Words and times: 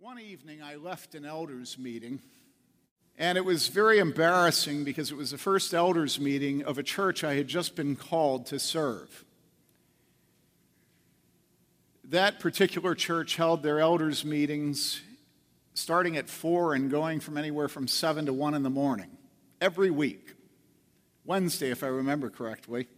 One 0.00 0.18
evening, 0.18 0.62
I 0.62 0.76
left 0.76 1.14
an 1.14 1.26
elders 1.26 1.76
meeting, 1.76 2.20
and 3.18 3.36
it 3.36 3.44
was 3.44 3.68
very 3.68 3.98
embarrassing 3.98 4.82
because 4.82 5.10
it 5.10 5.14
was 5.14 5.32
the 5.32 5.36
first 5.36 5.74
elders 5.74 6.18
meeting 6.18 6.64
of 6.64 6.78
a 6.78 6.82
church 6.82 7.22
I 7.22 7.34
had 7.34 7.48
just 7.48 7.76
been 7.76 7.96
called 7.96 8.46
to 8.46 8.58
serve. 8.58 9.26
That 12.02 12.40
particular 12.40 12.94
church 12.94 13.36
held 13.36 13.62
their 13.62 13.78
elders 13.78 14.24
meetings 14.24 15.02
starting 15.74 16.16
at 16.16 16.30
4 16.30 16.72
and 16.72 16.90
going 16.90 17.20
from 17.20 17.36
anywhere 17.36 17.68
from 17.68 17.86
7 17.86 18.24
to 18.24 18.32
1 18.32 18.54
in 18.54 18.62
the 18.62 18.70
morning 18.70 19.18
every 19.60 19.90
week. 19.90 20.32
Wednesday, 21.26 21.70
if 21.70 21.84
I 21.84 21.88
remember 21.88 22.30
correctly. 22.30 22.88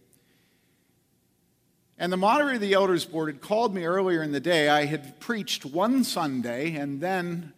And 1.97 2.11
the 2.11 2.17
moderator 2.17 2.55
of 2.55 2.61
the 2.61 2.73
elders 2.73 3.05
board 3.05 3.33
had 3.33 3.41
called 3.41 3.73
me 3.73 3.85
earlier 3.85 4.23
in 4.23 4.31
the 4.31 4.39
day. 4.39 4.67
I 4.67 4.85
had 4.85 5.19
preached 5.19 5.65
one 5.65 6.03
Sunday, 6.03 6.75
and 6.75 6.99
then 6.99 7.53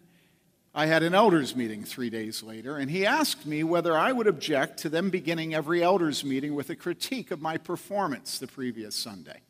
I 0.74 0.86
had 0.86 1.02
an 1.02 1.14
elders 1.14 1.56
meeting 1.56 1.84
three 1.84 2.10
days 2.10 2.42
later. 2.42 2.76
And 2.76 2.90
he 2.90 3.06
asked 3.06 3.46
me 3.46 3.64
whether 3.64 3.96
I 3.96 4.12
would 4.12 4.26
object 4.26 4.80
to 4.80 4.90
them 4.90 5.08
beginning 5.08 5.54
every 5.54 5.82
elders 5.82 6.22
meeting 6.22 6.54
with 6.54 6.68
a 6.68 6.76
critique 6.76 7.30
of 7.30 7.40
my 7.40 7.56
performance 7.56 8.38
the 8.38 8.46
previous 8.46 8.94
Sunday. 8.94 9.40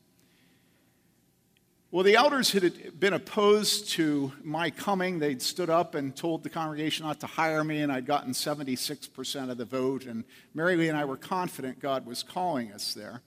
Well, 1.91 2.05
the 2.05 2.15
elders 2.15 2.53
had 2.53 3.01
been 3.01 3.13
opposed 3.13 3.91
to 3.93 4.31
my 4.45 4.71
coming. 4.71 5.19
They'd 5.19 5.43
stood 5.43 5.71
up 5.71 5.95
and 5.95 6.15
told 6.15 6.43
the 6.43 6.51
congregation 6.51 7.07
not 7.07 7.21
to 7.21 7.27
hire 7.27 7.65
me, 7.65 7.81
and 7.81 7.91
I'd 7.91 8.07
gotten 8.07 8.33
76% 8.33 9.51
of 9.51 9.57
the 9.57 9.65
vote. 9.65 10.05
And 10.05 10.25
Mary 10.55 10.77
Lee 10.77 10.89
and 10.89 10.99
I 10.99 11.05
were 11.05 11.17
confident 11.17 11.81
God 11.81 12.07
was 12.07 12.23
calling 12.23 12.71
us 12.71 12.95
there. 12.95 13.23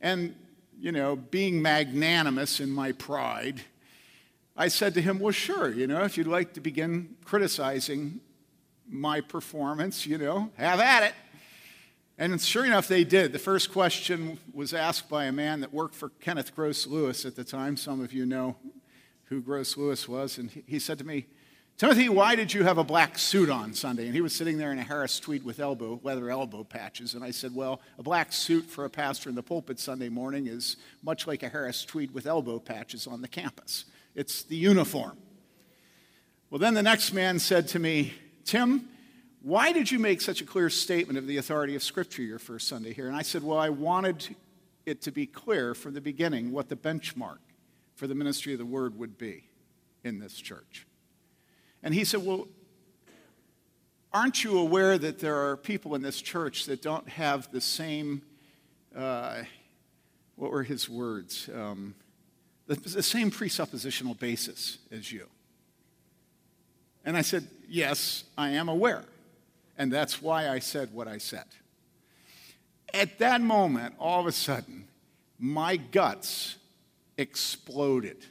And 0.00 0.34
you 0.80 0.92
know, 0.92 1.14
being 1.14 1.60
magnanimous 1.60 2.58
in 2.58 2.70
my 2.70 2.92
pride, 2.92 3.60
I 4.56 4.68
said 4.68 4.94
to 4.94 5.02
him, 5.02 5.18
Well, 5.18 5.32
sure, 5.32 5.70
you 5.70 5.86
know, 5.86 6.02
if 6.04 6.16
you'd 6.16 6.26
like 6.26 6.54
to 6.54 6.60
begin 6.60 7.16
criticizing 7.24 8.20
my 8.88 9.20
performance, 9.20 10.06
you 10.06 10.18
know, 10.18 10.50
have 10.56 10.80
at 10.80 11.02
it. 11.02 11.14
And 12.18 12.40
sure 12.40 12.64
enough, 12.64 12.88
they 12.88 13.04
did. 13.04 13.32
The 13.32 13.38
first 13.38 13.72
question 13.72 14.38
was 14.52 14.74
asked 14.74 15.08
by 15.08 15.24
a 15.24 15.32
man 15.32 15.60
that 15.60 15.72
worked 15.72 15.94
for 15.94 16.10
Kenneth 16.20 16.54
Gros 16.54 16.86
Louis 16.86 17.24
at 17.24 17.36
the 17.36 17.44
time. 17.44 17.76
Some 17.76 18.02
of 18.02 18.12
you 18.12 18.26
know 18.26 18.56
who 19.24 19.40
Gros 19.40 19.76
Louis 19.76 20.06
was. 20.08 20.36
And 20.36 20.50
he 20.66 20.78
said 20.78 20.98
to 20.98 21.04
me, 21.04 21.26
Timothy, 21.80 22.10
why 22.10 22.34
did 22.34 22.52
you 22.52 22.62
have 22.62 22.76
a 22.76 22.84
black 22.84 23.18
suit 23.18 23.48
on 23.48 23.72
Sunday? 23.72 24.04
And 24.04 24.14
he 24.14 24.20
was 24.20 24.34
sitting 24.34 24.58
there 24.58 24.70
in 24.70 24.78
a 24.78 24.82
Harris 24.82 25.18
tweed 25.18 25.42
with 25.42 25.58
elbow, 25.58 25.98
leather 26.02 26.28
elbow 26.28 26.62
patches. 26.62 27.14
And 27.14 27.24
I 27.24 27.30
said, 27.30 27.54
Well, 27.54 27.80
a 27.98 28.02
black 28.02 28.34
suit 28.34 28.66
for 28.66 28.84
a 28.84 28.90
pastor 28.90 29.30
in 29.30 29.34
the 29.34 29.42
pulpit 29.42 29.78
Sunday 29.78 30.10
morning 30.10 30.46
is 30.46 30.76
much 31.02 31.26
like 31.26 31.42
a 31.42 31.48
Harris 31.48 31.86
tweed 31.86 32.12
with 32.12 32.26
elbow 32.26 32.58
patches 32.58 33.06
on 33.06 33.22
the 33.22 33.28
campus. 33.28 33.86
It's 34.14 34.42
the 34.42 34.56
uniform. 34.56 35.16
Well, 36.50 36.58
then 36.58 36.74
the 36.74 36.82
next 36.82 37.14
man 37.14 37.38
said 37.38 37.66
to 37.68 37.78
me, 37.78 38.12
Tim, 38.44 38.86
why 39.40 39.72
did 39.72 39.90
you 39.90 39.98
make 39.98 40.20
such 40.20 40.42
a 40.42 40.44
clear 40.44 40.68
statement 40.68 41.18
of 41.18 41.26
the 41.26 41.38
authority 41.38 41.76
of 41.76 41.82
Scripture 41.82 42.20
your 42.20 42.38
first 42.38 42.68
Sunday 42.68 42.92
here? 42.92 43.06
And 43.06 43.16
I 43.16 43.22
said, 43.22 43.42
Well, 43.42 43.56
I 43.56 43.70
wanted 43.70 44.36
it 44.84 45.00
to 45.00 45.10
be 45.10 45.24
clear 45.24 45.74
from 45.74 45.94
the 45.94 46.02
beginning 46.02 46.52
what 46.52 46.68
the 46.68 46.76
benchmark 46.76 47.38
for 47.94 48.06
the 48.06 48.14
ministry 48.14 48.52
of 48.52 48.58
the 48.58 48.66
word 48.66 48.98
would 48.98 49.16
be 49.16 49.44
in 50.04 50.18
this 50.18 50.34
church. 50.34 50.86
And 51.82 51.94
he 51.94 52.04
said, 52.04 52.24
Well, 52.24 52.48
aren't 54.12 54.44
you 54.44 54.58
aware 54.58 54.98
that 54.98 55.18
there 55.18 55.36
are 55.48 55.56
people 55.56 55.94
in 55.94 56.02
this 56.02 56.20
church 56.20 56.66
that 56.66 56.82
don't 56.82 57.08
have 57.08 57.50
the 57.52 57.60
same, 57.60 58.22
uh, 58.94 59.42
what 60.36 60.50
were 60.50 60.62
his 60.62 60.88
words? 60.88 61.48
Um, 61.54 61.94
the, 62.66 62.76
the 62.76 63.02
same 63.02 63.30
presuppositional 63.30 64.18
basis 64.18 64.78
as 64.90 65.10
you. 65.10 65.26
And 67.04 67.16
I 67.16 67.22
said, 67.22 67.46
Yes, 67.68 68.24
I 68.36 68.50
am 68.50 68.68
aware. 68.68 69.04
And 69.78 69.90
that's 69.90 70.20
why 70.20 70.48
I 70.48 70.58
said 70.58 70.92
what 70.92 71.08
I 71.08 71.18
said. 71.18 71.46
At 72.92 73.18
that 73.18 73.40
moment, 73.40 73.94
all 73.98 74.20
of 74.20 74.26
a 74.26 74.32
sudden, 74.32 74.88
my 75.38 75.76
guts 75.76 76.56
exploded. 77.16 78.26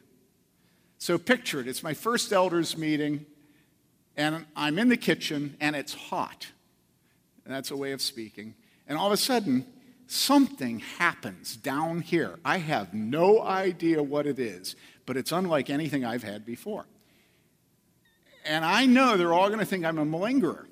So 1.00 1.18
picture 1.18 1.60
it. 1.60 1.68
It's 1.68 1.82
my 1.82 1.94
first 1.94 2.32
elders 2.32 2.78
meeting 2.78 3.26
and 4.20 4.46
I'm 4.54 4.78
in 4.78 4.90
the 4.90 4.98
kitchen 4.98 5.56
and 5.62 5.78
it's 5.78 5.94
hot. 5.94 6.48
And 7.46 7.54
that's 7.54 7.72
a 7.72 7.78
way 7.78 7.94
of 7.94 8.02
speaking. 8.02 8.54
And 8.86 8.98
all 8.98 9.08
of 9.08 9.14
a 9.14 9.18
sudden, 9.18 9.66
something 10.08 10.80
happens 10.80 11.56
down 11.56 12.02
here. 12.02 12.38
I 12.44 12.58
have 12.58 12.94
no 12.94 13.42
idea 13.42 14.04
what 14.04 14.28
it 14.28 14.38
is, 14.38 14.76
but 15.06 15.16
it's 15.16 15.32
unlike 15.32 15.70
anything 15.70 16.04
I've 16.04 16.24
had 16.24 16.46
before. 16.46 16.86
And 18.44 18.66
I 18.66 18.86
know 18.86 19.16
they're 19.16 19.34
all 19.34 19.48
going 19.48 19.60
to 19.60 19.66
think 19.66 19.86
I'm 19.86 19.98
a 19.98 20.06
malingerer. 20.06 20.66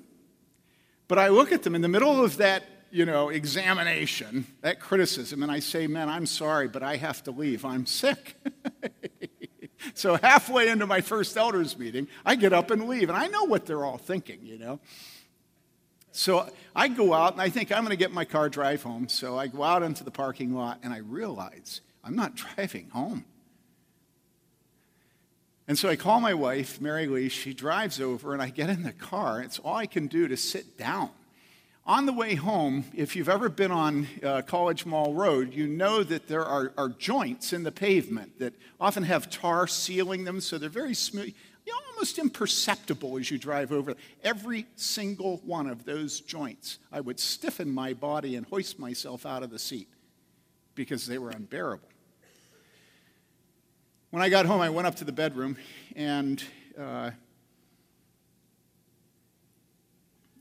But 1.08 1.18
I 1.18 1.28
look 1.28 1.50
at 1.50 1.62
them 1.62 1.74
in 1.74 1.80
the 1.80 1.88
middle 1.88 2.22
of 2.22 2.36
that, 2.36 2.64
you 2.90 3.06
know, 3.06 3.30
examination, 3.30 4.46
that 4.60 4.78
criticism, 4.78 5.42
and 5.42 5.50
I 5.50 5.60
say, 5.60 5.86
"Man, 5.86 6.10
I'm 6.10 6.26
sorry, 6.26 6.68
but 6.68 6.82
I 6.82 6.96
have 6.96 7.22
to 7.24 7.30
leave. 7.30 7.64
I'm 7.64 7.86
sick." 7.86 8.36
So 9.94 10.16
halfway 10.16 10.68
into 10.68 10.86
my 10.86 11.00
first 11.00 11.36
elders 11.36 11.78
meeting, 11.78 12.08
I 12.24 12.34
get 12.34 12.52
up 12.52 12.70
and 12.70 12.88
leave. 12.88 13.08
And 13.08 13.18
I 13.18 13.28
know 13.28 13.44
what 13.44 13.66
they're 13.66 13.84
all 13.84 13.98
thinking, 13.98 14.40
you 14.42 14.58
know. 14.58 14.80
So 16.12 16.48
I 16.74 16.88
go 16.88 17.14
out 17.14 17.32
and 17.32 17.40
I 17.40 17.48
think 17.48 17.70
I'm 17.70 17.84
going 17.84 17.90
to 17.90 17.96
get 17.96 18.12
my 18.12 18.24
car, 18.24 18.48
drive 18.48 18.82
home. 18.82 19.08
So 19.08 19.38
I 19.38 19.46
go 19.46 19.62
out 19.62 19.82
into 19.82 20.04
the 20.04 20.10
parking 20.10 20.54
lot 20.54 20.80
and 20.82 20.92
I 20.92 20.98
realize 20.98 21.80
I'm 22.02 22.16
not 22.16 22.34
driving 22.56 22.90
home. 22.90 23.24
And 25.68 25.78
so 25.78 25.88
I 25.90 25.96
call 25.96 26.18
my 26.20 26.32
wife, 26.32 26.80
Mary 26.80 27.06
Lee. 27.06 27.28
She 27.28 27.52
drives 27.52 28.00
over 28.00 28.32
and 28.32 28.40
I 28.40 28.48
get 28.48 28.70
in 28.70 28.82
the 28.82 28.92
car. 28.92 29.42
It's 29.42 29.58
all 29.58 29.76
I 29.76 29.86
can 29.86 30.06
do 30.06 30.26
to 30.26 30.36
sit 30.36 30.78
down. 30.78 31.10
On 31.88 32.04
the 32.04 32.12
way 32.12 32.34
home, 32.34 32.84
if 32.94 33.16
you've 33.16 33.30
ever 33.30 33.48
been 33.48 33.70
on 33.70 34.06
uh, 34.22 34.42
College 34.42 34.84
Mall 34.84 35.14
Road, 35.14 35.54
you 35.54 35.66
know 35.66 36.04
that 36.04 36.28
there 36.28 36.44
are, 36.44 36.70
are, 36.76 36.90
joints 36.90 37.54
in 37.54 37.62
the 37.62 37.72
pavement 37.72 38.38
that 38.40 38.52
often 38.78 39.04
have 39.04 39.30
tar 39.30 39.66
sealing 39.66 40.24
them, 40.24 40.42
so 40.42 40.58
they're 40.58 40.68
very 40.68 40.92
smooth, 40.92 41.32
almost 41.98 42.18
imperceptible 42.18 43.16
as 43.16 43.30
you 43.30 43.38
drive 43.38 43.72
over. 43.72 43.94
Every 44.22 44.66
single 44.76 45.38
one 45.38 45.66
of 45.66 45.86
those 45.86 46.20
joints, 46.20 46.78
I 46.92 47.00
would 47.00 47.18
stiffen 47.18 47.70
my 47.70 47.94
body 47.94 48.36
and 48.36 48.44
hoist 48.44 48.78
myself 48.78 49.24
out 49.24 49.42
of 49.42 49.48
the 49.48 49.58
seat 49.58 49.88
because 50.74 51.06
they 51.06 51.16
were 51.16 51.30
unbearable. 51.30 51.88
When 54.10 54.22
I 54.22 54.28
got 54.28 54.44
home, 54.44 54.60
I 54.60 54.68
went 54.68 54.86
up 54.86 54.96
to 54.96 55.04
the 55.04 55.12
bedroom 55.12 55.56
and 55.96 56.42
uh, 56.78 57.12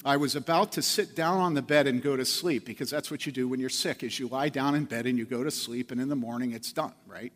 I 0.08 0.16
was 0.16 0.38
about 0.38 0.72
to 0.72 0.82
sit 0.82 1.18
down 1.18 1.40
on 1.40 1.54
the 1.54 1.62
bed 1.62 1.86
and 1.86 2.02
go 2.02 2.16
to 2.16 2.24
sleep 2.24 2.64
because 2.64 2.90
that's 2.90 3.12
what 3.12 3.26
you 3.26 3.34
do 3.34 3.46
when 3.46 3.60
you're 3.60 3.68
sick 3.68 4.04
is 4.04 4.18
you 4.18 4.30
lie 4.30 4.48
down 4.48 4.74
in 4.74 4.86
bed 4.86 5.06
and 5.06 5.18
you 5.18 5.26
go 5.26 5.44
to 5.44 5.52
sleep 5.52 5.92
and 5.92 6.00
in 6.00 6.08
the 6.08 6.16
morning 6.16 6.54
it's 6.54 6.72
done, 6.72 6.94
right? 7.06 7.34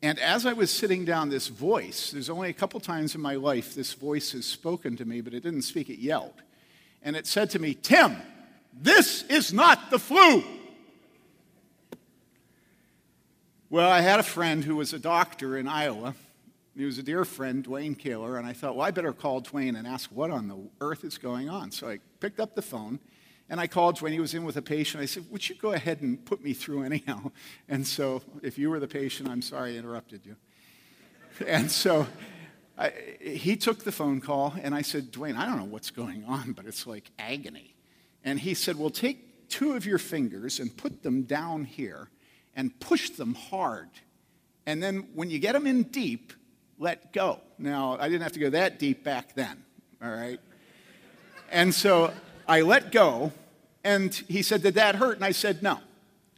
And 0.00 0.18
as 0.20 0.46
I 0.46 0.54
was 0.54 0.70
sitting 0.70 1.04
down, 1.04 1.28
this 1.28 1.48
voice, 1.48 2.12
there's 2.12 2.30
only 2.30 2.48
a 2.48 2.54
couple 2.54 2.80
times 2.80 3.14
in 3.14 3.20
my 3.20 3.34
life 3.34 3.74
this 3.74 3.92
voice 3.92 4.32
has 4.32 4.46
spoken 4.46 4.96
to 4.96 5.04
me, 5.04 5.20
but 5.20 5.34
it 5.34 5.42
didn't 5.42 5.60
speak, 5.60 5.90
it 5.90 5.98
yelled. 5.98 6.32
And 7.02 7.14
it 7.14 7.26
said 7.26 7.50
to 7.50 7.58
me, 7.58 7.74
Tim, 7.74 8.16
this 8.72 9.24
is 9.24 9.52
not 9.52 9.90
the 9.90 9.98
flu. 9.98 10.42
Well, 13.68 13.90
I 13.90 14.00
had 14.00 14.18
a 14.18 14.22
friend 14.22 14.64
who 14.64 14.76
was 14.76 14.94
a 14.94 14.98
doctor 14.98 15.58
in 15.58 15.68
Iowa 15.68 16.14
he 16.76 16.84
was 16.84 16.98
a 16.98 17.02
dear 17.02 17.24
friend, 17.24 17.64
Dwayne 17.64 17.98
Kaler, 17.98 18.36
and 18.36 18.46
I 18.46 18.52
thought, 18.52 18.76
well, 18.76 18.86
I 18.86 18.90
better 18.90 19.12
call 19.12 19.42
Dwayne 19.42 19.76
and 19.76 19.86
ask 19.86 20.08
what 20.10 20.30
on 20.30 20.48
the 20.48 20.58
earth 20.80 21.04
is 21.04 21.18
going 21.18 21.48
on. 21.48 21.72
So 21.72 21.88
I 21.88 21.98
picked 22.20 22.40
up 22.40 22.54
the 22.54 22.62
phone 22.62 23.00
and 23.48 23.60
I 23.60 23.66
called 23.66 23.98
Dwayne. 23.98 24.12
He 24.12 24.20
was 24.20 24.32
in 24.32 24.44
with 24.44 24.56
a 24.56 24.62
patient. 24.62 25.02
I 25.02 25.06
said, 25.06 25.24
Would 25.30 25.48
you 25.48 25.56
go 25.56 25.72
ahead 25.72 26.00
and 26.00 26.24
put 26.24 26.42
me 26.42 26.54
through 26.54 26.84
anyhow? 26.84 27.32
And 27.68 27.86
so, 27.86 28.22
if 28.42 28.56
you 28.56 28.70
were 28.70 28.80
the 28.80 28.88
patient, 28.88 29.28
I'm 29.28 29.42
sorry 29.42 29.74
I 29.74 29.78
interrupted 29.78 30.24
you. 30.24 30.36
And 31.46 31.70
so, 31.70 32.06
I, 32.78 32.92
he 33.20 33.56
took 33.56 33.84
the 33.84 33.92
phone 33.92 34.20
call, 34.20 34.54
and 34.62 34.74
I 34.74 34.82
said, 34.82 35.10
Dwayne, 35.10 35.36
I 35.36 35.46
don't 35.46 35.58
know 35.58 35.64
what's 35.64 35.90
going 35.90 36.24
on, 36.24 36.52
but 36.52 36.66
it's 36.66 36.86
like 36.86 37.10
agony. 37.18 37.74
And 38.24 38.38
he 38.38 38.54
said, 38.54 38.76
Well, 38.76 38.90
take 38.90 39.48
two 39.48 39.72
of 39.72 39.84
your 39.84 39.98
fingers 39.98 40.60
and 40.60 40.74
put 40.74 41.02
them 41.02 41.22
down 41.22 41.64
here 41.64 42.08
and 42.54 42.78
push 42.78 43.10
them 43.10 43.34
hard. 43.34 43.88
And 44.64 44.82
then 44.82 45.08
when 45.14 45.30
you 45.30 45.38
get 45.40 45.52
them 45.54 45.66
in 45.66 45.84
deep, 45.84 46.32
let 46.80 47.12
go. 47.12 47.38
Now, 47.58 47.98
I 48.00 48.08
didn't 48.08 48.22
have 48.22 48.32
to 48.32 48.40
go 48.40 48.50
that 48.50 48.78
deep 48.80 49.04
back 49.04 49.34
then, 49.34 49.62
all 50.02 50.10
right? 50.10 50.40
And 51.52 51.72
so 51.72 52.12
I 52.48 52.62
let 52.62 52.90
go, 52.90 53.32
and 53.84 54.12
he 54.14 54.42
said, 54.42 54.62
Did 54.62 54.74
that 54.74 54.96
hurt? 54.96 55.16
And 55.16 55.24
I 55.24 55.32
said, 55.32 55.62
No. 55.62 55.78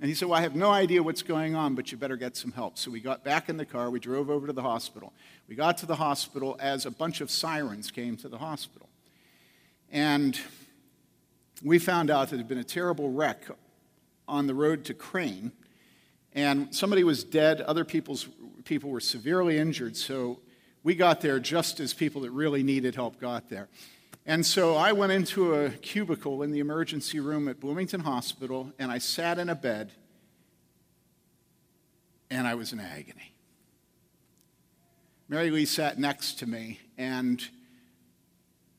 And 0.01 0.09
he 0.09 0.15
said, 0.15 0.29
Well, 0.29 0.39
I 0.39 0.43
have 0.43 0.57
no 0.57 0.71
idea 0.71 1.03
what's 1.03 1.23
going 1.23 1.55
on, 1.55 1.77
but 1.77 1.93
you 1.93 1.97
better 1.97 2.17
get 2.17 2.37
some 2.37 2.51
help. 2.51 2.77
So 2.77 2.91
we 2.91 3.01
got 3.01 3.23
back 3.23 3.49
in 3.49 3.57
the 3.57 3.65
car, 3.65 3.89
we 3.89 4.01
drove 4.01 4.29
over 4.29 4.49
to 4.49 4.53
the 4.53 4.63
hospital. 4.63 5.13
We 5.49 5.55
got 5.55 5.79
to 5.79 5.87
the 5.87 5.97
hospital 5.97 6.57
as 6.61 6.87
a 6.87 6.91
bunch 6.91 7.21
of 7.21 7.31
sirens 7.31 7.91
came 7.91 8.17
to 8.19 8.29
the 8.29 8.39
hospital. 8.39 8.89
And 9.93 10.39
we 11.63 11.79
found 11.79 12.11
out 12.11 12.31
that 12.31 12.37
there 12.37 12.39
had 12.39 12.49
been 12.49 12.59
a 12.59 12.65
terrible 12.65 13.13
wreck 13.13 13.45
on 14.27 14.49
the 14.49 14.55
road 14.55 14.85
to 14.87 14.95
Crane, 14.95 15.53
and 16.35 16.75
somebody 16.75 17.05
was 17.05 17.23
dead, 17.23 17.61
other 17.61 17.85
people's 17.85 18.27
people 18.65 18.91
were 18.91 19.01
severely 19.01 19.59
injured, 19.59 19.97
so 19.97 20.41
We 20.85 20.95
got 20.97 21.21
there 21.21 21.39
just 21.39 21.79
as 21.79 21.95
people 21.95 22.23
that 22.23 22.31
really 22.33 22.63
needed 22.63 22.95
help 22.95 23.21
got 23.21 23.49
there. 23.49 23.69
And 24.27 24.45
so 24.45 24.77
I 24.77 24.93
went 24.93 25.13
into 25.13 25.55
a 25.55 25.71
cubicle 25.71 26.43
in 26.43 26.51
the 26.51 26.61
emergency 26.61 27.21
room 27.21 27.49
at 27.49 27.61
Bloomington 27.61 28.01
Hospital 28.01 28.73
and 28.79 28.91
I 28.91 28.99
sat 28.99 29.39
in 29.39 29.49
a 29.49 29.55
bed 29.55 29.93
and 32.31 32.47
I 32.47 32.55
was 32.55 32.73
in 32.73 32.81
agony. 32.81 33.35
Mary 35.29 35.51
Lee 35.51 35.65
sat 35.65 35.99
next 35.99 36.39
to 36.41 36.47
me 36.47 36.81
and 36.99 37.47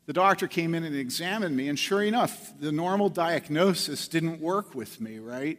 the 0.06 0.14
doctor 0.14 0.48
came 0.48 0.76
in 0.76 0.84
and 0.84 0.98
examined 0.98 1.56
me, 1.56 1.70
and 1.70 1.80
sure 1.80 2.04
enough, 2.04 2.52
the 2.60 2.74
normal 2.74 3.08
diagnosis 3.08 4.10
didn't 4.10 4.42
work 4.42 4.76
with 4.76 5.00
me, 5.00 5.18
right? 5.20 5.58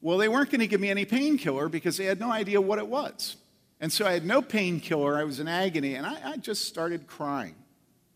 Well, 0.00 0.16
they 0.16 0.28
weren't 0.28 0.50
going 0.50 0.62
to 0.62 0.66
give 0.66 0.80
me 0.80 0.88
any 0.88 1.04
painkiller 1.04 1.68
because 1.68 1.98
they 1.98 2.06
had 2.06 2.18
no 2.18 2.32
idea 2.32 2.58
what 2.58 2.78
it 2.78 2.86
was. 2.86 3.36
And 3.80 3.92
so 3.92 4.06
I 4.06 4.12
had 4.12 4.24
no 4.24 4.40
painkiller. 4.40 5.16
I 5.16 5.24
was 5.24 5.40
in 5.40 5.48
agony, 5.48 5.94
and 5.94 6.06
I, 6.06 6.32
I, 6.32 6.36
just 6.38 6.64
started 6.64 7.06
crying. 7.06 7.54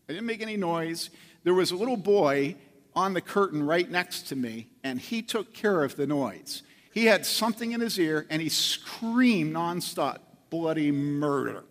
I 0.09 0.13
didn't 0.13 0.25
make 0.25 0.41
any 0.41 0.57
noise. 0.57 1.11
There 1.43 1.53
was 1.53 1.71
a 1.71 1.75
little 1.75 1.97
boy 1.97 2.55
on 2.95 3.13
the 3.13 3.21
curtain 3.21 3.63
right 3.65 3.89
next 3.89 4.23
to 4.29 4.35
me, 4.35 4.67
and 4.83 4.99
he 4.99 5.21
took 5.21 5.53
care 5.53 5.83
of 5.83 5.95
the 5.95 6.07
noise. 6.07 6.63
He 6.93 7.05
had 7.05 7.25
something 7.25 7.71
in 7.71 7.79
his 7.79 7.99
ear, 7.99 8.25
and 8.29 8.41
he 8.41 8.49
screamed 8.49 9.55
nonstop 9.55 10.17
bloody 10.49 10.91
murder. 10.91 11.63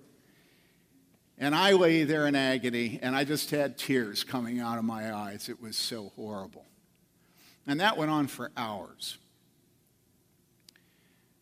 And 1.36 1.54
I 1.54 1.72
lay 1.72 2.04
there 2.04 2.26
in 2.26 2.36
agony, 2.36 2.98
and 3.02 3.16
I 3.16 3.24
just 3.24 3.50
had 3.50 3.76
tears 3.76 4.24
coming 4.24 4.60
out 4.60 4.78
of 4.78 4.84
my 4.84 5.12
eyes. 5.12 5.48
It 5.48 5.60
was 5.60 5.76
so 5.76 6.12
horrible. 6.14 6.66
And 7.66 7.80
that 7.80 7.96
went 7.96 8.10
on 8.10 8.26
for 8.26 8.50
hours. 8.56 9.18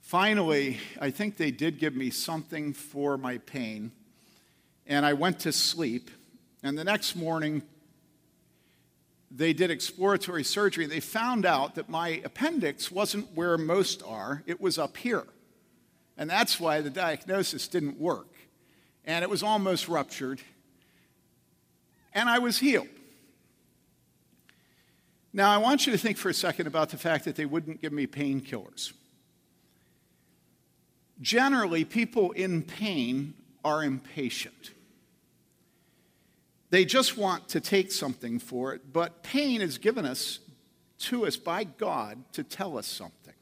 Finally, 0.09 0.79
I 1.03 1.11
think 1.11 1.37
they 1.37 1.51
did 1.51 1.79
give 1.79 1.95
me 1.95 2.09
something 2.09 2.73
for 2.73 3.19
my 3.19 3.37
pain, 3.37 3.93
and 4.87 5.05
I 5.05 5.13
went 5.13 5.41
to 5.41 5.53
sleep. 5.53 6.11
And 6.63 6.79
the 6.79 6.85
next 6.85 7.15
morning, 7.15 7.61
they 9.31 9.53
did 9.53 9.71
exploratory 9.71 10.45
surgery. 10.45 10.87
They 10.87 11.01
found 11.01 11.45
out 11.45 11.75
that 11.75 11.91
my 11.91 12.23
appendix 12.25 12.91
wasn't 12.91 13.37
where 13.37 13.59
most 13.59 14.03
are, 14.03 14.43
it 14.47 14.63
was 14.63 14.79
up 14.79 14.97
here. 14.97 15.27
And 16.17 16.31
that's 16.31 16.59
why 16.59 16.81
the 16.81 16.89
diagnosis 16.89 17.69
didn't 17.69 18.01
work 18.01 18.35
and 19.05 19.23
it 19.23 19.29
was 19.29 19.43
almost 19.43 19.89
ruptured, 19.89 20.41
and 22.15 22.31
I 22.31 22.39
was 22.39 22.59
healed. 22.59 22.89
Now, 25.35 25.51
I 25.51 25.59
want 25.59 25.85
you 25.85 25.93
to 25.93 25.99
think 25.99 26.17
for 26.17 26.31
a 26.31 26.35
second 26.35 26.67
about 26.67 26.89
the 26.89 26.97
fact 26.97 27.27
that 27.27 27.37
they 27.37 27.45
wouldn't 27.45 27.83
give 27.83 27.93
me 27.93 28.07
painkillers. 28.07 28.95
Generally, 31.21 31.85
people 31.87 32.31
in 32.33 32.63
pain 32.63 33.35
are 33.65 33.83
impatient. 33.83 34.73
They 36.71 36.85
just 36.85 37.17
want 37.17 37.49
to 37.51 37.61
take 37.61 37.91
something 37.91 38.39
for 38.39 38.75
it, 38.75 38.93
but 38.93 39.23
pain 39.23 39.61
is 39.61 39.79
given 39.79 40.05
us 40.05 40.39
to 40.99 41.27
us 41.27 41.37
by 41.37 41.65
God 41.65 42.23
to 42.33 42.45
tell 42.45 42.77
us 42.77 42.87
something. 42.87 43.35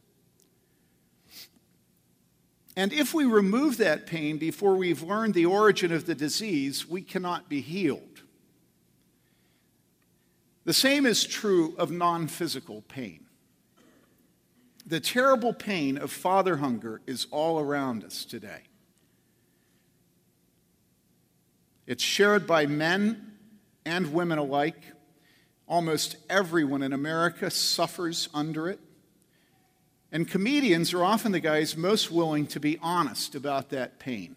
And 2.77 2.93
if 2.93 3.15
we 3.15 3.25
remove 3.25 3.79
that 3.79 4.07
pain 4.07 4.37
before 4.37 4.77
we've 4.77 5.03
learned 5.03 5.33
the 5.33 5.47
origin 5.47 5.93
of 5.93 6.05
the 6.07 6.15
disease, 6.15 6.87
we 6.87 7.01
cannot 7.01 7.49
be 7.49 7.63
healed. 7.63 8.23
The 10.65 10.75
same 10.75 11.07
is 11.07 11.25
true 11.25 11.75
of 11.79 11.91
non 11.91 12.27
physical 12.27 12.83
pain. 12.83 13.26
The 14.87 15.01
terrible 15.01 15.53
pain 15.53 15.99
of 15.99 16.13
father 16.13 16.59
hunger 16.59 17.01
is 17.07 17.27
all 17.33 17.59
around 17.59 18.05
us 18.05 18.25
today. 18.25 18.61
It's 21.89 22.05
shared 22.05 22.47
by 22.47 22.67
men 22.67 23.33
and 23.85 24.13
women 24.13 24.39
alike. 24.39 24.81
Almost 25.67 26.17
everyone 26.31 26.85
in 26.85 26.93
America 26.93 27.51
suffers 27.51 28.29
under 28.33 28.69
it. 28.69 28.79
And 30.13 30.29
comedians 30.29 30.95
are 30.95 31.05
often 31.05 31.33
the 31.33 31.41
guys 31.41 31.77
most 31.77 32.13
willing 32.13 32.47
to 32.49 32.61
be 32.61 32.79
honest 32.81 33.35
about 33.35 33.71
that 33.71 33.99
pain. 33.99 34.37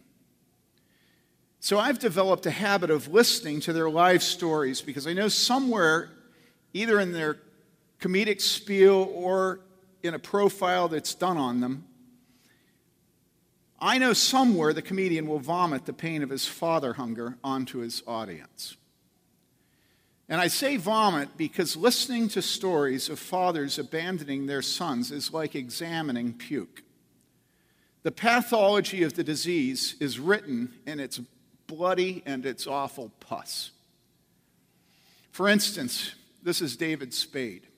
So 1.59 1.77
I've 1.77 1.99
developed 1.99 2.47
a 2.47 2.51
habit 2.51 2.89
of 2.89 3.07
listening 3.09 3.59
to 3.61 3.73
their 3.73 3.89
life 3.89 4.23
stories 4.23 4.81
because 4.81 5.05
I 5.05 5.13
know 5.13 5.27
somewhere, 5.27 6.09
either 6.73 6.99
in 6.99 7.11
their 7.11 7.37
comedic 7.99 8.41
spiel 8.41 9.11
or 9.13 9.59
in 10.03 10.13
a 10.13 10.19
profile 10.19 10.87
that's 10.87 11.13
done 11.15 11.37
on 11.37 11.59
them, 11.59 11.85
I 13.79 13.97
know 13.97 14.13
somewhere 14.13 14.73
the 14.73 14.81
comedian 14.81 15.27
will 15.27 15.39
vomit 15.39 15.85
the 15.85 15.93
pain 15.93 16.21
of 16.21 16.29
his 16.29 16.45
father 16.45 16.93
hunger 16.93 17.37
onto 17.43 17.79
his 17.79 18.03
audience. 18.05 18.75
And 20.27 20.39
I 20.39 20.47
say 20.47 20.77
vomit 20.77 21.37
because 21.37 21.75
listening 21.75 22.27
to 22.29 22.41
stories 22.41 23.09
of 23.09 23.19
fathers 23.19 23.79
abandoning 23.79 24.45
their 24.45 24.61
sons 24.61 25.11
is 25.11 25.33
like 25.33 25.55
examining 25.55 26.33
puke. 26.33 26.83
The 28.03 28.11
pathology 28.11 29.03
of 29.03 29.15
the 29.15 29.23
disease 29.23 29.95
is 29.99 30.19
written 30.19 30.73
in 30.85 30.99
its 30.99 31.19
bloody 31.67 32.21
and 32.25 32.45
its 32.45 32.67
awful 32.67 33.11
pus. 33.19 33.71
For 35.31 35.47
instance, 35.47 36.13
this 36.43 36.61
is 36.61 36.77
David 36.77 37.13
Spade. 37.13 37.68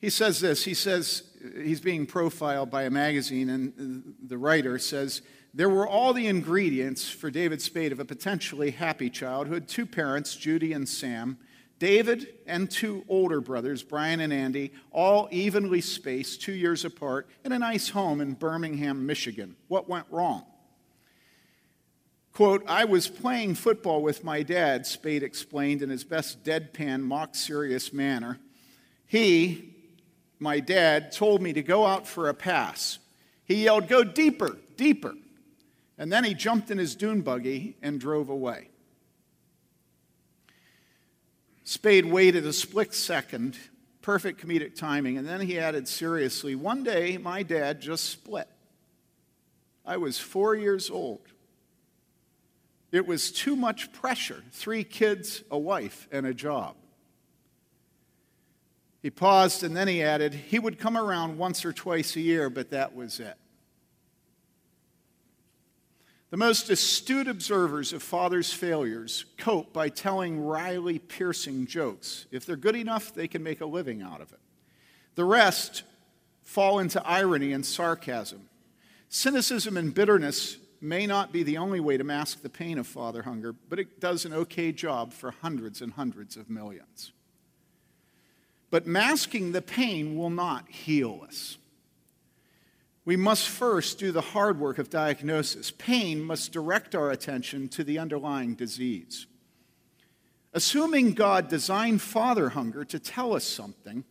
He 0.00 0.10
says 0.10 0.40
this. 0.40 0.64
He 0.64 0.74
says 0.74 1.22
he's 1.62 1.80
being 1.80 2.06
profiled 2.06 2.70
by 2.70 2.84
a 2.84 2.90
magazine, 2.90 3.48
and 3.48 4.14
the 4.22 4.38
writer 4.38 4.78
says, 4.78 5.22
there 5.54 5.70
were 5.70 5.88
all 5.88 6.12
the 6.12 6.26
ingredients 6.26 7.08
for 7.08 7.30
David 7.30 7.62
Spade 7.62 7.92
of 7.92 7.98
a 7.98 8.04
potentially 8.04 8.72
happy 8.72 9.08
childhood 9.08 9.68
two 9.68 9.86
parents, 9.86 10.36
Judy 10.36 10.74
and 10.74 10.86
Sam, 10.86 11.38
David 11.78 12.28
and 12.46 12.70
two 12.70 13.04
older 13.08 13.40
brothers, 13.40 13.82
Brian 13.82 14.20
and 14.20 14.32
Andy, 14.32 14.72
all 14.92 15.28
evenly 15.30 15.80
spaced, 15.80 16.42
two 16.42 16.52
years 16.52 16.84
apart, 16.84 17.28
in 17.44 17.52
a 17.52 17.58
nice 17.58 17.88
home 17.90 18.20
in 18.20 18.34
Birmingham, 18.34 19.06
Michigan. 19.06 19.56
What 19.68 19.88
went 19.88 20.06
wrong? 20.10 20.44
Quote, 22.32 22.62
I 22.68 22.84
was 22.84 23.08
playing 23.08 23.54
football 23.54 24.02
with 24.02 24.24
my 24.24 24.42
dad, 24.42 24.86
Spade 24.86 25.22
explained 25.22 25.80
in 25.80 25.88
his 25.88 26.04
best 26.04 26.44
deadpan, 26.44 27.00
mock 27.02 27.34
serious 27.34 27.94
manner. 27.94 28.38
He, 29.06 29.75
my 30.38 30.60
dad, 30.60 31.12
told 31.12 31.42
me 31.42 31.52
to 31.52 31.62
go 31.62 31.86
out 31.86 32.06
for 32.06 32.28
a 32.28 32.34
pass. 32.34 32.98
He 33.44 33.64
yelled, 33.64 33.88
Go 33.88 34.04
deeper, 34.04 34.58
deeper. 34.76 35.14
And 35.98 36.12
then 36.12 36.24
he 36.24 36.34
jumped 36.34 36.70
in 36.70 36.78
his 36.78 36.94
dune 36.94 37.22
buggy 37.22 37.76
and 37.80 37.98
drove 37.98 38.28
away. 38.28 38.68
Spade 41.64 42.06
waited 42.06 42.46
a 42.46 42.52
split 42.52 42.94
second, 42.94 43.56
perfect 44.02 44.40
comedic 44.40 44.76
timing, 44.76 45.18
and 45.18 45.26
then 45.26 45.40
he 45.40 45.58
added 45.58 45.88
seriously, 45.88 46.54
One 46.54 46.84
day 46.84 47.16
my 47.18 47.42
dad 47.42 47.80
just 47.80 48.04
split. 48.04 48.48
I 49.84 49.96
was 49.96 50.18
four 50.18 50.54
years 50.54 50.90
old. 50.90 51.20
It 52.92 53.06
was 53.06 53.32
too 53.32 53.56
much 53.56 53.92
pressure 53.92 54.42
three 54.52 54.84
kids, 54.84 55.42
a 55.50 55.58
wife, 55.58 56.08
and 56.12 56.26
a 56.26 56.34
job. 56.34 56.76
He 59.06 59.10
paused 59.10 59.62
and 59.62 59.76
then 59.76 59.86
he 59.86 60.02
added, 60.02 60.34
He 60.34 60.58
would 60.58 60.80
come 60.80 60.96
around 60.96 61.38
once 61.38 61.64
or 61.64 61.72
twice 61.72 62.16
a 62.16 62.20
year, 62.20 62.50
but 62.50 62.70
that 62.70 62.96
was 62.96 63.20
it. 63.20 63.36
The 66.30 66.36
most 66.36 66.70
astute 66.70 67.28
observers 67.28 67.92
of 67.92 68.02
father's 68.02 68.52
failures 68.52 69.24
cope 69.38 69.72
by 69.72 69.90
telling 69.90 70.40
wryly 70.40 70.98
piercing 70.98 71.68
jokes. 71.68 72.26
If 72.32 72.46
they're 72.46 72.56
good 72.56 72.74
enough, 72.74 73.14
they 73.14 73.28
can 73.28 73.44
make 73.44 73.60
a 73.60 73.66
living 73.66 74.02
out 74.02 74.20
of 74.20 74.32
it. 74.32 74.40
The 75.14 75.24
rest 75.24 75.84
fall 76.42 76.80
into 76.80 77.00
irony 77.06 77.52
and 77.52 77.64
sarcasm. 77.64 78.48
Cynicism 79.08 79.76
and 79.76 79.94
bitterness 79.94 80.56
may 80.80 81.06
not 81.06 81.30
be 81.30 81.44
the 81.44 81.58
only 81.58 81.78
way 81.78 81.96
to 81.96 82.02
mask 82.02 82.42
the 82.42 82.50
pain 82.50 82.76
of 82.76 82.88
father 82.88 83.22
hunger, 83.22 83.54
but 83.68 83.78
it 83.78 84.00
does 84.00 84.24
an 84.24 84.32
okay 84.32 84.72
job 84.72 85.12
for 85.12 85.30
hundreds 85.30 85.80
and 85.80 85.92
hundreds 85.92 86.36
of 86.36 86.50
millions. 86.50 87.12
But 88.70 88.86
masking 88.86 89.52
the 89.52 89.62
pain 89.62 90.16
will 90.16 90.30
not 90.30 90.68
heal 90.68 91.24
us 91.26 91.58
we 93.06 93.16
must 93.16 93.48
first 93.48 94.00
do 94.00 94.10
the 94.10 94.20
hard 94.20 94.58
work 94.58 94.78
of 94.78 94.90
diagnosis. 94.90 95.70
Pain 95.70 96.20
must 96.20 96.52
direct 96.52 96.94
our 96.94 97.12
attention 97.12 97.68
to 97.68 97.84
the 97.84 98.00
underlying 98.00 98.56
disease. 98.56 99.28
Assuming 100.52 101.12
God 101.12 101.48
designed 101.48 102.02
father 102.02 102.48
hunger 102.50 102.84
to 102.84 102.98
tell 102.98 103.36
us 103.36 103.44
something 103.44 104.04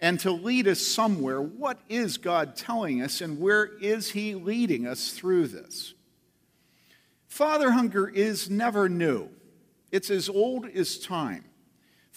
and 0.00 0.18
to 0.20 0.32
lead 0.32 0.66
us 0.66 0.84
somewhere, 0.84 1.40
what 1.40 1.78
is 1.88 2.18
God 2.18 2.56
telling 2.56 3.00
us 3.00 3.20
and 3.20 3.38
where 3.38 3.66
is 3.80 4.10
He 4.10 4.34
leading 4.34 4.84
us 4.84 5.12
through 5.12 5.46
this? 5.48 5.94
Father 7.28 7.70
hunger 7.70 8.08
is 8.08 8.50
never 8.50 8.88
new, 8.88 9.28
it's 9.92 10.10
as 10.10 10.28
old 10.28 10.66
as 10.66 10.98
time. 10.98 11.44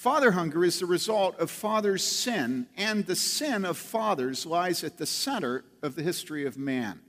Father 0.02 0.32
hunger 0.32 0.66
is 0.66 0.80
the 0.80 0.88
result 0.88 1.40
of 1.40 1.52
fathers' 1.52 2.04
sin, 2.04 2.66
and 2.76 3.06
the 3.06 3.16
sin 3.16 3.64
of 3.64 3.78
fathers 3.78 4.48
lies 4.48 4.84
at 4.84 4.98
the 4.98 5.06
center 5.06 5.64
of 5.84 5.94
the 5.94 6.02
history 6.02 6.44
of 6.44 6.58
man. 6.58 7.02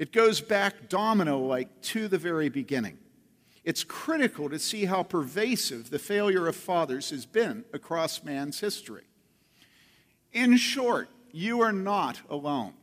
It 0.00 0.10
goes 0.10 0.40
back 0.40 0.88
domino 0.88 1.38
like 1.38 1.80
to 1.82 2.08
the 2.08 2.18
very 2.18 2.48
beginning. 2.48 2.98
It's 3.62 3.84
critical 3.84 4.50
to 4.50 4.58
see 4.58 4.86
how 4.86 5.04
pervasive 5.04 5.90
the 5.90 6.00
failure 6.00 6.48
of 6.48 6.56
fathers 6.56 7.10
has 7.10 7.24
been 7.24 7.64
across 7.72 8.24
man's 8.24 8.58
history. 8.58 9.04
In 10.32 10.56
short, 10.56 11.08
you 11.30 11.60
are 11.60 11.72
not 11.72 12.20
alone. 12.28 12.74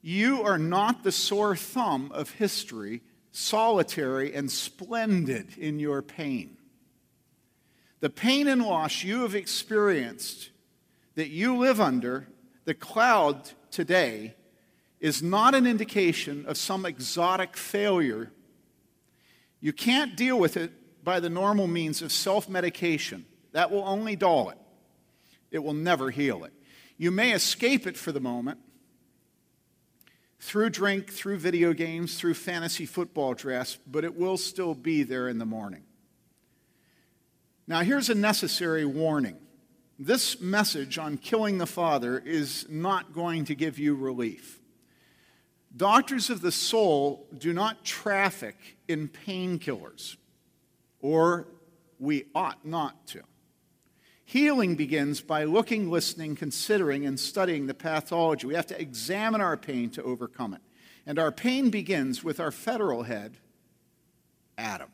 You 0.00 0.44
are 0.44 0.56
not 0.56 1.02
the 1.02 1.10
sore 1.10 1.56
thumb 1.56 2.12
of 2.14 2.30
history, 2.30 3.02
solitary 3.32 4.32
and 4.32 4.52
splendid 4.52 5.58
in 5.58 5.80
your 5.80 6.00
pain. 6.00 6.58
The 8.04 8.10
pain 8.10 8.48
and 8.48 8.60
loss 8.60 9.02
you 9.02 9.22
have 9.22 9.34
experienced 9.34 10.50
that 11.14 11.30
you 11.30 11.56
live 11.56 11.80
under, 11.80 12.28
the 12.66 12.74
cloud 12.74 13.52
today, 13.70 14.34
is 15.00 15.22
not 15.22 15.54
an 15.54 15.66
indication 15.66 16.44
of 16.44 16.58
some 16.58 16.84
exotic 16.84 17.56
failure. 17.56 18.30
You 19.58 19.72
can't 19.72 20.18
deal 20.18 20.38
with 20.38 20.58
it 20.58 21.02
by 21.02 21.18
the 21.18 21.30
normal 21.30 21.66
means 21.66 22.02
of 22.02 22.12
self 22.12 22.46
medication. 22.46 23.24
That 23.52 23.70
will 23.70 23.84
only 23.86 24.16
dull 24.16 24.50
it, 24.50 24.58
it 25.50 25.60
will 25.60 25.72
never 25.72 26.10
heal 26.10 26.44
it. 26.44 26.52
You 26.98 27.10
may 27.10 27.32
escape 27.32 27.86
it 27.86 27.96
for 27.96 28.12
the 28.12 28.20
moment 28.20 28.58
through 30.40 30.68
drink, 30.68 31.10
through 31.10 31.38
video 31.38 31.72
games, 31.72 32.18
through 32.18 32.34
fantasy 32.34 32.84
football 32.84 33.32
dress, 33.32 33.78
but 33.86 34.04
it 34.04 34.14
will 34.14 34.36
still 34.36 34.74
be 34.74 35.04
there 35.04 35.26
in 35.26 35.38
the 35.38 35.46
morning. 35.46 35.83
Now, 37.66 37.80
here's 37.80 38.10
a 38.10 38.14
necessary 38.14 38.84
warning. 38.84 39.38
This 39.98 40.40
message 40.40 40.98
on 40.98 41.16
killing 41.16 41.58
the 41.58 41.66
Father 41.66 42.18
is 42.18 42.66
not 42.68 43.14
going 43.14 43.46
to 43.46 43.54
give 43.54 43.78
you 43.78 43.94
relief. 43.94 44.60
Doctors 45.76 46.30
of 46.30 46.40
the 46.40 46.52
soul 46.52 47.26
do 47.36 47.52
not 47.52 47.84
traffic 47.84 48.76
in 48.86 49.08
painkillers, 49.08 50.16
or 51.00 51.48
we 51.98 52.26
ought 52.34 52.64
not 52.66 53.06
to. 53.08 53.22
Healing 54.24 54.74
begins 54.74 55.20
by 55.20 55.44
looking, 55.44 55.90
listening, 55.90 56.36
considering, 56.36 57.06
and 57.06 57.18
studying 57.18 57.66
the 57.66 57.74
pathology. 57.74 58.46
We 58.46 58.54
have 58.54 58.66
to 58.68 58.80
examine 58.80 59.40
our 59.40 59.56
pain 59.56 59.90
to 59.90 60.02
overcome 60.02 60.54
it. 60.54 60.62
And 61.06 61.18
our 61.18 61.32
pain 61.32 61.70
begins 61.70 62.24
with 62.24 62.40
our 62.40 62.50
federal 62.50 63.02
head, 63.02 63.36
Adam. 64.56 64.93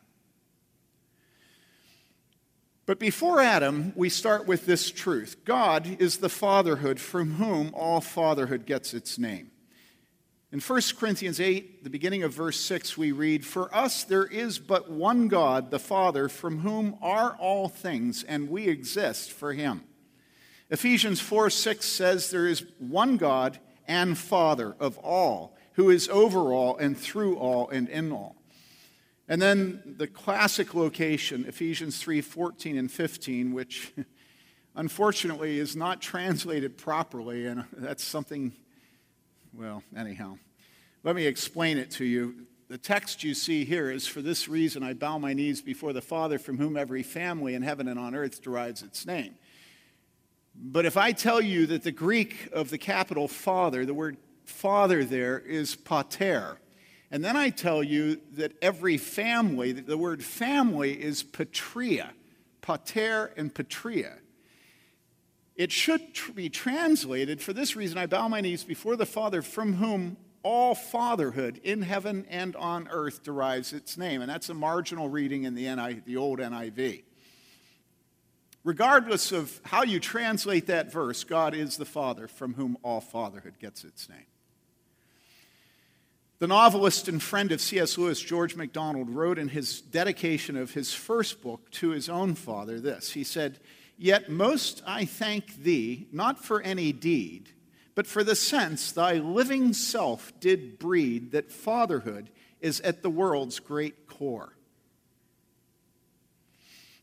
But 2.90 2.98
before 2.98 3.40
Adam, 3.40 3.92
we 3.94 4.08
start 4.08 4.48
with 4.48 4.66
this 4.66 4.90
truth 4.90 5.44
God 5.44 5.98
is 6.00 6.16
the 6.16 6.28
fatherhood 6.28 6.98
from 6.98 7.34
whom 7.34 7.72
all 7.72 8.00
fatherhood 8.00 8.66
gets 8.66 8.94
its 8.94 9.16
name. 9.16 9.52
In 10.50 10.58
1 10.58 10.80
Corinthians 10.98 11.38
8, 11.38 11.84
the 11.84 11.88
beginning 11.90 12.24
of 12.24 12.34
verse 12.34 12.58
6, 12.58 12.98
we 12.98 13.12
read, 13.12 13.46
For 13.46 13.72
us 13.72 14.02
there 14.02 14.26
is 14.26 14.58
but 14.58 14.90
one 14.90 15.28
God, 15.28 15.70
the 15.70 15.78
Father, 15.78 16.28
from 16.28 16.62
whom 16.62 16.96
are 17.00 17.36
all 17.38 17.68
things, 17.68 18.24
and 18.24 18.50
we 18.50 18.66
exist 18.66 19.30
for 19.30 19.52
him. 19.52 19.84
Ephesians 20.68 21.20
4 21.20 21.48
6 21.48 21.86
says, 21.86 22.32
There 22.32 22.48
is 22.48 22.64
one 22.80 23.18
God 23.18 23.60
and 23.86 24.18
Father 24.18 24.74
of 24.80 24.98
all, 24.98 25.56
who 25.74 25.90
is 25.90 26.08
over 26.08 26.52
all 26.52 26.76
and 26.76 26.98
through 26.98 27.36
all 27.36 27.68
and 27.68 27.88
in 27.88 28.10
all. 28.10 28.39
And 29.30 29.40
then 29.40 29.94
the 29.96 30.08
classic 30.08 30.74
location, 30.74 31.44
Ephesians 31.46 31.98
3 32.02 32.20
14 32.20 32.76
and 32.76 32.90
15, 32.90 33.52
which 33.52 33.92
unfortunately 34.74 35.60
is 35.60 35.76
not 35.76 36.02
translated 36.02 36.76
properly, 36.76 37.46
and 37.46 37.64
that's 37.72 38.02
something 38.04 38.52
well, 39.56 39.82
anyhow, 39.96 40.36
let 41.04 41.14
me 41.14 41.26
explain 41.26 41.78
it 41.78 41.92
to 41.92 42.04
you. 42.04 42.46
The 42.68 42.78
text 42.78 43.24
you 43.24 43.34
see 43.34 43.64
here 43.64 43.90
is 43.90 44.06
For 44.06 44.20
this 44.20 44.48
reason 44.48 44.82
I 44.82 44.94
bow 44.94 45.18
my 45.18 45.32
knees 45.32 45.62
before 45.62 45.92
the 45.92 46.02
Father, 46.02 46.38
from 46.38 46.58
whom 46.58 46.76
every 46.76 47.04
family 47.04 47.54
in 47.54 47.62
heaven 47.62 47.86
and 47.86 48.00
on 48.00 48.16
earth 48.16 48.42
derives 48.42 48.82
its 48.82 49.06
name. 49.06 49.36
But 50.56 50.86
if 50.86 50.96
I 50.96 51.12
tell 51.12 51.40
you 51.40 51.66
that 51.66 51.84
the 51.84 51.92
Greek 51.92 52.48
of 52.52 52.70
the 52.70 52.78
capital 52.78 53.28
Father, 53.28 53.86
the 53.86 53.94
word 53.94 54.16
Father 54.44 55.04
there 55.04 55.38
is 55.38 55.76
pater, 55.76 56.58
and 57.10 57.24
then 57.24 57.36
I 57.36 57.50
tell 57.50 57.82
you 57.82 58.20
that 58.34 58.52
every 58.62 58.96
family, 58.96 59.72
the 59.72 59.98
word 59.98 60.22
family 60.22 60.92
is 60.92 61.22
patria, 61.22 62.12
pater 62.62 63.32
and 63.36 63.52
patria. 63.52 64.18
It 65.56 65.72
should 65.72 66.02
be 66.34 66.48
translated, 66.48 67.42
for 67.42 67.52
this 67.52 67.74
reason 67.74 67.98
I 67.98 68.06
bow 68.06 68.28
my 68.28 68.40
knees 68.40 68.64
before 68.64 68.96
the 68.96 69.06
Father, 69.06 69.42
from 69.42 69.74
whom 69.74 70.16
all 70.42 70.74
fatherhood 70.74 71.60
in 71.64 71.82
heaven 71.82 72.24
and 72.30 72.56
on 72.56 72.88
earth 72.90 73.22
derives 73.22 73.72
its 73.72 73.98
name. 73.98 74.22
And 74.22 74.30
that's 74.30 74.48
a 74.48 74.54
marginal 74.54 75.08
reading 75.08 75.44
in 75.44 75.54
the, 75.54 75.74
NI, 75.74 76.00
the 76.06 76.16
old 76.16 76.38
NIV. 76.38 77.02
Regardless 78.62 79.32
of 79.32 79.60
how 79.64 79.82
you 79.82 80.00
translate 80.00 80.66
that 80.66 80.92
verse, 80.92 81.24
God 81.24 81.54
is 81.54 81.76
the 81.76 81.84
Father 81.84 82.28
from 82.28 82.54
whom 82.54 82.76
all 82.82 83.00
fatherhood 83.00 83.58
gets 83.58 83.84
its 83.84 84.08
name. 84.08 84.26
The 86.40 86.46
novelist 86.46 87.06
and 87.06 87.22
friend 87.22 87.52
of 87.52 87.60
C.S. 87.60 87.98
Lewis, 87.98 88.18
George 88.18 88.56
MacDonald, 88.56 89.10
wrote 89.10 89.38
in 89.38 89.48
his 89.48 89.82
dedication 89.82 90.56
of 90.56 90.72
his 90.72 90.94
first 90.94 91.42
book 91.42 91.70
to 91.72 91.90
his 91.90 92.08
own 92.08 92.34
father 92.34 92.80
this. 92.80 93.12
He 93.12 93.24
said, 93.24 93.60
Yet 93.98 94.30
most 94.30 94.82
I 94.86 95.04
thank 95.04 95.56
thee, 95.56 96.08
not 96.12 96.42
for 96.42 96.62
any 96.62 96.94
deed, 96.94 97.50
but 97.94 98.06
for 98.06 98.24
the 98.24 98.34
sense 98.34 98.90
thy 98.90 99.18
living 99.18 99.74
self 99.74 100.32
did 100.40 100.78
breed 100.78 101.32
that 101.32 101.52
fatherhood 101.52 102.30
is 102.62 102.80
at 102.80 103.02
the 103.02 103.10
world's 103.10 103.58
great 103.58 104.06
core. 104.06 104.56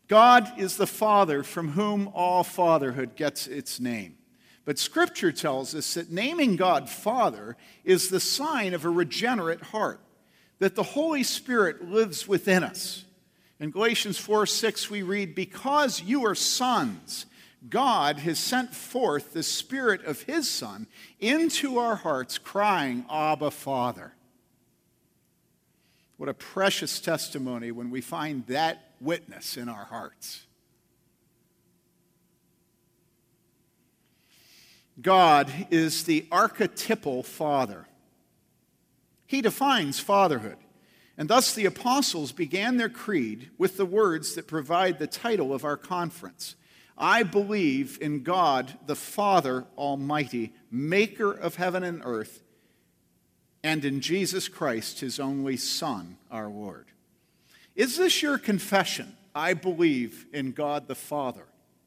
God 0.07 0.51
is 0.57 0.77
the 0.77 0.87
Father 0.87 1.43
from 1.43 1.73
whom 1.73 2.09
all 2.15 2.43
fatherhood 2.43 3.15
gets 3.15 3.45
its 3.45 3.79
name. 3.79 4.16
But 4.67 4.77
Scripture 4.77 5.31
tells 5.31 5.73
us 5.73 5.95
that 5.95 6.11
naming 6.11 6.57
God 6.57 6.91
Father 6.91 7.57
is 7.83 8.09
the 8.09 8.19
sign 8.19 8.75
of 8.75 8.85
a 8.85 8.89
regenerate 8.89 9.63
heart, 9.63 9.99
that 10.59 10.75
the 10.75 10.83
Holy 10.83 11.23
Spirit 11.23 11.89
lives 11.89 12.27
within 12.27 12.63
us 12.63 13.05
in 13.59 13.71
Galatians 13.71 14.17
4 14.17 14.45
6, 14.45 14.89
we 14.89 15.01
read, 15.01 15.33
Because 15.33 16.01
you 16.01 16.25
are 16.25 16.35
sons, 16.35 17.25
God 17.69 18.19
has 18.19 18.37
sent 18.37 18.73
forth 18.73 19.33
the 19.33 19.43
Spirit 19.43 20.05
of 20.05 20.21
His 20.23 20.49
Son 20.49 20.87
into 21.19 21.79
our 21.79 21.95
hearts, 21.95 22.37
crying, 22.37 23.05
Abba, 23.09 23.51
Father. 23.51 24.13
What 26.17 26.29
a 26.29 26.33
precious 26.33 26.99
testimony 26.99 27.71
when 27.71 27.89
we 27.89 28.01
find 28.01 28.45
that 28.47 28.93
witness 29.01 29.57
in 29.57 29.69
our 29.69 29.85
hearts. 29.85 30.46
God 35.01 35.51
is 35.69 36.03
the 36.03 36.27
archetypal 36.31 37.23
father. 37.23 37.87
He 39.25 39.41
defines 39.41 39.99
fatherhood. 39.99 40.57
And 41.17 41.29
thus 41.29 41.53
the 41.53 41.65
apostles 41.65 42.31
began 42.31 42.77
their 42.77 42.89
creed 42.89 43.49
with 43.57 43.77
the 43.77 43.85
words 43.85 44.35
that 44.35 44.47
provide 44.47 44.99
the 44.99 45.07
title 45.07 45.53
of 45.53 45.65
our 45.65 45.77
conference 45.77 46.55
I 46.97 47.21
believe 47.21 47.99
in 48.01 48.23
God 48.23 48.75
the 48.87 48.95
Father 48.95 49.65
Almighty, 49.77 50.53
maker 50.71 51.31
of 51.31 51.55
heaven 51.55 51.83
and 51.83 52.01
earth, 52.03 52.41
and 53.63 53.85
in 53.85 54.01
Jesus 54.01 54.47
Christ, 54.47 55.01
his 55.01 55.19
only 55.19 55.57
Son, 55.57 56.17
our 56.31 56.47
Lord. 56.47 56.87
Is 57.75 57.97
this 57.97 58.23
your 58.23 58.39
confession? 58.39 59.15
I 59.35 59.53
believe 59.53 60.25
in 60.33 60.53
God 60.53 60.87
the 60.87 60.95
Father 60.95 61.45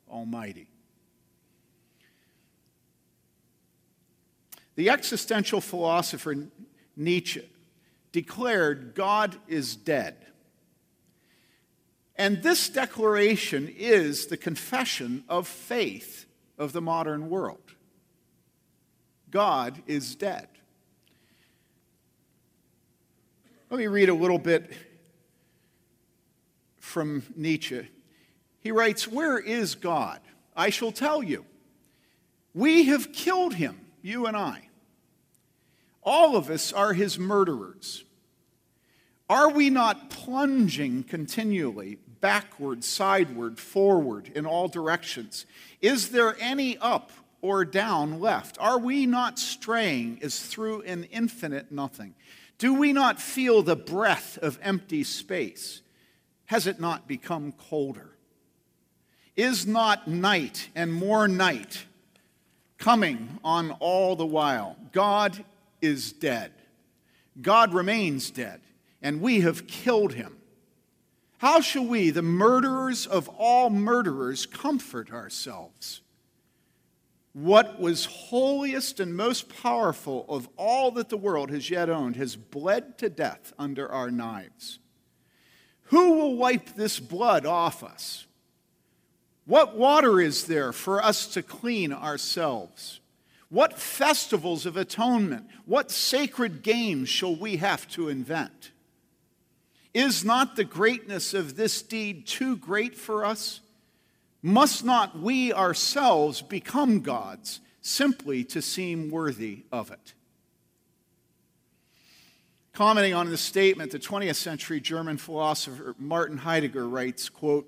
Almighty. 0.09 0.70
The 4.81 4.89
existential 4.89 5.61
philosopher 5.61 6.35
Nietzsche 6.97 7.47
declared 8.13 8.95
God 8.95 9.37
is 9.47 9.77
dead. 9.77 10.17
And 12.17 12.43
this 12.43 12.71
declaration 12.71 13.69
is 13.77 14.29
the 14.29 14.39
confession 14.39 15.23
of 15.29 15.47
faith 15.47 16.25
of 16.57 16.73
the 16.73 16.81
modern 16.81 17.29
world. 17.29 17.75
God 19.31 19.83
is 19.87 20.15
dead. 20.15 20.49
Let 23.69 23.81
me 23.81 23.87
read 23.87 24.09
a 24.09 24.15
little 24.15 24.39
bit 24.39 24.73
from 26.79 27.23
Nietzsche. 27.37 27.87
He 28.61 28.73
writes, 28.73 29.07
Where 29.07 29.39
is 29.39 29.75
God? 29.75 30.21
I 30.57 30.71
shall 30.71 30.91
tell 30.91 31.23
you. 31.23 31.45
We 32.55 32.85
have 32.85 33.13
killed 33.13 33.53
him, 33.53 33.79
you 34.01 34.25
and 34.25 34.35
I. 34.35 34.69
All 36.02 36.37
of 36.37 36.50
us 36.50 36.73
are 36.73 36.92
his 36.92 37.19
murderers. 37.19 38.04
Are 39.28 39.50
we 39.50 39.71
not 39.71 40.11
plunging 40.11 41.04
continually 41.04 41.99
backward, 42.21 42.83
sideward, 42.83 43.59
forward, 43.59 44.30
in 44.35 44.45
all 44.45 44.69
directions? 44.69 45.47
Is 45.80 46.11
there 46.11 46.37
any 46.40 46.76
up 46.78 47.12
or 47.40 47.64
down 47.64 48.21
left? 48.21 48.59
Are 48.59 48.78
we 48.78 49.07
not 49.07 49.38
straying 49.38 50.19
as 50.23 50.40
through 50.40 50.83
an 50.83 51.04
infinite 51.04 51.71
nothing? 51.71 52.14
Do 52.59 52.75
we 52.75 52.92
not 52.92 53.21
feel 53.21 53.62
the 53.62 53.76
breath 53.76 54.37
of 54.38 54.59
empty 54.62 55.04
space? 55.04 55.80
Has 56.47 56.66
it 56.66 56.80
not 56.80 57.07
become 57.07 57.52
colder? 57.52 58.11
Is 59.37 59.66
not 59.66 60.09
night 60.09 60.69
and 60.75 60.92
more 60.92 61.28
night 61.28 61.85
coming 62.76 63.38
on 63.45 63.71
all 63.78 64.16
the 64.16 64.26
while? 64.26 64.76
God 64.92 65.45
is 65.81 66.13
dead. 66.13 66.53
God 67.41 67.73
remains 67.75 68.31
dead, 68.31 68.61
and 69.03 69.21
we 69.21 69.41
have 69.41 69.67
killed 69.67 70.15
him. 70.15 70.37
How 71.39 71.61
shall 71.61 71.87
we, 71.87 72.11
the 72.11 72.23
murderers 72.23 73.07
of 73.07 73.29
all 73.31 73.71
murderers, 73.71 74.45
comfort 74.45 75.11
ourselves? 75.13 76.03
What 77.33 77.81
was 77.81 78.07
holiest 78.07 78.99
and 79.01 79.17
most 79.17 79.49
powerful 79.63 80.27
of 80.29 80.49
all 80.57 80.91
that 80.93 81.09
the 81.09 81.17
world 81.17 81.51
has 81.51 81.71
yet 81.71 81.89
owned 81.89 82.17
has 82.17 82.35
bled 82.37 82.99
to 82.99 83.09
death 83.09 83.53
under 83.59 83.91
our 83.91 84.11
knives. 84.11 84.81
Who 85.85 86.13
will 86.13 86.37
wipe 86.37 86.75
this 86.75 86.99
blood 86.99 87.47
off 87.47 87.83
us? 87.83 88.27
What 89.47 89.77
water 89.77 90.21
is 90.21 90.45
there 90.45 90.73
for 90.73 91.03
us 91.03 91.27
to 91.29 91.43
clean 91.43 91.93
ourselves? 91.93 93.00
What 93.50 93.78
festivals 93.78 94.64
of 94.64 94.76
atonement, 94.76 95.47
what 95.66 95.90
sacred 95.90 96.62
games 96.62 97.09
shall 97.09 97.35
we 97.35 97.57
have 97.57 97.87
to 97.88 98.09
invent? 98.09 98.71
Is 99.92 100.25
not 100.25 100.54
the 100.54 100.64
greatness 100.64 101.35
of 101.35 101.57
this 101.57 101.83
deed 101.83 102.26
too 102.26 102.57
great 102.57 102.97
for 102.97 103.25
us? 103.25 103.61
Must 104.40 104.85
not 104.85 105.19
we 105.19 105.52
ourselves 105.52 106.42
become 106.42 107.00
gods 107.00 107.61
simply 107.83 108.45
to 108.45 108.62
seem 108.62 109.11
worthy 109.11 109.64
of 109.73 109.90
it? 109.90 110.14
Commenting 112.73 113.14
on 113.14 113.28
this 113.28 113.40
statement, 113.40 113.90
the 113.90 113.99
20th 113.99 114.37
century 114.37 114.80
German 114.80 115.16
philosopher 115.16 115.97
Martin 115.99 116.38
Heidegger 116.38 116.88
writes, 116.88 117.28
quote, 117.28 117.66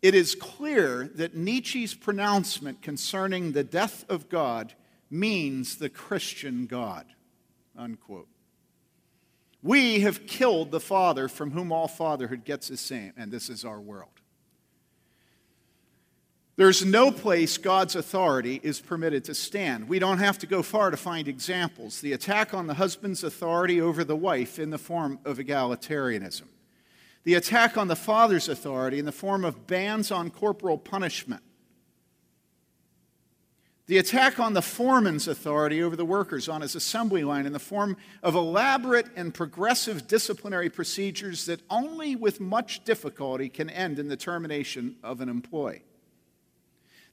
It 0.00 0.14
is 0.14 0.34
clear 0.34 1.10
that 1.14 1.36
Nietzsche's 1.36 1.94
pronouncement 1.94 2.80
concerning 2.80 3.52
the 3.52 3.62
death 3.62 4.06
of 4.08 4.30
God 4.30 4.72
means 5.10 5.76
the 5.76 5.88
Christian 5.88 6.66
God. 6.66 7.06
Unquote. 7.76 8.28
We 9.62 10.00
have 10.00 10.26
killed 10.26 10.70
the 10.70 10.80
Father 10.80 11.28
from 11.28 11.50
whom 11.50 11.72
all 11.72 11.88
fatherhood 11.88 12.44
gets 12.44 12.70
its 12.70 12.90
name, 12.90 13.12
and 13.16 13.30
this 13.30 13.50
is 13.50 13.64
our 13.64 13.80
world. 13.80 14.20
There's 16.56 16.84
no 16.84 17.10
place 17.10 17.56
God's 17.56 17.96
authority 17.96 18.60
is 18.62 18.80
permitted 18.80 19.24
to 19.24 19.34
stand. 19.34 19.88
We 19.88 19.98
don't 19.98 20.18
have 20.18 20.38
to 20.40 20.46
go 20.46 20.62
far 20.62 20.90
to 20.90 20.96
find 20.96 21.26
examples. 21.26 22.02
The 22.02 22.12
attack 22.12 22.52
on 22.52 22.66
the 22.66 22.74
husband's 22.74 23.24
authority 23.24 23.80
over 23.80 24.04
the 24.04 24.16
wife 24.16 24.58
in 24.58 24.68
the 24.68 24.76
form 24.76 25.18
of 25.24 25.38
egalitarianism, 25.38 26.48
the 27.24 27.34
attack 27.34 27.78
on 27.78 27.88
the 27.88 27.96
father's 27.96 28.48
authority 28.48 28.98
in 28.98 29.06
the 29.06 29.12
form 29.12 29.42
of 29.44 29.66
bans 29.66 30.10
on 30.10 30.30
corporal 30.30 30.76
punishment, 30.76 31.42
the 33.90 33.98
attack 33.98 34.38
on 34.38 34.52
the 34.52 34.62
foreman's 34.62 35.26
authority 35.26 35.82
over 35.82 35.96
the 35.96 36.04
workers 36.04 36.48
on 36.48 36.60
his 36.60 36.76
assembly 36.76 37.24
line 37.24 37.44
in 37.44 37.52
the 37.52 37.58
form 37.58 37.96
of 38.22 38.36
elaborate 38.36 39.08
and 39.16 39.34
progressive 39.34 40.06
disciplinary 40.06 40.70
procedures 40.70 41.46
that 41.46 41.60
only 41.68 42.14
with 42.14 42.38
much 42.38 42.84
difficulty 42.84 43.48
can 43.48 43.68
end 43.68 43.98
in 43.98 44.06
the 44.06 44.16
termination 44.16 44.94
of 45.02 45.20
an 45.20 45.28
employee. 45.28 45.82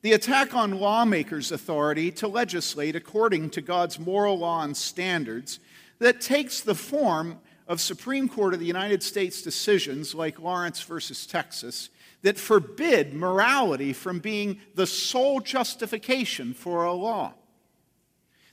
The 0.03 0.13
attack 0.13 0.53
on 0.53 0.79
lawmakers' 0.79 1.51
authority 1.51 2.11
to 2.11 2.27
legislate 2.27 2.95
according 2.95 3.49
to 3.51 3.61
God's 3.61 3.97
moral 3.97 4.37
law 4.37 4.61
and 4.61 4.77
standards 4.77 5.59
that 5.97 6.21
takes 6.21 6.61
the 6.61 6.75
form 6.75 7.39
of 7.67 7.81
Supreme 7.81 8.29
Court 8.29 8.53
of 8.53 8.59
the 8.59 8.67
United 8.67 9.01
States 9.01 9.41
decisions 9.41 10.13
like 10.13 10.39
Lawrence 10.39 10.83
versus 10.83 11.25
Texas 11.25 11.89
that 12.21 12.37
forbid 12.37 13.13
morality 13.13 13.93
from 13.93 14.19
being 14.19 14.59
the 14.75 14.87
sole 14.87 15.39
justification 15.39 16.53
for 16.53 16.83
a 16.83 16.93
law. 16.93 17.33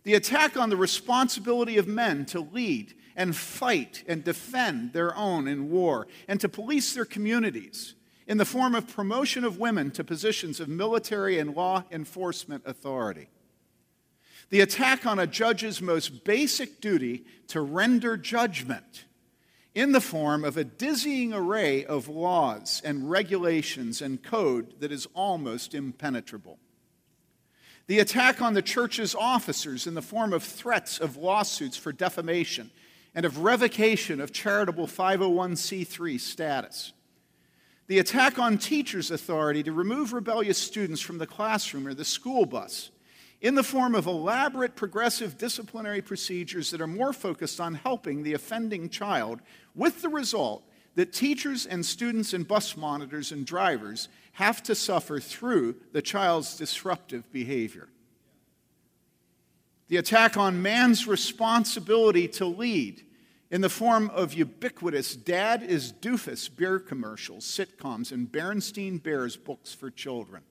The 0.05 0.15
attack 0.15 0.57
on 0.57 0.69
the 0.71 0.77
responsibility 0.77 1.79
of 1.79 1.89
men 1.89 2.27
to 2.27 2.41
lead 2.41 2.95
and 3.17 3.35
fight 3.35 4.05
and 4.07 4.23
defend 4.23 4.93
their 4.93 5.17
own 5.17 5.49
in 5.49 5.71
war 5.71 6.07
and 6.29 6.41
to 6.41 6.49
police 6.49 6.93
their 6.93 7.05
communities 7.05 7.95
in 8.27 8.39
the 8.39 8.45
form 8.45 8.75
of 8.75 8.89
promotion 8.89 9.45
of 9.45 9.59
women 9.59 9.91
to 9.93 10.05
positions 10.05 10.61
of 10.61 10.69
military 10.69 11.39
and 11.39 11.55
law 11.55 11.85
enforcement 11.91 12.63
authority. 12.67 13.29
The 14.51 14.61
attack 14.61 15.07
on 15.07 15.19
a 15.19 15.27
judge's 15.27 15.81
most 15.81 16.25
basic 16.25 16.81
duty 16.81 17.25
to 17.49 17.61
render 17.61 18.17
judgment 18.17 19.05
in 19.75 19.93
the 19.93 20.01
form 20.01 20.45
of 20.45 20.57
a 20.57 20.65
dizzying 20.65 21.33
array 21.33 21.85
of 21.85 22.09
laws 22.09 22.81
and 22.85 23.11
regulations 23.11 24.01
and 24.01 24.23
code 24.23 24.75
that 24.81 24.93
is 24.93 25.09
almost 25.15 25.75
impenetrable. 25.75 26.59
The 27.87 27.99
attack 27.99 28.41
on 28.41 28.55
the 28.55 28.63
church's 28.63 29.15
officers 29.15 29.87
in 29.87 29.95
the 29.95 30.01
form 30.01 30.33
of 30.33 30.43
threats 30.43 30.99
of 30.99 31.17
lawsuits 31.17 31.77
for 31.77 31.93
defamation 31.93 32.71
and 33.15 33.27
of 33.27 33.39
revocation 33.39 34.21
of 34.21 34.33
charitable 34.33 34.87
501c3 34.87 36.19
status. 36.19 36.93
The 37.87 37.99
attack 37.99 38.39
on 38.39 38.57
teachers' 38.57 39.11
authority 39.11 39.63
to 39.65 39.73
remove 39.73 40.13
rebellious 40.13 40.57
students 40.57 41.03
from 41.03 41.19
the 41.19 41.27
classroom 41.27 41.87
or 41.87 41.95
the 41.95 42.05
school 42.05 42.47
bus 42.47 42.91
in 43.45 43.55
the 43.55 43.63
form 43.63 43.95
of 43.95 44.07
elaborate 44.07 44.75
progressive 44.75 45.37
disciplinary 45.37 46.01
procedures 46.01 46.71
that 46.71 46.81
are 46.81 46.87
more 46.87 47.13
focused 47.13 47.61
on 47.61 47.75
helping 47.75 48.23
the 48.23 48.33
offending 48.33 48.89
child, 48.89 49.43
with 49.75 50.03
the 50.03 50.09
result 50.09 50.63
that 50.95 51.13
teachers 51.13 51.67
and 51.67 51.85
students 51.85 52.33
and 52.33 52.47
bus 52.47 52.77
monitors 52.77 53.33
and 53.33 53.45
drivers 53.45 54.09
have 54.33 54.63
to 54.63 54.75
suffer 54.75 55.19
through 55.19 55.77
the 55.93 56.03
child's 56.03 56.57
disruptive 56.57 57.31
behavior. 57.33 57.89
The 59.89 59.97
attack 59.97 60.37
on 60.37 60.63
man's 60.63 61.07
responsibility 61.07 62.29
to 62.29 62.47
lead 62.47 63.05
in 63.51 63.61
the 63.61 63.69
form 63.69 64.11
of 64.11 64.35
ubiquitous 64.35 65.15
Dad 65.15 65.63
is 65.63 65.93
Doofus 65.93 66.49
beer 66.49 66.79
commercials, 66.79 67.45
sitcoms, 67.45 68.11
and 68.11 68.31
Berenstain 68.31 69.03
Bears 69.03 69.37
books 69.37 69.73
for 69.73 69.91
children 69.91 70.43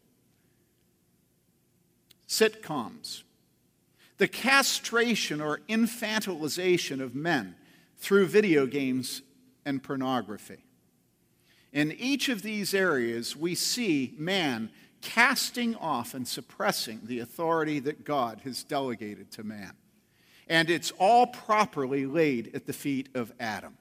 sitcoms, 2.34 3.24
the 4.18 4.28
castration 4.28 5.40
or 5.40 5.60
infantilization 5.70 7.00
of 7.00 7.14
men 7.14 7.56
through 8.04 8.26
video 8.26 8.66
games 8.66 9.22
and 9.66 9.82
pornography. 9.82 10.66
In 11.72 11.94
each 11.94 12.28
of 12.28 12.42
these 12.42 12.74
areas, 12.74 13.34
we 13.34 13.56
see 13.56 14.14
man 14.18 14.70
casting 15.00 15.74
off 15.78 16.14
and 16.14 16.28
suppressing 16.28 17.00
the 17.06 17.20
authority 17.20 17.80
that 17.80 18.04
God 18.04 18.42
has 18.44 18.62
delegated 18.62 19.32
to 19.32 19.46
man. 19.46 19.72
And 20.50 20.70
it's 20.70 20.92
all 21.00 21.28
properly 21.28 22.06
laid 22.06 22.54
at 22.54 22.66
the 22.68 22.74
feet 22.74 23.08
of 23.16 23.32
Adam. 23.40 23.78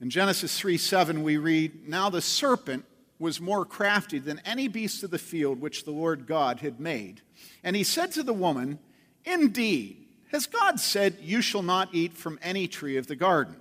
In 0.00 0.10
Genesis 0.10 0.58
3 0.58 0.76
7, 0.76 1.22
we 1.22 1.36
read, 1.36 1.88
Now 1.88 2.10
the 2.10 2.20
serpent 2.20 2.84
was 3.20 3.40
more 3.40 3.64
crafty 3.64 4.18
than 4.18 4.40
any 4.44 4.66
beast 4.66 5.04
of 5.04 5.12
the 5.12 5.18
field 5.18 5.60
which 5.60 5.84
the 5.84 5.92
Lord 5.92 6.26
God 6.26 6.58
had 6.58 6.80
made. 6.80 7.20
And 7.62 7.76
he 7.76 7.84
said 7.84 8.10
to 8.12 8.24
the 8.24 8.34
woman, 8.34 8.80
Indeed, 9.24 10.05
has 10.32 10.46
God 10.46 10.80
said, 10.80 11.16
You 11.20 11.40
shall 11.40 11.62
not 11.62 11.90
eat 11.92 12.16
from 12.16 12.38
any 12.42 12.68
tree 12.68 12.96
of 12.96 13.06
the 13.06 13.16
garden? 13.16 13.56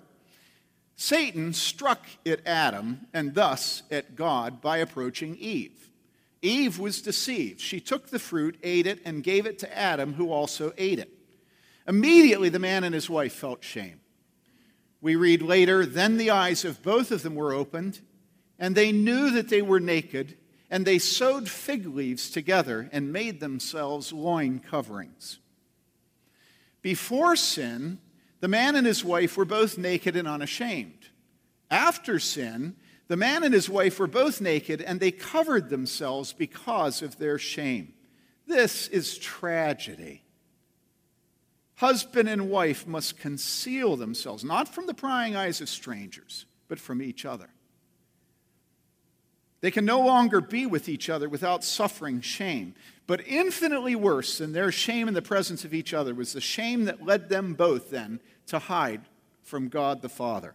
Satan 0.95 1.53
struck 1.53 2.05
at 2.25 2.45
Adam 2.45 3.07
and 3.13 3.33
thus 3.33 3.83
at 3.91 4.15
God 4.15 4.61
by 4.61 4.77
approaching 4.77 5.35
Eve. 5.35 5.89
Eve 6.41 6.79
was 6.79 7.01
deceived. 7.01 7.59
She 7.59 7.79
took 7.79 8.09
the 8.09 8.19
fruit, 8.19 8.57
ate 8.63 8.87
it, 8.87 9.01
and 9.03 9.23
gave 9.23 9.45
it 9.45 9.59
to 9.59 9.77
Adam, 9.77 10.13
who 10.13 10.31
also 10.31 10.73
ate 10.77 10.99
it. 10.99 11.11
Immediately, 11.87 12.49
the 12.49 12.59
man 12.59 12.83
and 12.83 12.95
his 12.95 13.09
wife 13.09 13.33
felt 13.33 13.63
shame. 13.63 13.99
We 15.01 15.15
read 15.15 15.41
later, 15.41 15.85
then 15.85 16.17
the 16.17 16.31
eyes 16.31 16.63
of 16.63 16.81
both 16.81 17.11
of 17.11 17.23
them 17.23 17.35
were 17.35 17.53
opened 17.53 17.99
and 18.57 18.75
they 18.75 18.91
knew 18.91 19.31
that 19.31 19.49
they 19.49 19.61
were 19.61 19.79
naked, 19.79 20.37
and 20.69 20.85
they 20.85 20.99
sewed 20.99 21.49
fig 21.49 21.85
leaves 21.85 22.29
together 22.29 22.89
and 22.91 23.11
made 23.11 23.39
themselves 23.39 24.13
loin 24.13 24.59
coverings. 24.59 25.39
Before 26.85 27.35
sin, 27.35 27.97
the 28.41 28.47
man 28.47 28.75
and 28.75 28.85
his 28.85 29.03
wife 29.03 29.37
were 29.37 29.43
both 29.43 29.75
naked 29.75 30.15
and 30.15 30.27
unashamed. 30.27 31.07
After 31.71 32.19
sin, 32.19 32.75
the 33.07 33.17
man 33.17 33.43
and 33.43 33.55
his 33.55 33.67
wife 33.67 33.97
were 33.97 34.05
both 34.05 34.39
naked 34.39 34.83
and 34.83 34.99
they 34.99 35.09
covered 35.09 35.71
themselves 35.71 36.31
because 36.31 37.01
of 37.01 37.17
their 37.17 37.39
shame. 37.39 37.95
This 38.45 38.87
is 38.89 39.17
tragedy. 39.17 40.25
Husband 41.77 42.29
and 42.29 42.51
wife 42.51 42.85
must 42.85 43.17
conceal 43.17 43.95
themselves, 43.95 44.43
not 44.43 44.71
from 44.71 44.85
the 44.85 44.93
prying 44.93 45.35
eyes 45.35 45.61
of 45.61 45.69
strangers, 45.69 46.45
but 46.67 46.77
from 46.77 47.01
each 47.01 47.25
other. 47.25 47.49
They 49.65 49.71
can 49.71 49.83
no 49.83 49.99
longer 49.99 50.41
be 50.41 50.67
with 50.67 50.87
each 50.87 51.09
other 51.09 51.27
without 51.27 51.63
suffering 51.63 52.21
shame. 52.21 52.75
But 53.07 53.25
infinitely 53.25 53.95
worse 53.95 54.37
than 54.37 54.53
their 54.53 54.71
shame 54.71 55.07
in 55.07 55.15
the 55.15 55.23
presence 55.23 55.65
of 55.65 55.73
each 55.73 55.91
other 55.91 56.13
was 56.13 56.33
the 56.33 56.39
shame 56.39 56.85
that 56.85 57.03
led 57.03 57.29
them 57.29 57.55
both 57.55 57.89
then 57.89 58.19
to 58.45 58.59
hide 58.59 59.01
from 59.41 59.69
God 59.69 60.03
the 60.03 60.07
Father. 60.07 60.53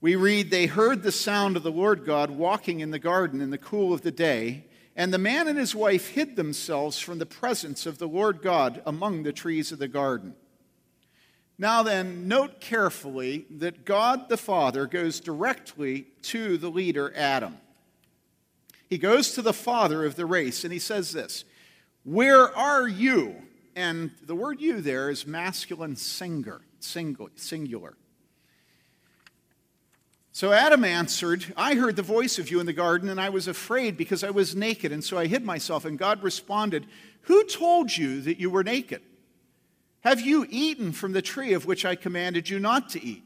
We 0.00 0.16
read, 0.16 0.50
They 0.50 0.64
heard 0.64 1.02
the 1.02 1.12
sound 1.12 1.58
of 1.58 1.62
the 1.62 1.70
Lord 1.70 2.06
God 2.06 2.30
walking 2.30 2.80
in 2.80 2.92
the 2.92 2.98
garden 2.98 3.42
in 3.42 3.50
the 3.50 3.58
cool 3.58 3.92
of 3.92 4.00
the 4.00 4.10
day, 4.10 4.64
and 4.96 5.12
the 5.12 5.18
man 5.18 5.48
and 5.48 5.58
his 5.58 5.74
wife 5.74 6.08
hid 6.08 6.34
themselves 6.34 6.98
from 6.98 7.18
the 7.18 7.26
presence 7.26 7.84
of 7.84 7.98
the 7.98 8.08
Lord 8.08 8.40
God 8.40 8.80
among 8.86 9.22
the 9.22 9.34
trees 9.34 9.70
of 9.70 9.78
the 9.78 9.86
garden. 9.86 10.34
Now, 11.58 11.82
then, 11.82 12.28
note 12.28 12.60
carefully 12.60 13.46
that 13.50 13.84
God 13.84 14.28
the 14.28 14.36
Father 14.36 14.86
goes 14.86 15.20
directly 15.20 16.06
to 16.22 16.58
the 16.58 16.68
leader, 16.68 17.12
Adam. 17.16 17.56
He 18.88 18.98
goes 18.98 19.32
to 19.32 19.42
the 19.42 19.52
father 19.52 20.04
of 20.04 20.16
the 20.16 20.26
race 20.26 20.64
and 20.64 20.72
he 20.72 20.78
says 20.78 21.12
this 21.12 21.44
Where 22.04 22.54
are 22.56 22.86
you? 22.86 23.36
And 23.74 24.10
the 24.24 24.34
word 24.34 24.60
you 24.60 24.80
there 24.80 25.10
is 25.10 25.26
masculine 25.26 25.96
singular. 25.96 26.62
singular. 26.80 27.94
So 30.32 30.52
Adam 30.52 30.84
answered, 30.84 31.46
I 31.56 31.74
heard 31.74 31.96
the 31.96 32.02
voice 32.02 32.38
of 32.38 32.50
you 32.50 32.60
in 32.60 32.66
the 32.66 32.74
garden, 32.74 33.08
and 33.08 33.18
I 33.18 33.30
was 33.30 33.48
afraid 33.48 33.96
because 33.96 34.22
I 34.22 34.30
was 34.30 34.54
naked, 34.54 34.92
and 34.92 35.02
so 35.02 35.16
I 35.16 35.26
hid 35.26 35.44
myself. 35.44 35.86
And 35.86 35.98
God 35.98 36.22
responded, 36.22 36.86
Who 37.22 37.44
told 37.44 37.96
you 37.96 38.20
that 38.20 38.38
you 38.38 38.50
were 38.50 38.62
naked? 38.62 39.00
Have 40.06 40.20
you 40.20 40.46
eaten 40.50 40.92
from 40.92 41.10
the 41.10 41.20
tree 41.20 41.52
of 41.52 41.66
which 41.66 41.84
I 41.84 41.96
commanded 41.96 42.48
you 42.48 42.60
not 42.60 42.90
to 42.90 43.04
eat? 43.04 43.24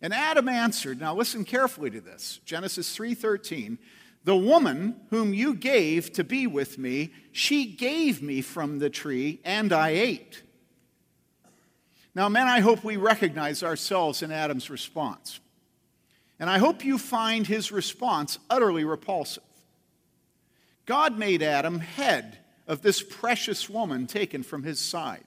And 0.00 0.14
Adam 0.14 0.48
answered, 0.48 0.98
Now 0.98 1.14
listen 1.14 1.44
carefully 1.44 1.90
to 1.90 2.00
this. 2.00 2.40
Genesis 2.46 2.96
3:13. 2.96 3.76
The 4.24 4.34
woman 4.34 4.98
whom 5.10 5.34
you 5.34 5.52
gave 5.52 6.10
to 6.14 6.24
be 6.24 6.46
with 6.46 6.78
me, 6.78 7.12
she 7.32 7.66
gave 7.66 8.22
me 8.22 8.40
from 8.40 8.78
the 8.78 8.88
tree, 8.88 9.42
and 9.44 9.74
I 9.74 9.90
ate. 9.90 10.42
Now, 12.14 12.30
men, 12.30 12.46
I 12.46 12.60
hope 12.60 12.82
we 12.82 12.96
recognize 12.96 13.62
ourselves 13.62 14.22
in 14.22 14.32
Adam's 14.32 14.70
response. 14.70 15.38
And 16.38 16.48
I 16.48 16.56
hope 16.56 16.82
you 16.82 16.96
find 16.96 17.46
his 17.46 17.70
response 17.70 18.38
utterly 18.48 18.84
repulsive. 18.84 19.42
God 20.86 21.18
made 21.18 21.42
Adam 21.42 21.80
head 21.80 22.38
of 22.66 22.80
this 22.80 23.02
precious 23.02 23.68
woman 23.68 24.06
taken 24.06 24.42
from 24.42 24.62
his 24.62 24.80
side. 24.80 25.24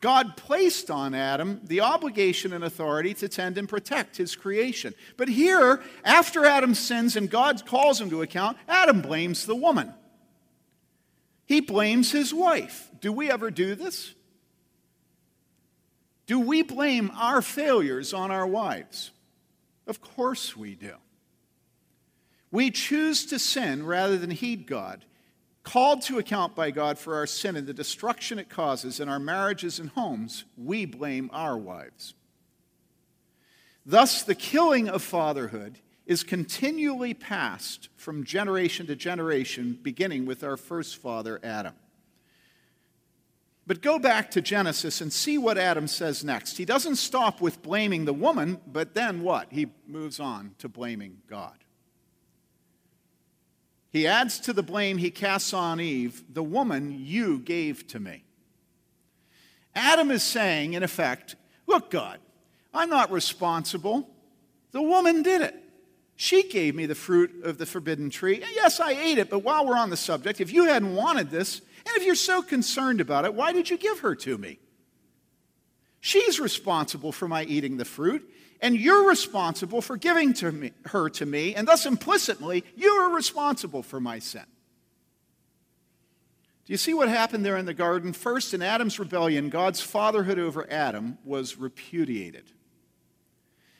God 0.00 0.36
placed 0.36 0.90
on 0.90 1.14
Adam 1.14 1.60
the 1.64 1.80
obligation 1.80 2.52
and 2.52 2.62
authority 2.62 3.14
to 3.14 3.28
tend 3.28 3.58
and 3.58 3.68
protect 3.68 4.16
his 4.16 4.36
creation. 4.36 4.94
But 5.16 5.28
here, 5.28 5.82
after 6.04 6.44
Adam 6.44 6.74
sins 6.74 7.16
and 7.16 7.28
God 7.28 7.66
calls 7.66 8.00
him 8.00 8.10
to 8.10 8.22
account, 8.22 8.58
Adam 8.68 9.02
blames 9.02 9.44
the 9.44 9.56
woman. 9.56 9.92
He 11.46 11.60
blames 11.60 12.12
his 12.12 12.32
wife. 12.32 12.90
Do 13.00 13.12
we 13.12 13.30
ever 13.30 13.50
do 13.50 13.74
this? 13.74 14.14
Do 16.26 16.38
we 16.38 16.62
blame 16.62 17.10
our 17.16 17.42
failures 17.42 18.12
on 18.12 18.30
our 18.30 18.46
wives? 18.46 19.10
Of 19.86 20.00
course 20.00 20.56
we 20.56 20.74
do. 20.74 20.94
We 22.50 22.70
choose 22.70 23.26
to 23.26 23.38
sin 23.38 23.84
rather 23.84 24.16
than 24.16 24.30
heed 24.30 24.66
God 24.66 25.04
called 25.68 26.00
to 26.00 26.18
account 26.18 26.54
by 26.54 26.70
God 26.70 26.98
for 26.98 27.16
our 27.16 27.26
sin 27.26 27.54
and 27.54 27.66
the 27.66 27.74
destruction 27.74 28.38
it 28.38 28.48
causes 28.48 29.00
in 29.00 29.08
our 29.10 29.18
marriages 29.18 29.78
and 29.78 29.90
homes, 29.90 30.46
we 30.56 30.86
blame 30.86 31.28
our 31.30 31.58
wives. 31.58 32.14
Thus, 33.84 34.22
the 34.22 34.34
killing 34.34 34.88
of 34.88 35.02
fatherhood 35.02 35.78
is 36.06 36.22
continually 36.22 37.12
passed 37.12 37.90
from 37.96 38.24
generation 38.24 38.86
to 38.86 38.96
generation, 38.96 39.78
beginning 39.82 40.24
with 40.24 40.42
our 40.42 40.56
first 40.56 40.96
father, 40.96 41.38
Adam. 41.42 41.74
But 43.66 43.82
go 43.82 43.98
back 43.98 44.30
to 44.30 44.40
Genesis 44.40 45.02
and 45.02 45.12
see 45.12 45.36
what 45.36 45.58
Adam 45.58 45.86
says 45.86 46.24
next. 46.24 46.56
He 46.56 46.64
doesn't 46.64 46.96
stop 46.96 47.42
with 47.42 47.60
blaming 47.60 48.06
the 48.06 48.14
woman, 48.14 48.58
but 48.66 48.94
then 48.94 49.20
what? 49.20 49.48
He 49.50 49.66
moves 49.86 50.18
on 50.18 50.54
to 50.60 50.68
blaming 50.70 51.18
God. 51.28 51.58
He 53.90 54.06
adds 54.06 54.38
to 54.40 54.52
the 54.52 54.62
blame 54.62 54.98
he 54.98 55.10
casts 55.10 55.54
on 55.54 55.80
Eve, 55.80 56.22
the 56.32 56.42
woman 56.42 56.96
you 56.98 57.38
gave 57.38 57.86
to 57.88 57.98
me. 57.98 58.24
Adam 59.74 60.10
is 60.10 60.22
saying, 60.22 60.74
in 60.74 60.82
effect, 60.82 61.36
Look, 61.66 61.90
God, 61.90 62.18
I'm 62.72 62.88
not 62.88 63.12
responsible. 63.12 64.08
The 64.72 64.82
woman 64.82 65.22
did 65.22 65.42
it. 65.42 65.54
She 66.16 66.48
gave 66.48 66.74
me 66.74 66.86
the 66.86 66.94
fruit 66.94 67.44
of 67.44 67.58
the 67.58 67.66
forbidden 67.66 68.10
tree. 68.10 68.42
Yes, 68.54 68.80
I 68.80 68.92
ate 68.92 69.18
it, 69.18 69.30
but 69.30 69.40
while 69.40 69.66
we're 69.66 69.76
on 69.76 69.90
the 69.90 69.96
subject, 69.96 70.40
if 70.40 70.52
you 70.52 70.64
hadn't 70.64 70.94
wanted 70.94 71.30
this, 71.30 71.60
and 71.60 71.96
if 71.96 72.04
you're 72.04 72.14
so 72.14 72.42
concerned 72.42 73.00
about 73.00 73.24
it, 73.24 73.34
why 73.34 73.52
did 73.52 73.70
you 73.70 73.76
give 73.76 74.00
her 74.00 74.14
to 74.16 74.36
me? 74.36 74.58
She's 76.00 76.40
responsible 76.40 77.12
for 77.12 77.28
my 77.28 77.44
eating 77.44 77.76
the 77.76 77.84
fruit 77.84 78.28
and 78.60 78.76
you're 78.76 79.08
responsible 79.08 79.80
for 79.80 79.96
giving 79.96 80.32
to 80.34 80.50
me, 80.50 80.72
her 80.86 81.08
to 81.10 81.26
me, 81.26 81.54
and 81.54 81.66
thus 81.66 81.86
implicitly, 81.86 82.64
you 82.76 82.90
are 82.90 83.14
responsible 83.14 83.82
for 83.82 84.00
my 84.00 84.18
sin. 84.18 84.44
Do 86.66 86.72
you 86.72 86.76
see 86.76 86.92
what 86.92 87.08
happened 87.08 87.46
there 87.46 87.56
in 87.56 87.64
the 87.64 87.72
garden? 87.72 88.12
First, 88.12 88.52
in 88.52 88.60
Adam's 88.60 88.98
rebellion, 88.98 89.48
God's 89.48 89.80
fatherhood 89.80 90.38
over 90.38 90.70
Adam 90.70 91.16
was 91.24 91.56
repudiated. 91.56 92.44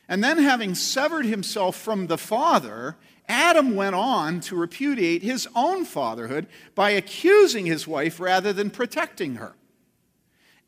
And 0.07 0.23
then, 0.23 0.39
having 0.39 0.73
severed 0.73 1.25
himself 1.25 1.75
from 1.75 2.07
the 2.07 2.17
father, 2.17 2.97
Adam 3.27 3.75
went 3.75 3.93
on 3.93 4.39
to 4.39 4.55
repudiate 4.55 5.21
his 5.21 5.47
own 5.55 5.85
fatherhood 5.85 6.47
by 6.73 6.89
accusing 6.89 7.67
his 7.67 7.87
wife 7.87 8.19
rather 8.19 8.51
than 8.51 8.71
protecting 8.71 9.35
her. 9.35 9.55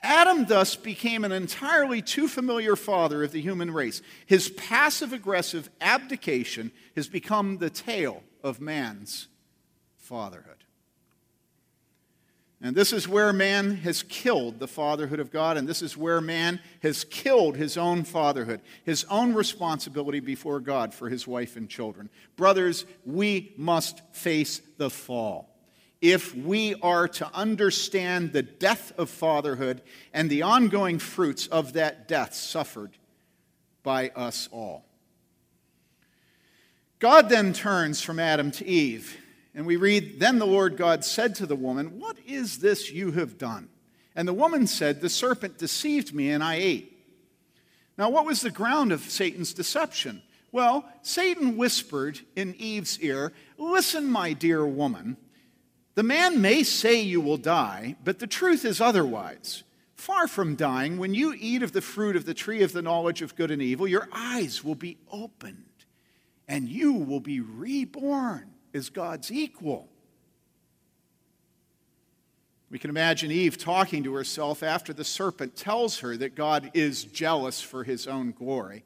Adam 0.03 0.45
thus 0.45 0.75
became 0.75 1.23
an 1.23 1.31
entirely 1.31 2.01
too 2.01 2.27
familiar 2.27 2.75
father 2.75 3.23
of 3.23 3.31
the 3.31 3.41
human 3.41 3.69
race. 3.71 4.01
His 4.25 4.49
passive 4.49 5.13
aggressive 5.13 5.69
abdication 5.79 6.71
has 6.95 7.07
become 7.07 7.57
the 7.57 7.69
tale 7.69 8.23
of 8.43 8.59
man's 8.59 9.27
fatherhood. 9.97 10.55
And 12.63 12.75
this 12.75 12.93
is 12.93 13.07
where 13.07 13.33
man 13.33 13.75
has 13.77 14.03
killed 14.03 14.59
the 14.59 14.67
fatherhood 14.67 15.19
of 15.19 15.31
God, 15.31 15.57
and 15.57 15.67
this 15.67 15.81
is 15.81 15.97
where 15.97 16.21
man 16.21 16.59
has 16.83 17.03
killed 17.03 17.55
his 17.55 17.75
own 17.75 18.03
fatherhood, 18.03 18.61
his 18.83 19.03
own 19.05 19.33
responsibility 19.33 20.19
before 20.19 20.59
God 20.59 20.93
for 20.93 21.09
his 21.09 21.27
wife 21.27 21.55
and 21.55 21.67
children. 21.67 22.09
Brothers, 22.35 22.85
we 23.03 23.53
must 23.57 24.01
face 24.13 24.61
the 24.77 24.91
fall 24.91 25.50
if 26.01 26.35
we 26.35 26.73
are 26.81 27.07
to 27.07 27.29
understand 27.33 28.33
the 28.33 28.41
death 28.41 28.91
of 28.97 29.09
fatherhood 29.09 29.81
and 30.13 30.29
the 30.29 30.41
ongoing 30.41 30.97
fruits 30.97 31.47
of 31.47 31.73
that 31.73 32.07
death 32.07 32.33
suffered 32.33 32.97
by 33.83 34.09
us 34.09 34.49
all. 34.51 34.83
God 36.99 37.29
then 37.29 37.53
turns 37.53 38.01
from 38.01 38.19
Adam 38.19 38.51
to 38.51 38.65
Eve, 38.65 39.17
and 39.55 39.65
we 39.65 39.75
read 39.75 40.19
Then 40.19 40.39
the 40.39 40.45
Lord 40.45 40.77
God 40.77 41.03
said 41.03 41.35
to 41.35 41.45
the 41.45 41.55
woman, 41.55 41.99
What 41.99 42.17
is 42.27 42.59
this 42.59 42.91
you 42.91 43.11
have 43.11 43.37
done? 43.37 43.69
And 44.15 44.27
the 44.27 44.33
woman 44.33 44.67
said, 44.67 45.01
The 45.01 45.09
serpent 45.09 45.57
deceived 45.57 46.13
me, 46.13 46.29
and 46.29 46.43
I 46.43 46.55
ate. 46.55 46.99
Now, 47.97 48.09
what 48.09 48.25
was 48.25 48.41
the 48.41 48.51
ground 48.51 48.91
of 48.91 49.01
Satan's 49.01 49.53
deception? 49.53 50.21
Well, 50.51 50.85
Satan 51.01 51.57
whispered 51.57 52.19
in 52.35 52.55
Eve's 52.55 52.99
ear, 52.99 53.33
Listen, 53.57 54.07
my 54.07 54.33
dear 54.33 54.65
woman. 54.65 55.17
The 55.95 56.03
man 56.03 56.41
may 56.41 56.63
say 56.63 57.01
you 57.01 57.19
will 57.21 57.37
die, 57.37 57.95
but 58.03 58.19
the 58.19 58.27
truth 58.27 58.63
is 58.63 58.79
otherwise. 58.79 59.63
Far 59.95 60.27
from 60.27 60.55
dying, 60.55 60.97
when 60.97 61.13
you 61.13 61.35
eat 61.37 61.61
of 61.61 61.73
the 61.73 61.81
fruit 61.81 62.15
of 62.15 62.25
the 62.25 62.33
tree 62.33 62.63
of 62.63 62.71
the 62.71 62.81
knowledge 62.81 63.21
of 63.21 63.35
good 63.35 63.51
and 63.51 63.61
evil, 63.61 63.87
your 63.87 64.07
eyes 64.11 64.63
will 64.63 64.75
be 64.75 64.97
opened, 65.11 65.65
and 66.47 66.67
you 66.69 66.93
will 66.93 67.19
be 67.19 67.39
reborn 67.39 68.51
as 68.73 68.89
God's 68.89 69.31
equal. 69.31 69.89
We 72.71 72.79
can 72.79 72.89
imagine 72.89 73.31
Eve 73.31 73.57
talking 73.57 74.01
to 74.05 74.13
herself 74.13 74.63
after 74.63 74.93
the 74.93 75.03
serpent 75.03 75.57
tells 75.57 75.99
her 75.99 76.15
that 76.17 76.35
God 76.35 76.71
is 76.73 77.03
jealous 77.03 77.61
for 77.61 77.83
his 77.83 78.07
own 78.07 78.31
glory. 78.31 78.85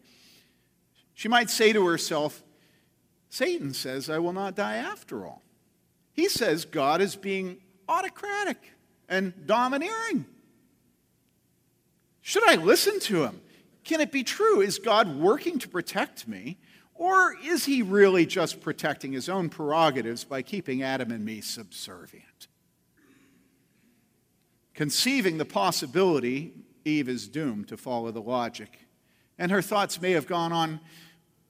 She 1.14 1.30
might 1.30 1.52
say 1.52 1.72
to 1.72 1.86
herself, 1.86 2.44
Satan 3.30 3.74
says, 3.74 4.10
I 4.10 4.18
will 4.18 4.34
not 4.34 4.56
die 4.56 4.78
after 4.78 5.26
all. 5.26 5.44
He 6.16 6.30
says 6.30 6.66
God 6.66 7.02
is 7.02 7.16
being 7.16 7.58
autocratic 7.88 8.58
and 9.10 9.46
domineering. 9.46 10.26
Should 12.22 12.50
I 12.50 12.56
listen 12.56 13.00
to 13.02 13.24
him? 13.24 13.42
Can 13.84 14.02
it 14.02 14.12
be 14.12 14.24
true? 14.24 14.62
Is 14.62 14.80
God 14.80 15.20
working 15.20 15.60
to 15.60 15.68
protect 15.68 16.28
me? 16.28 16.58
Or 16.96 17.36
is 17.44 17.66
he 17.66 17.82
really 17.82 18.26
just 18.26 18.62
protecting 18.62 19.12
his 19.12 19.28
own 19.28 19.50
prerogatives 19.50 20.24
by 20.24 20.42
keeping 20.42 20.82
Adam 20.82 21.12
and 21.12 21.24
me 21.24 21.42
subservient? 21.42 22.48
Conceiving 24.74 25.38
the 25.38 25.46
possibility, 25.46 26.54
Eve 26.86 27.10
is 27.10 27.28
doomed 27.28 27.68
to 27.68 27.78
follow 27.78 28.12
the 28.12 28.22
logic. 28.22 28.80
And 29.38 29.52
her 29.52 29.62
thoughts 29.62 30.02
may 30.02 30.12
have 30.12 30.28
gone 30.28 30.54
on, 30.54 30.80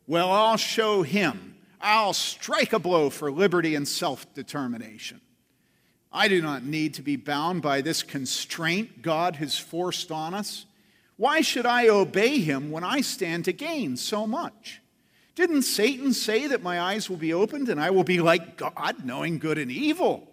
well, 0.08 0.32
I'll 0.32 0.58
show 0.58 1.04
him 1.04 1.55
I'll 1.82 2.14
strike 2.14 2.74
a 2.74 2.80
blow 2.80 3.10
for 3.10 3.32
liberty 3.32 3.76
and 3.76 3.88
self 3.88 4.32
determination. 4.34 5.22
I 6.12 6.28
do 6.28 6.42
not 6.42 6.64
need 6.64 6.94
to 6.96 7.02
be 7.02 7.18
bound 7.18 7.62
by 7.62 7.82
this 7.82 8.02
constraint 8.02 9.02
God 9.02 9.36
has 9.36 9.58
forced 9.58 10.12
on 10.12 10.34
us. 10.34 10.66
Why 11.18 11.42
should 11.42 11.66
I 11.66 11.90
obey 11.90 12.40
him 12.40 12.72
when 12.72 12.84
I 12.84 13.02
stand 13.02 13.46
to 13.46 13.54
gain 13.54 13.98
so 13.98 14.26
much? 14.26 14.82
Didn't 15.36 15.64
Satan 15.64 16.14
say 16.14 16.48
that 16.48 16.64
my 16.64 16.80
eyes 16.80 17.10
will 17.10 17.18
be 17.18 17.34
opened 17.34 17.68
and 17.68 17.80
I 17.80 17.90
will 17.90 18.06
be 18.06 18.22
like 18.22 18.56
God, 18.56 19.04
knowing 19.04 19.38
good 19.38 19.58
and 19.58 19.70
evil? 19.70 20.30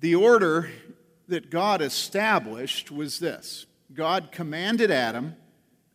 The 0.00 0.16
order 0.16 0.68
that 1.28 1.50
God 1.50 1.80
established 1.80 2.90
was 2.90 3.20
this 3.20 3.66
God 3.94 4.32
commanded 4.32 4.90
Adam, 4.90 5.36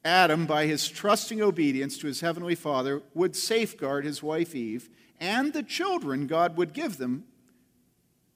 Adam, 0.07 0.45
by 0.45 0.65
his 0.65 0.87
trusting 0.87 1.41
obedience 1.41 1.97
to 1.97 2.07
his 2.07 2.21
heavenly 2.21 2.55
Father, 2.55 3.01
would 3.13 3.35
safeguard 3.35 4.05
his 4.05 4.23
wife 4.23 4.55
Eve 4.55 4.89
and 5.19 5.51
the 5.51 5.61
children 5.61 6.27
God 6.27 6.55
would 6.55 6.71
give 6.71 6.97
them 6.97 7.25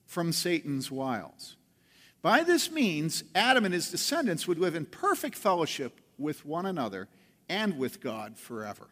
from 0.05 0.33
Satan's 0.33 0.91
wiles. 0.91 1.55
By 2.21 2.43
this 2.43 2.69
means, 2.69 3.23
Adam 3.33 3.63
and 3.63 3.73
his 3.73 3.89
descendants 3.89 4.49
would 4.49 4.59
live 4.59 4.75
in 4.75 4.85
perfect 4.85 5.37
fellowship 5.37 6.01
with 6.19 6.45
one 6.45 6.65
another 6.65 7.07
and 7.47 7.77
with 7.77 8.01
God 8.01 8.37
forever. 8.37 8.89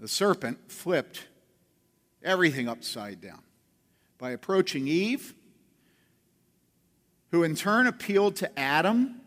The 0.00 0.08
serpent 0.08 0.72
flipped 0.72 1.28
everything 2.20 2.68
upside 2.68 3.20
down 3.20 3.42
by 4.18 4.32
approaching 4.32 4.88
Eve, 4.88 5.35
who 7.30 7.42
in 7.42 7.54
turn 7.54 7.86
appealed 7.86 8.36
to 8.36 8.58
Adam, 8.58 9.20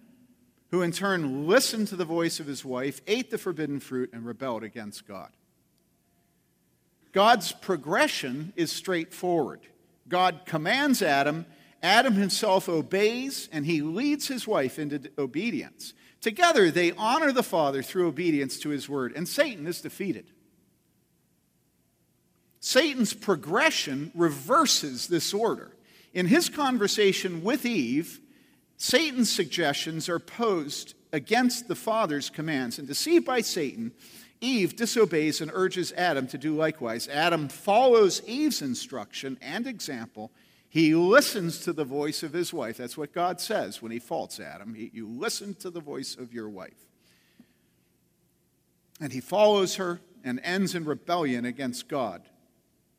who 0.72 0.82
in 0.82 0.92
turn 0.92 1.48
listened 1.48 1.88
to 1.90 1.96
the 1.96 2.06
voice 2.06 2.40
of 2.40 2.48
his 2.48 2.64
wife, 2.64 3.02
ate 3.08 3.32
the 3.32 3.38
forbidden 3.38 3.80
fruit, 3.80 4.12
and 4.14 4.26
rebelled 4.26 4.64
against 4.64 5.08
God. 5.08 5.30
God's 7.12 7.52
progression 7.52 8.54
is 8.56 8.72
straightforward. 8.72 9.62
God 10.08 10.42
commands 10.46 11.02
Adam 11.02 11.46
Adam 11.82 12.14
himself 12.14 12.68
obeys 12.68 13.48
and 13.52 13.66
he 13.66 13.82
leads 13.82 14.28
his 14.28 14.48
wife 14.48 14.78
into 14.80 15.10
obedience. 15.18 15.94
Together, 16.22 16.70
they 16.70 16.92
honor 16.94 17.32
the 17.32 17.44
Father 17.44 17.82
through 17.82 18.08
obedience 18.08 18.60
to 18.60 18.70
his 18.70 18.90
word, 18.90 19.14
and 19.16 19.28
Satan 19.28 19.66
is 19.66 19.80
defeated. 19.80 20.26
Satan's 22.60 23.14
progression 23.14 24.12
reverses 24.14 25.08
this 25.08 25.34
order. 25.34 25.72
In 26.14 26.26
his 26.26 26.50
conversation 26.50 27.44
with 27.44 27.66
Eve, 27.66 28.20
Satan's 28.78 29.32
suggestions 29.32 30.10
are 30.10 30.20
posed 30.20 30.96
against 31.12 31.68
the 31.68 31.76
Father's 31.76 32.30
commands, 32.30 32.80
and 32.80 32.88
deceived 32.88 33.26
by 33.26 33.42
Satan, 33.42 33.92
Eve 34.42 34.76
disobeys 34.76 35.42
and 35.42 35.52
urges 35.54 35.92
Adam 35.94 36.28
to 36.28 36.38
do 36.38 36.56
likewise. 36.56 37.08
Adam 37.08 37.50
follows 37.50 38.22
Eve's 38.26 38.62
instruction 38.62 39.38
and 39.42 39.68
example 39.68 40.32
he 40.70 40.94
listens 40.94 41.60
to 41.62 41.74
the 41.74 41.84
voice 41.84 42.22
of 42.22 42.32
his 42.32 42.54
wife. 42.54 42.78
That's 42.78 42.98
what 42.98 43.12
God 43.12 43.42
says 43.42 43.82
when 43.82 43.92
he 43.92 43.98
faults 43.98 44.40
Adam. 44.40 44.76
He, 44.76 44.92
you 44.94 45.08
listen 45.08 45.56
to 45.56 45.72
the 45.72 45.82
voice 45.82 46.16
of 46.16 46.32
your 46.32 46.48
wife. 46.48 46.86
And 49.02 49.12
he 49.12 49.20
follows 49.20 49.78
her 49.78 50.00
and 50.24 50.40
ends 50.44 50.76
in 50.76 50.86
rebellion 50.86 51.44
against 51.44 51.88
God 51.88 52.22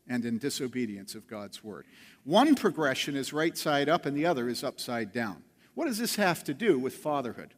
and 0.09 0.25
in 0.25 0.38
disobedience 0.38 1.14
of 1.14 1.29
God's 1.29 1.62
word. 1.62 1.85
One 2.25 2.55
progression 2.55 3.17
is 3.17 3.33
right 3.33 3.57
side 3.57 3.89
up 3.89 4.07
and 4.07 4.17
the 4.17 4.27
other 4.27 4.49
is 4.49 4.63
upside 4.63 5.13
down. 5.13 5.43
What 5.75 5.87
does 5.87 5.99
this 5.99 6.17
have 6.17 6.45
to 6.45 6.55
do 6.55 6.79
with 6.79 6.95
fatherhood? 6.95 7.55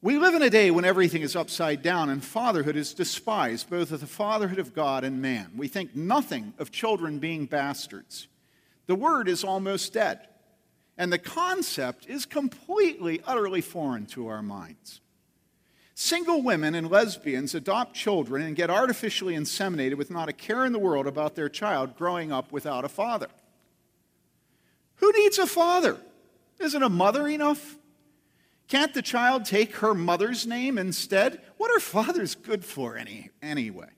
We 0.00 0.18
live 0.18 0.34
in 0.34 0.42
a 0.42 0.50
day 0.50 0.70
when 0.70 0.84
everything 0.84 1.22
is 1.22 1.36
upside 1.36 1.82
down 1.82 2.10
and 2.10 2.24
fatherhood 2.24 2.74
is 2.74 2.92
despised, 2.94 3.70
both 3.70 3.92
of 3.92 4.00
the 4.00 4.06
fatherhood 4.06 4.58
of 4.58 4.74
God 4.74 5.04
and 5.04 5.22
man. 5.22 5.52
We 5.56 5.68
think 5.68 5.94
nothing 5.94 6.54
of 6.58 6.72
children 6.72 7.18
being 7.18 7.46
bastards. 7.46 8.26
The 8.86 8.96
word 8.96 9.28
is 9.28 9.44
almost 9.44 9.92
dead. 9.92 10.26
And 10.98 11.12
the 11.12 11.18
concept 11.18 12.06
is 12.06 12.26
completely, 12.26 13.22
utterly 13.26 13.60
foreign 13.60 14.06
to 14.06 14.26
our 14.28 14.42
minds. 14.42 15.00
Single 15.94 16.42
women 16.42 16.74
and 16.74 16.90
lesbians 16.90 17.54
adopt 17.54 17.94
children 17.94 18.42
and 18.42 18.56
get 18.56 18.70
artificially 18.70 19.34
inseminated 19.34 19.96
with 19.96 20.10
not 20.10 20.28
a 20.28 20.32
care 20.32 20.64
in 20.64 20.72
the 20.72 20.78
world 20.78 21.06
about 21.06 21.34
their 21.34 21.48
child 21.48 21.96
growing 21.96 22.32
up 22.32 22.50
without 22.50 22.84
a 22.84 22.88
father. 22.88 23.28
Who 25.02 25.12
needs 25.12 25.36
a 25.38 25.48
father? 25.48 25.96
Isn't 26.60 26.82
a 26.82 26.88
mother 26.88 27.26
enough? 27.26 27.76
Can't 28.68 28.94
the 28.94 29.02
child 29.02 29.44
take 29.44 29.74
her 29.76 29.94
mother's 29.94 30.46
name 30.46 30.78
instead? 30.78 31.42
What 31.56 31.72
are 31.72 31.80
fathers 31.80 32.36
good 32.36 32.64
for 32.64 32.96
any, 32.96 33.30
anyway? 33.42 33.88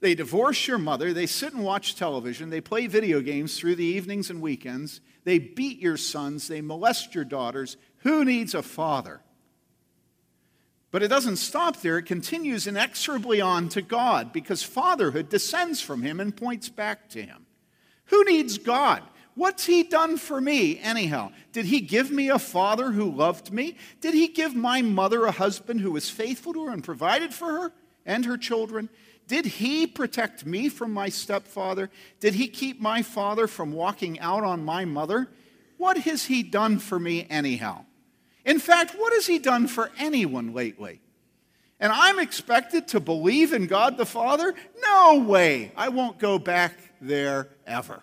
They 0.00 0.14
divorce 0.14 0.66
your 0.66 0.78
mother. 0.78 1.12
They 1.12 1.26
sit 1.26 1.52
and 1.52 1.62
watch 1.62 1.94
television. 1.94 2.48
They 2.48 2.62
play 2.62 2.86
video 2.86 3.20
games 3.20 3.58
through 3.58 3.74
the 3.74 3.84
evenings 3.84 4.30
and 4.30 4.40
weekends. 4.40 5.02
They 5.24 5.38
beat 5.38 5.78
your 5.78 5.98
sons. 5.98 6.48
They 6.48 6.62
molest 6.62 7.14
your 7.14 7.26
daughters. 7.26 7.76
Who 7.98 8.24
needs 8.24 8.54
a 8.54 8.62
father? 8.62 9.20
But 10.90 11.02
it 11.02 11.08
doesn't 11.08 11.36
stop 11.36 11.82
there. 11.82 11.98
It 11.98 12.06
continues 12.06 12.66
inexorably 12.66 13.42
on 13.42 13.68
to 13.68 13.82
God 13.82 14.32
because 14.32 14.62
fatherhood 14.62 15.28
descends 15.28 15.82
from 15.82 16.00
him 16.00 16.18
and 16.18 16.34
points 16.34 16.70
back 16.70 17.10
to 17.10 17.20
him. 17.20 17.44
Who 18.06 18.24
needs 18.24 18.56
God? 18.56 19.02
What's 19.34 19.66
he 19.66 19.82
done 19.82 20.16
for 20.16 20.40
me, 20.40 20.78
anyhow? 20.78 21.32
Did 21.52 21.66
he 21.66 21.80
give 21.80 22.10
me 22.10 22.28
a 22.28 22.38
father 22.38 22.90
who 22.90 23.10
loved 23.10 23.52
me? 23.52 23.76
Did 24.00 24.14
he 24.14 24.28
give 24.28 24.54
my 24.54 24.82
mother 24.82 25.24
a 25.24 25.30
husband 25.30 25.80
who 25.80 25.92
was 25.92 26.10
faithful 26.10 26.52
to 26.54 26.66
her 26.66 26.72
and 26.72 26.84
provided 26.84 27.32
for 27.32 27.46
her 27.46 27.72
and 28.04 28.24
her 28.24 28.36
children? 28.36 28.88
Did 29.28 29.46
he 29.46 29.86
protect 29.86 30.44
me 30.44 30.68
from 30.68 30.92
my 30.92 31.08
stepfather? 31.08 31.90
Did 32.18 32.34
he 32.34 32.48
keep 32.48 32.80
my 32.80 33.02
father 33.02 33.46
from 33.46 33.72
walking 33.72 34.18
out 34.18 34.42
on 34.42 34.64
my 34.64 34.84
mother? 34.84 35.28
What 35.78 35.98
has 35.98 36.26
he 36.26 36.42
done 36.42 36.78
for 36.78 36.98
me, 36.98 37.26
anyhow? 37.30 37.84
In 38.44 38.58
fact, 38.58 38.96
what 38.98 39.12
has 39.12 39.26
he 39.26 39.38
done 39.38 39.68
for 39.68 39.92
anyone 39.98 40.52
lately? 40.52 41.00
And 41.78 41.92
I'm 41.92 42.18
expected 42.18 42.88
to 42.88 43.00
believe 43.00 43.52
in 43.52 43.66
God 43.66 43.96
the 43.96 44.04
Father? 44.04 44.54
No 44.82 45.24
way. 45.26 45.72
I 45.76 45.88
won't 45.88 46.18
go 46.18 46.38
back 46.38 46.74
there 47.00 47.48
ever. 47.66 48.02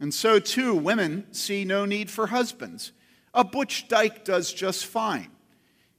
And 0.00 0.14
so, 0.14 0.38
too, 0.38 0.74
women 0.74 1.26
see 1.32 1.64
no 1.64 1.84
need 1.84 2.10
for 2.10 2.28
husbands. 2.28 2.92
A 3.34 3.44
butch 3.44 3.86
dyke 3.86 4.24
does 4.24 4.52
just 4.52 4.86
fine. 4.86 5.30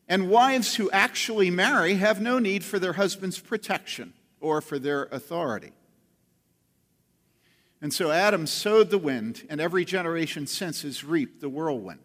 And 0.07 0.29
wives 0.29 0.75
who 0.75 0.89
actually 0.91 1.51
marry 1.51 1.93
have 1.95 2.19
no 2.19 2.39
need 2.39 2.63
for 2.63 2.79
their 2.79 2.93
husband's 2.93 3.39
protection 3.39 4.13
or 4.41 4.59
for 4.59 4.79
their 4.79 5.03
authority. 5.05 5.71
And 7.79 7.93
so 7.93 8.11
Adam 8.11 8.47
sowed 8.47 8.89
the 8.89 8.97
wind, 8.97 9.45
and 9.49 9.61
every 9.61 9.85
generation 9.85 10.45
since 10.45 10.81
has 10.81 11.03
reaped 11.03 11.39
the 11.39 11.49
whirlwind. 11.49 11.99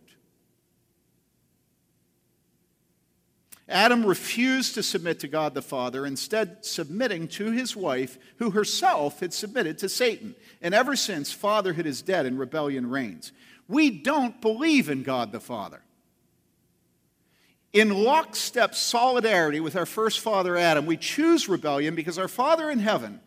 Adam 3.68 4.06
refused 4.06 4.74
to 4.74 4.82
submit 4.82 5.20
to 5.20 5.28
God 5.28 5.54
the 5.54 5.62
Father, 5.62 6.06
instead, 6.06 6.64
submitting 6.64 7.26
to 7.28 7.50
his 7.50 7.74
wife, 7.74 8.16
who 8.36 8.50
herself 8.50 9.20
had 9.20 9.34
submitted 9.34 9.78
to 9.78 9.88
Satan. 9.88 10.36
And 10.62 10.72
ever 10.72 10.94
since, 10.94 11.32
fatherhood 11.32 11.86
is 11.86 12.02
dead 12.02 12.26
and 12.26 12.38
rebellion 12.38 12.88
reigns. 12.88 13.32
We 13.68 13.90
don't 13.90 14.40
believe 14.40 14.88
in 14.88 15.02
God 15.02 15.32
the 15.32 15.40
Father 15.40 15.82
in 17.76 17.90
lockstep 17.90 18.74
solidarity 18.74 19.60
with 19.60 19.76
our 19.76 19.84
first 19.84 20.20
father 20.20 20.56
Adam, 20.56 20.86
we 20.86 20.96
choose 20.96 21.46
rebellion 21.46 21.94
because 21.94 22.18
our 22.18 22.26
Father 22.26 22.70
in 22.70 22.78
heaven, 22.78 23.20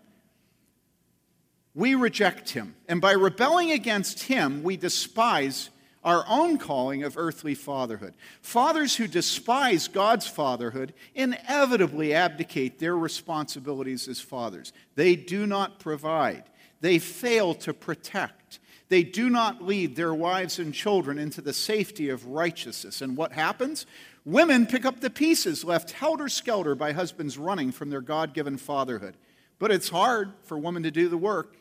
we 1.75 1.93
reject 1.93 2.49
him. 2.49 2.75
And 2.87 2.99
by 2.99 3.11
rebelling 3.11 3.71
against 3.71 4.23
him, 4.23 4.63
we 4.63 4.75
despise 4.75 5.69
our 6.03 6.23
own 6.27 6.57
calling 6.57 7.03
of 7.03 7.17
earthly 7.17 7.55
fatherhood. 7.55 8.13
Fathers 8.41 8.95
who 8.95 9.07
despise 9.07 9.87
God's 9.87 10.27
fatherhood 10.27 10.93
inevitably 11.13 12.13
abdicate 12.13 12.79
their 12.79 12.97
responsibilities 12.97 14.07
as 14.07 14.21
fathers. 14.21 14.71
They 14.95 15.15
do 15.15 15.45
not 15.45 15.79
provide, 15.79 16.43
they 16.81 16.99
fail 16.99 17.53
to 17.55 17.73
protect. 17.73 18.59
They 18.87 19.03
do 19.03 19.29
not 19.29 19.61
lead 19.63 19.95
their 19.95 20.15
wives 20.15 20.57
and 20.57 20.73
children 20.73 21.19
into 21.19 21.41
the 21.41 21.53
safety 21.53 22.09
of 22.09 22.25
righteousness. 22.25 23.03
And 23.03 23.15
what 23.15 23.33
happens? 23.33 23.85
Women 24.25 24.65
pick 24.65 24.83
up 24.83 24.99
the 24.99 25.11
pieces 25.11 25.63
left 25.63 25.91
helter 25.91 26.27
skelter 26.27 26.73
by 26.73 26.93
husbands 26.93 27.37
running 27.37 27.71
from 27.71 27.91
their 27.91 28.01
God 28.01 28.33
given 28.33 28.57
fatherhood. 28.57 29.15
But 29.59 29.71
it's 29.71 29.89
hard 29.89 30.33
for 30.41 30.57
women 30.57 30.81
to 30.83 30.91
do 30.91 31.07
the 31.07 31.17
work. 31.17 31.55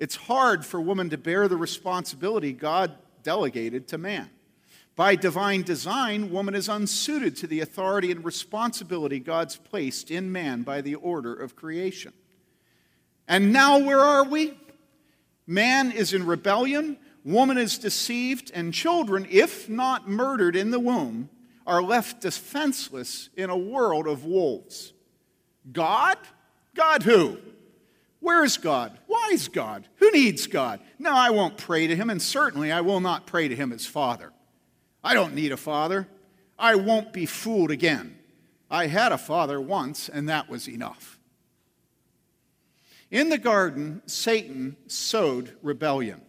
It's 0.00 0.16
hard 0.16 0.66
for 0.66 0.80
women 0.80 1.10
to 1.10 1.18
bear 1.18 1.46
the 1.46 1.56
responsibility 1.56 2.52
God 2.52 2.96
delegated 3.24 3.88
to 3.88 3.98
man. 3.98 4.30
By 4.94 5.16
divine 5.16 5.62
design, 5.62 6.30
woman 6.30 6.54
is 6.54 6.68
unsuited 6.68 7.36
to 7.38 7.48
the 7.48 7.60
authority 7.60 8.12
and 8.12 8.24
responsibility 8.24 9.18
God's 9.18 9.56
placed 9.56 10.12
in 10.12 10.30
man 10.30 10.62
by 10.62 10.82
the 10.82 10.94
order 10.94 11.34
of 11.34 11.56
creation. 11.56 12.12
And 13.26 13.52
now, 13.52 13.78
where 13.78 14.00
are 14.00 14.24
we? 14.24 14.56
Man 15.46 15.90
is 15.90 16.14
in 16.14 16.24
rebellion, 16.26 16.96
woman 17.24 17.58
is 17.58 17.76
deceived, 17.76 18.52
and 18.54 18.72
children, 18.72 19.26
if 19.30 19.68
not 19.68 20.08
murdered 20.08 20.54
in 20.54 20.70
the 20.70 20.78
womb, 20.78 21.28
are 21.66 21.82
left 21.82 22.20
defenseless 22.20 23.30
in 23.36 23.50
a 23.50 23.56
world 23.56 24.06
of 24.06 24.24
wolves. 24.24 24.92
God? 25.72 26.18
God 26.74 27.02
who? 27.02 27.38
Where 28.24 28.42
is 28.42 28.56
God? 28.56 28.98
Why 29.06 29.32
is 29.32 29.48
God? 29.48 29.86
Who 29.96 30.10
needs 30.10 30.46
God? 30.46 30.80
No, 30.98 31.14
I 31.14 31.28
won't 31.28 31.58
pray 31.58 31.86
to 31.86 31.94
him, 31.94 32.08
and 32.08 32.22
certainly 32.22 32.72
I 32.72 32.80
will 32.80 33.00
not 33.00 33.26
pray 33.26 33.48
to 33.48 33.54
him 33.54 33.70
as 33.70 33.84
Father. 33.84 34.32
I 35.04 35.12
don't 35.12 35.34
need 35.34 35.52
a 35.52 35.58
father. 35.58 36.08
I 36.58 36.76
won't 36.76 37.12
be 37.12 37.26
fooled 37.26 37.70
again. 37.70 38.18
I 38.70 38.86
had 38.86 39.12
a 39.12 39.18
father 39.18 39.60
once, 39.60 40.08
and 40.08 40.26
that 40.30 40.48
was 40.48 40.66
enough. 40.70 41.18
In 43.10 43.28
the 43.28 43.36
garden, 43.36 44.00
Satan 44.06 44.78
sowed 44.86 45.54
rebellion. 45.60 46.22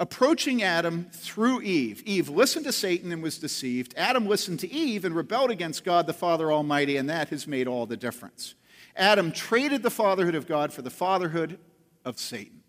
Approaching 0.00 0.62
Adam 0.62 1.08
through 1.12 1.62
Eve, 1.62 2.02
Eve 2.06 2.28
listened 2.28 2.64
to 2.66 2.72
Satan 2.72 3.10
and 3.10 3.20
was 3.20 3.38
deceived. 3.38 3.94
Adam 3.96 4.26
listened 4.26 4.60
to 4.60 4.70
Eve 4.70 5.04
and 5.04 5.14
rebelled 5.14 5.50
against 5.50 5.84
God 5.84 6.06
the 6.06 6.12
Father 6.12 6.52
Almighty, 6.52 6.96
and 6.96 7.10
that 7.10 7.30
has 7.30 7.48
made 7.48 7.66
all 7.66 7.84
the 7.84 7.96
difference. 7.96 8.54
Adam 8.94 9.32
traded 9.32 9.82
the 9.82 9.90
fatherhood 9.90 10.36
of 10.36 10.46
God 10.46 10.72
for 10.72 10.82
the 10.82 10.90
fatherhood 10.90 11.58
of 12.04 12.18
Satan. 12.18 12.62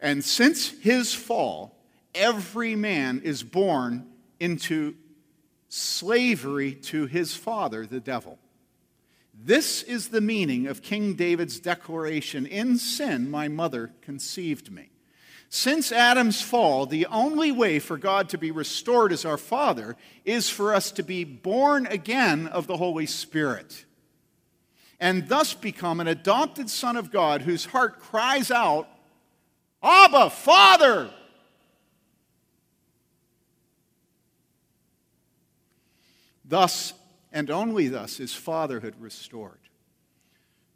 And 0.00 0.22
since 0.22 0.68
his 0.68 1.14
fall, 1.14 1.78
every 2.14 2.76
man 2.76 3.22
is 3.24 3.42
born 3.42 4.06
into 4.38 4.96
slavery 5.70 6.74
to 6.74 7.06
his 7.06 7.34
father, 7.34 7.86
the 7.86 8.00
devil. 8.00 8.38
This 9.36 9.82
is 9.82 10.08
the 10.08 10.20
meaning 10.20 10.66
of 10.66 10.82
King 10.82 11.14
David's 11.14 11.60
declaration 11.60 12.46
In 12.46 12.78
sin, 12.78 13.30
my 13.30 13.48
mother 13.48 13.92
conceived 14.00 14.70
me. 14.70 14.90
Since 15.48 15.92
Adam's 15.92 16.40
fall, 16.40 16.86
the 16.86 17.06
only 17.06 17.52
way 17.52 17.78
for 17.78 17.96
God 17.96 18.28
to 18.30 18.38
be 18.38 18.50
restored 18.50 19.12
as 19.12 19.24
our 19.24 19.36
Father 19.36 19.96
is 20.24 20.48
for 20.48 20.74
us 20.74 20.90
to 20.92 21.02
be 21.02 21.24
born 21.24 21.86
again 21.86 22.46
of 22.48 22.66
the 22.66 22.76
Holy 22.76 23.06
Spirit 23.06 23.84
and 25.00 25.28
thus 25.28 25.52
become 25.54 26.00
an 26.00 26.08
adopted 26.08 26.70
son 26.70 26.96
of 26.96 27.10
God 27.10 27.42
whose 27.42 27.66
heart 27.66 28.00
cries 28.00 28.50
out, 28.50 28.88
Abba, 29.82 30.30
Father! 30.30 31.10
Thus, 36.42 36.94
and 37.34 37.50
only 37.50 37.88
thus, 37.88 38.20
is 38.20 38.32
fatherhood 38.32 38.94
restored. 38.98 39.58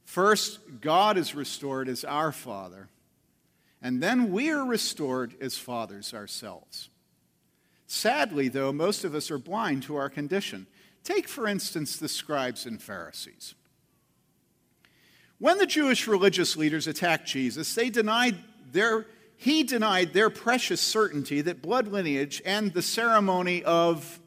First, 0.05 0.59
God 0.81 1.17
is 1.17 1.35
restored 1.35 1.89
as 1.89 2.05
our 2.05 2.33
Father, 2.33 2.89
and 3.81 4.03
then 4.03 4.33
we 4.33 4.51
are 4.51 4.67
restored 4.67 5.35
as 5.41 5.57
fathers 5.57 6.13
ourselves. 6.13 6.91
Sadly, 7.87 8.49
though, 8.49 8.73
most 8.73 9.05
of 9.05 9.15
us 9.15 9.31
are 9.31 9.39
blind 9.39 9.85
to 9.85 9.95
our 9.97 10.11
condition. 10.11 10.67
Take, 11.05 11.29
for 11.29 11.47
instance, 11.47 11.97
the 11.97 12.09
scribes 12.09 12.67
and 12.67 12.83
Pharisees. 12.83 13.55
When 15.39 15.59
the 15.59 15.67
Jewish 15.67 16.09
religious 16.09 16.57
leaders 16.57 16.89
attacked 16.89 17.29
Jesus, 17.29 17.73
they 17.73 17.89
denied 17.89 18.35
their, 18.73 19.07
he 19.37 19.63
denied 19.63 20.13
their 20.13 20.29
precious 20.29 20.81
certainty 20.81 21.41
that 21.43 21.63
blood 21.63 21.87
lineage 21.87 22.43
and 22.45 22.75
the 22.75 22.83
ceremony 22.83 23.63
of 23.63 24.19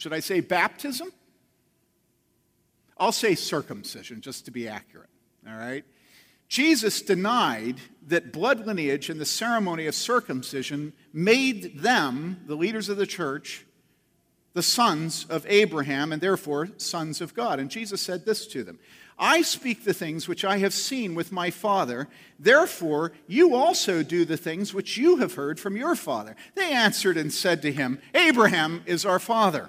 Should 0.00 0.14
I 0.14 0.20
say 0.20 0.40
baptism? 0.40 1.12
I'll 2.96 3.12
say 3.12 3.34
circumcision, 3.34 4.22
just 4.22 4.46
to 4.46 4.50
be 4.50 4.66
accurate. 4.66 5.10
All 5.46 5.56
right? 5.56 5.84
Jesus 6.48 7.02
denied 7.02 7.76
that 8.06 8.32
blood 8.32 8.66
lineage 8.66 9.10
and 9.10 9.20
the 9.20 9.26
ceremony 9.26 9.86
of 9.86 9.94
circumcision 9.94 10.94
made 11.12 11.80
them, 11.80 12.40
the 12.46 12.54
leaders 12.54 12.88
of 12.88 12.96
the 12.96 13.06
church, 13.06 13.66
the 14.54 14.62
sons 14.62 15.26
of 15.28 15.44
Abraham 15.50 16.12
and 16.12 16.22
therefore 16.22 16.70
sons 16.78 17.20
of 17.20 17.34
God. 17.34 17.60
And 17.60 17.70
Jesus 17.70 18.00
said 18.00 18.24
this 18.24 18.46
to 18.48 18.64
them 18.64 18.78
I 19.18 19.42
speak 19.42 19.84
the 19.84 19.92
things 19.92 20.26
which 20.26 20.46
I 20.46 20.58
have 20.58 20.72
seen 20.72 21.14
with 21.14 21.30
my 21.30 21.50
Father, 21.50 22.08
therefore 22.38 23.12
you 23.26 23.54
also 23.54 24.02
do 24.02 24.24
the 24.24 24.38
things 24.38 24.72
which 24.72 24.96
you 24.96 25.18
have 25.18 25.34
heard 25.34 25.60
from 25.60 25.76
your 25.76 25.94
Father. 25.94 26.36
They 26.54 26.72
answered 26.72 27.18
and 27.18 27.30
said 27.30 27.60
to 27.62 27.70
him, 27.72 28.00
Abraham 28.14 28.82
is 28.86 29.04
our 29.04 29.18
Father. 29.18 29.68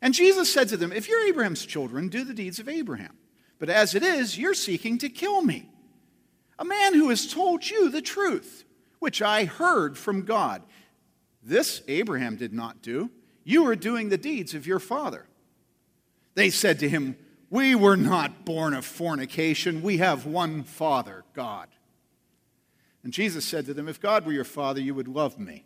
And 0.00 0.14
Jesus 0.14 0.52
said 0.52 0.68
to 0.68 0.76
them, 0.76 0.92
If 0.92 1.08
you're 1.08 1.26
Abraham's 1.26 1.64
children, 1.64 2.08
do 2.08 2.24
the 2.24 2.34
deeds 2.34 2.58
of 2.58 2.68
Abraham. 2.68 3.16
But 3.58 3.68
as 3.68 3.94
it 3.94 4.02
is, 4.02 4.38
you're 4.38 4.54
seeking 4.54 4.98
to 4.98 5.08
kill 5.08 5.42
me, 5.42 5.68
a 6.58 6.64
man 6.64 6.94
who 6.94 7.08
has 7.08 7.32
told 7.32 7.68
you 7.68 7.90
the 7.90 8.02
truth, 8.02 8.64
which 9.00 9.20
I 9.20 9.44
heard 9.44 9.98
from 9.98 10.24
God. 10.24 10.62
This 11.42 11.82
Abraham 11.88 12.36
did 12.36 12.52
not 12.52 12.82
do. 12.82 13.10
You 13.44 13.66
are 13.66 13.76
doing 13.76 14.08
the 14.08 14.18
deeds 14.18 14.54
of 14.54 14.66
your 14.66 14.78
father. 14.78 15.26
They 16.34 16.50
said 16.50 16.78
to 16.80 16.88
him, 16.88 17.16
We 17.50 17.74
were 17.74 17.96
not 17.96 18.44
born 18.44 18.74
of 18.74 18.84
fornication. 18.84 19.82
We 19.82 19.98
have 19.98 20.26
one 20.26 20.62
Father, 20.62 21.24
God. 21.34 21.68
And 23.02 23.12
Jesus 23.12 23.44
said 23.44 23.66
to 23.66 23.74
them, 23.74 23.88
If 23.88 24.00
God 24.00 24.26
were 24.26 24.32
your 24.32 24.44
Father, 24.44 24.80
you 24.80 24.94
would 24.94 25.08
love 25.08 25.38
me 25.38 25.64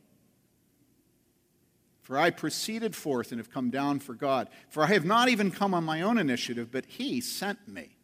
for 2.12 2.18
I 2.18 2.28
proceeded 2.28 2.94
forth 2.94 3.32
and 3.32 3.40
have 3.40 3.50
come 3.50 3.70
down 3.70 3.98
for 3.98 4.12
God. 4.12 4.50
For 4.68 4.82
I 4.82 4.88
have 4.88 5.06
not 5.06 5.30
even 5.30 5.50
come 5.50 5.72
on 5.72 5.82
my 5.82 6.02
own 6.02 6.18
initiative, 6.18 6.70
but 6.70 6.84
He 6.84 7.22
sent 7.22 7.66
me. 7.66 7.96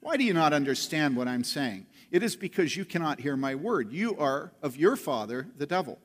Why 0.00 0.18
do 0.18 0.24
you 0.24 0.34
not 0.34 0.52
understand 0.52 1.16
what 1.16 1.26
I'm 1.26 1.42
saying? 1.42 1.86
It 2.10 2.22
is 2.22 2.36
because 2.36 2.76
you 2.76 2.84
cannot 2.84 3.20
hear 3.20 3.34
my 3.34 3.54
word. 3.54 3.90
You 3.90 4.18
are 4.18 4.52
of 4.62 4.76
your 4.76 4.96
father, 4.96 5.46
the 5.56 5.64
devil, 5.64 5.98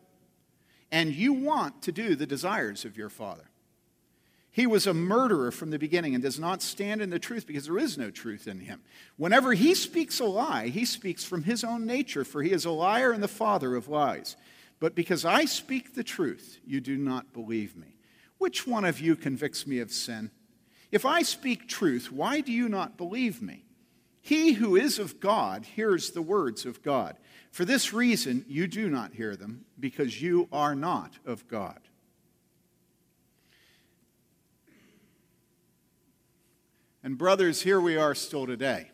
and 0.89 1.13
you 1.13 1.33
want 1.33 1.81
to 1.81 1.91
do 1.91 2.15
the 2.15 2.25
desires 2.25 2.85
of 2.85 2.95
your 2.95 3.09
father. 3.09 3.49
He 4.49 4.65
was 4.65 4.87
a 4.87 4.93
murderer 4.93 5.51
from 5.51 5.69
the 5.69 5.79
beginning 5.79 6.15
and 6.15 6.23
does 6.23 6.39
not 6.39 6.61
stand 6.61 7.01
in 7.01 7.09
the 7.09 7.19
truth 7.19 7.45
because 7.45 7.65
there 7.65 7.77
is 7.77 7.97
no 7.97 8.09
truth 8.09 8.47
in 8.47 8.61
him. 8.61 8.81
Whenever 9.17 9.51
he 9.51 9.75
speaks 9.75 10.21
a 10.21 10.25
lie, 10.25 10.69
he 10.69 10.85
speaks 10.85 11.25
from 11.25 11.43
his 11.43 11.65
own 11.65 11.85
nature, 11.85 12.23
for 12.23 12.41
he 12.41 12.53
is 12.53 12.63
a 12.63 12.71
liar 12.71 13.11
and 13.11 13.21
the 13.21 13.27
father 13.27 13.75
of 13.75 13.89
lies. 13.89 14.37
But 14.81 14.95
because 14.95 15.23
I 15.23 15.45
speak 15.45 15.93
the 15.93 16.03
truth, 16.03 16.57
you 16.65 16.81
do 16.81 16.97
not 16.97 17.31
believe 17.31 17.77
me. 17.77 17.95
Which 18.39 18.65
one 18.65 18.83
of 18.83 18.99
you 18.99 19.15
convicts 19.15 19.67
me 19.67 19.77
of 19.77 19.91
sin? 19.91 20.31
If 20.91 21.05
I 21.05 21.21
speak 21.21 21.69
truth, 21.69 22.11
why 22.11 22.41
do 22.41 22.51
you 22.51 22.67
not 22.67 22.97
believe 22.97 23.43
me? 23.43 23.63
He 24.21 24.53
who 24.53 24.75
is 24.75 24.97
of 24.97 25.19
God 25.19 25.65
hears 25.65 26.09
the 26.09 26.21
words 26.23 26.65
of 26.65 26.81
God. 26.81 27.15
For 27.51 27.63
this 27.63 27.93
reason, 27.93 28.43
you 28.47 28.67
do 28.67 28.89
not 28.89 29.13
hear 29.13 29.35
them, 29.35 29.65
because 29.79 30.19
you 30.19 30.47
are 30.51 30.73
not 30.73 31.11
of 31.27 31.47
God. 31.47 31.79
And, 37.03 37.19
brothers, 37.19 37.61
here 37.61 37.79
we 37.79 37.97
are 37.97 38.15
still 38.15 38.47
today. 38.47 38.89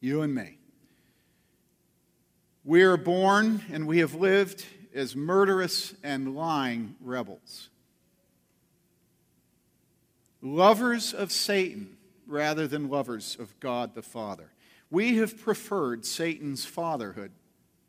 You 0.00 0.20
and 0.20 0.34
me. 0.34 0.58
We 2.64 2.82
are 2.82 2.96
born 2.96 3.62
and 3.72 3.86
we 3.86 3.98
have 3.98 4.14
lived 4.14 4.64
as 4.94 5.16
murderous 5.16 5.94
and 6.02 6.36
lying 6.36 6.94
rebels. 7.00 7.70
Lovers 10.40 11.12
of 11.12 11.32
Satan 11.32 11.96
rather 12.26 12.66
than 12.66 12.88
lovers 12.88 13.36
of 13.38 13.58
God 13.60 13.94
the 13.94 14.02
Father. 14.02 14.52
We 14.90 15.16
have 15.16 15.40
preferred 15.40 16.04
Satan's 16.04 16.64
fatherhood 16.64 17.32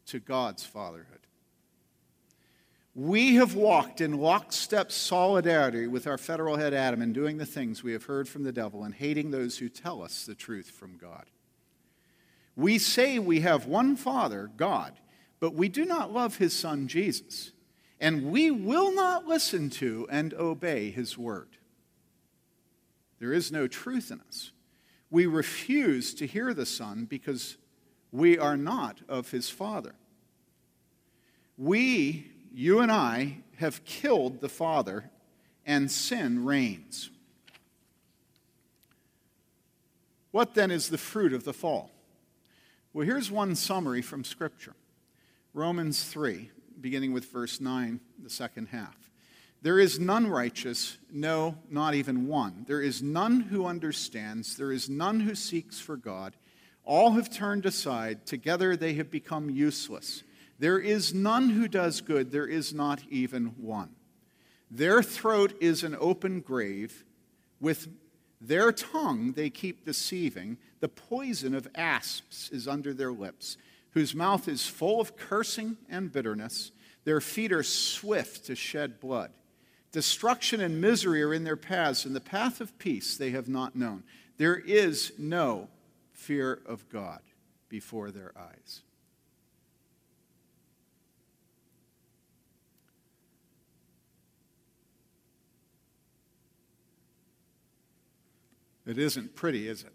to 0.08 0.20
God's 0.20 0.66
fatherhood. 0.66 1.20
We 2.96 3.36
have 3.36 3.56
walked 3.56 4.02
in 4.02 4.20
lockstep 4.20 4.92
solidarity 4.92 5.88
with 5.88 6.06
our 6.06 6.18
federal 6.18 6.58
head 6.58 6.74
Adam 6.74 7.02
in 7.02 7.12
doing 7.12 7.38
the 7.38 7.46
things 7.46 7.84
we 7.84 7.92
have 7.94 8.04
heard 8.04 8.30
from 8.30 8.44
the 8.44 8.52
devil 8.52 8.84
and 8.84 8.94
hating 8.94 9.32
those 9.32 9.58
who 9.58 9.68
tell 9.68 10.04
us 10.04 10.26
the 10.26 10.36
truth 10.36 10.70
from 10.70 10.98
God. 10.98 11.26
We 12.56 12.78
say 12.78 13.20
we 13.20 13.42
have 13.42 13.66
one 13.66 13.96
Father, 13.96 14.52
God, 14.58 14.94
but 15.40 15.54
we 15.54 15.70
do 15.70 15.86
not 15.86 16.14
love 16.14 16.38
his 16.38 16.54
Son, 16.54 16.88
Jesus, 16.88 17.52
and 18.00 18.32
we 18.32 18.52
will 18.52 18.94
not 18.94 19.28
listen 19.28 19.70
to 19.72 20.08
and 20.10 20.34
obey 20.34 20.92
his 20.92 21.18
word. 21.18 21.58
There 23.20 23.34
is 23.34 23.52
no 23.52 23.68
truth 23.68 24.12
in 24.12 24.22
us. 24.28 24.52
We 25.10 25.26
refuse 25.26 26.14
to 26.16 26.28
hear 26.28 26.54
the 26.54 26.66
Son 26.66 27.06
because 27.06 27.58
we 28.12 28.38
are 28.38 28.58
not 28.58 29.00
of 29.08 29.32
his 29.32 29.50
Father. 29.50 29.96
We, 31.58 32.32
you 32.54 32.80
and 32.80 32.92
I, 32.92 33.38
have 33.58 33.86
killed 33.86 34.42
the 34.42 34.50
Father, 34.50 35.10
and 35.66 35.90
sin 35.90 36.44
reigns. 36.44 37.10
What 40.32 40.56
then 40.56 40.72
is 40.72 40.90
the 40.90 40.98
fruit 40.98 41.32
of 41.32 41.44
the 41.44 41.54
fall? 41.54 41.93
Well, 42.96 43.08
here's 43.08 43.32
one 43.32 43.56
summary 43.56 44.04
from 44.04 44.24
Scripture 44.24 44.76
Romans 45.56 46.04
3, 46.04 46.52
beginning 46.80 47.12
with 47.12 47.26
verse 47.26 47.60
9, 47.60 48.00
the 48.22 48.30
second 48.30 48.68
half. 48.68 49.10
There 49.64 49.80
is 49.80 50.00
none 50.00 50.28
righteous, 50.28 51.00
no, 51.12 51.58
not 51.72 51.96
even 51.96 52.28
one. 52.28 52.66
There 52.68 52.82
is 52.82 53.02
none 53.02 53.40
who 53.42 53.66
understands. 53.66 54.58
There 54.58 54.72
is 54.72 54.92
none 54.92 55.22
who 55.22 55.34
seeks 55.34 55.80
for 55.80 55.98
God. 55.98 56.36
All 56.86 57.14
have 57.14 57.32
turned 57.32 57.66
aside. 57.66 58.28
Together 58.28 58.76
they 58.76 58.94
have 58.94 59.10
become 59.10 59.50
useless. 59.50 60.22
There 60.60 60.78
is 60.78 61.16
none 61.16 61.50
who 61.50 61.68
does 61.68 62.00
good, 62.00 62.32
there 62.32 62.46
is 62.46 62.76
not 62.76 63.02
even 63.10 63.56
one. 63.58 63.90
Their 64.70 65.02
throat 65.02 65.54
is 65.60 65.84
an 65.84 65.98
open 66.00 66.42
grave. 66.42 67.04
With 67.60 67.88
their 68.40 68.72
tongue 68.72 69.32
they 69.32 69.50
keep 69.50 69.84
deceiving. 69.84 70.60
The 70.84 70.90
poison 70.90 71.56
of 71.56 71.70
asps 71.76 72.50
is 72.52 72.68
under 72.68 72.94
their 72.94 73.14
lips, 73.14 73.56
whose 73.92 74.14
mouth 74.14 74.50
is 74.50 74.68
full 74.68 75.00
of 75.00 75.16
cursing 75.16 75.78
and 75.90 76.12
bitterness. 76.12 76.74
Their 77.06 77.22
feet 77.22 77.54
are 77.54 77.64
swift 77.64 78.48
to 78.48 78.56
shed 78.56 79.00
blood. 79.00 79.32
Destruction 79.94 80.60
and 80.60 80.82
misery 80.82 81.24
are 81.24 81.34
in 81.34 81.46
their 81.46 81.56
paths, 81.56 82.04
and 82.04 82.14
the 82.14 82.20
path 82.20 82.60
of 82.60 82.78
peace 82.80 83.16
they 83.16 83.30
have 83.30 83.48
not 83.48 83.78
known. 83.78 84.04
There 84.36 84.58
is 84.58 85.14
no 85.18 85.70
fear 86.12 86.60
of 86.66 86.90
God 86.90 87.22
before 87.70 88.12
their 88.12 88.34
eyes. 88.38 88.82
It 98.86 98.98
isn't 98.98 99.38
pretty, 99.38 99.70
is 99.70 99.84
it? 99.84 99.94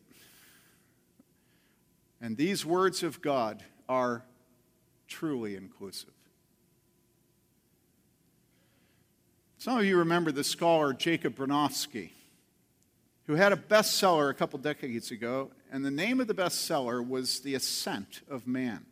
And 2.20 2.36
these 2.36 2.66
words 2.66 3.02
of 3.02 3.22
God 3.22 3.62
are 3.88 4.24
truly 5.06 5.56
inclusive. 5.56 6.10
Some 9.58 9.78
of 9.78 9.84
you 9.84 9.98
remember 9.98 10.30
the 10.30 10.44
scholar 10.44 10.92
Jacob 10.92 11.36
Bronowski, 11.36 12.10
who 13.26 13.34
had 13.34 13.52
a 13.52 13.56
bestseller 13.56 14.30
a 14.30 14.34
couple 14.34 14.58
decades 14.58 15.10
ago, 15.10 15.50
and 15.70 15.84
the 15.84 15.90
name 15.90 16.20
of 16.20 16.28
the 16.28 16.34
bestseller 16.34 17.06
was 17.06 17.40
The 17.40 17.54
Ascent 17.54 18.22
of 18.30 18.46
Man. 18.46 18.86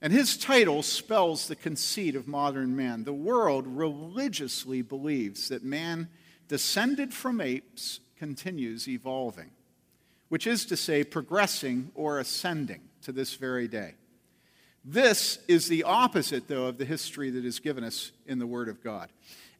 And 0.00 0.12
his 0.12 0.36
title 0.36 0.82
spells 0.82 1.48
the 1.48 1.56
conceit 1.56 2.14
of 2.14 2.28
modern 2.28 2.76
man. 2.76 3.04
The 3.04 3.12
world 3.12 3.66
religiously 3.66 4.82
believes 4.82 5.48
that 5.48 5.64
man 5.64 6.08
descended 6.48 7.12
from 7.12 7.40
apes 7.40 8.00
continues 8.16 8.86
evolving, 8.86 9.50
which 10.28 10.46
is 10.46 10.66
to 10.66 10.76
say, 10.76 11.04
progressing 11.04 11.90
or 11.94 12.18
ascending 12.18 12.80
to 13.02 13.12
this 13.12 13.34
very 13.34 13.68
day. 13.68 13.94
This 14.84 15.38
is 15.48 15.68
the 15.68 15.82
opposite, 15.82 16.46
though, 16.46 16.66
of 16.66 16.78
the 16.78 16.84
history 16.84 17.30
that 17.30 17.44
is 17.44 17.58
given 17.58 17.82
us 17.82 18.12
in 18.26 18.38
the 18.38 18.46
Word 18.46 18.68
of 18.68 18.82
God. 18.82 19.10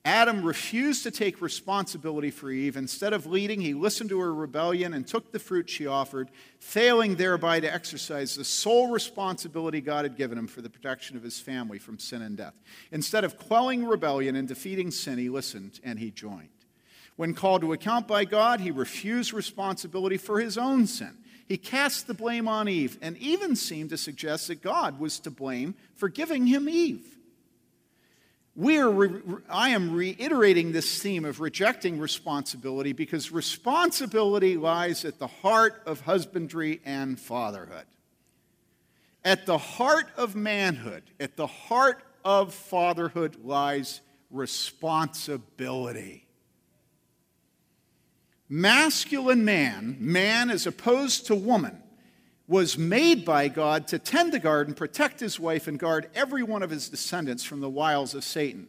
Adam 0.05 0.45
refused 0.45 1.03
to 1.03 1.11
take 1.11 1.43
responsibility 1.43 2.31
for 2.31 2.49
Eve. 2.49 2.77
Instead 2.77 3.13
of 3.13 3.27
leading, 3.27 3.61
he 3.61 3.75
listened 3.75 4.09
to 4.09 4.21
her 4.21 4.33
rebellion 4.33 4.95
and 4.95 5.05
took 5.05 5.33
the 5.33 5.39
fruit 5.41 5.69
she 5.69 5.89
offered, 5.89 6.31
failing 6.61 7.17
thereby 7.17 7.59
to 7.59 7.75
exercise 7.75 8.37
the 8.37 8.45
sole 8.45 8.93
responsibility 8.93 9.81
God 9.81 10.05
had 10.05 10.17
given 10.17 10.39
him 10.39 10.47
for 10.47 10.63
the 10.63 10.71
protection 10.71 11.17
of 11.17 11.25
his 11.25 11.41
family 11.41 11.81
from 11.81 11.99
sin 11.99 12.23
and 12.23 12.37
death. 12.37 12.55
Instead 12.93 13.25
of 13.25 13.37
quelling 13.37 13.85
rebellion 13.85 14.37
and 14.37 14.47
defeating 14.47 14.93
sin, 14.93 15.19
he 15.19 15.29
listened 15.29 15.81
and 15.83 15.99
he 15.99 16.13
joined. 16.13 16.51
When 17.17 17.35
called 17.35 17.63
to 17.63 17.73
account 17.73 18.07
by 18.07 18.25
God, 18.25 18.61
he 18.61 18.71
refused 18.71 19.33
responsibility 19.33 20.19
for 20.19 20.39
his 20.39 20.59
own 20.59 20.87
sin. 20.87 21.17
He 21.49 21.57
cast 21.57 22.07
the 22.07 22.15
blame 22.15 22.49
on 22.49 22.69
Eve 22.69 22.99
and 23.01 23.17
even 23.19 23.57
seemed 23.57 23.91
to 23.91 23.97
suggest 23.97 24.49
that 24.49 24.63
God 24.63 24.99
was 24.99 25.21
to 25.21 25.31
blame 25.31 25.75
for 25.95 26.09
giving 26.09 26.47
him 26.47 26.69
Eve. 26.69 27.07
We 28.57 28.79
are 28.79 28.91
re- 28.91 29.43
I 29.49 29.69
am 29.71 29.95
reiterating 29.95 30.73
this 30.73 31.01
theme 31.01 31.25
of 31.25 31.41
rejecting 31.41 31.99
responsibility 31.99 32.93
because 32.93 33.31
responsibility 33.31 34.57
lies 34.57 35.05
at 35.05 35.19
the 35.19 35.27
heart 35.27 35.83
of 35.87 36.01
husbandry 36.01 36.81
and 36.85 37.21
fatherhood. 37.21 37.85
At 39.25 39.45
the 39.45 39.59
heart 39.59 40.07
of 40.17 40.35
manhood, 40.35 41.03
at 41.21 41.37
the 41.37 41.47
heart 41.47 42.03
of 42.25 42.55
fatherhood 42.55 43.45
lies 43.45 44.01
responsibility. 44.31 46.26
Masculine 48.49 49.45
man, 49.45 49.97
man 49.99 50.51
as 50.51 50.67
opposed 50.67 51.27
to 51.27 51.35
woman, 51.35 51.83
was 52.49 52.79
made 52.79 53.25
by 53.25 53.49
God 53.49 53.89
to 53.89 53.99
tend 53.99 54.33
the 54.33 54.39
garden, 54.39 54.73
protect 54.73 55.19
his 55.19 55.41
wife, 55.41 55.67
and 55.67 55.79
guard 55.79 56.09
every 56.15 56.45
one 56.45 56.63
of 56.63 56.71
his 56.71 56.89
descendants 56.89 57.43
from 57.43 57.61
the 57.61 57.69
wiles 57.69 58.15
of 58.15 58.23
Satan. 58.23 58.69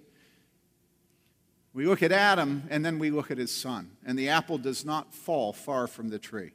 We 1.74 1.86
look 1.86 2.02
at 2.02 2.12
Adam 2.12 2.64
and 2.72 2.84
then 2.84 2.98
we 2.98 3.12
look 3.12 3.30
at 3.30 3.38
his 3.38 3.54
son, 3.54 3.92
and 4.04 4.18
the 4.18 4.30
apple 4.30 4.58
does 4.58 4.84
not 4.84 5.14
fall 5.14 5.54
far 5.54 5.86
from 5.86 6.10
the 6.10 6.18
tree. 6.18 6.54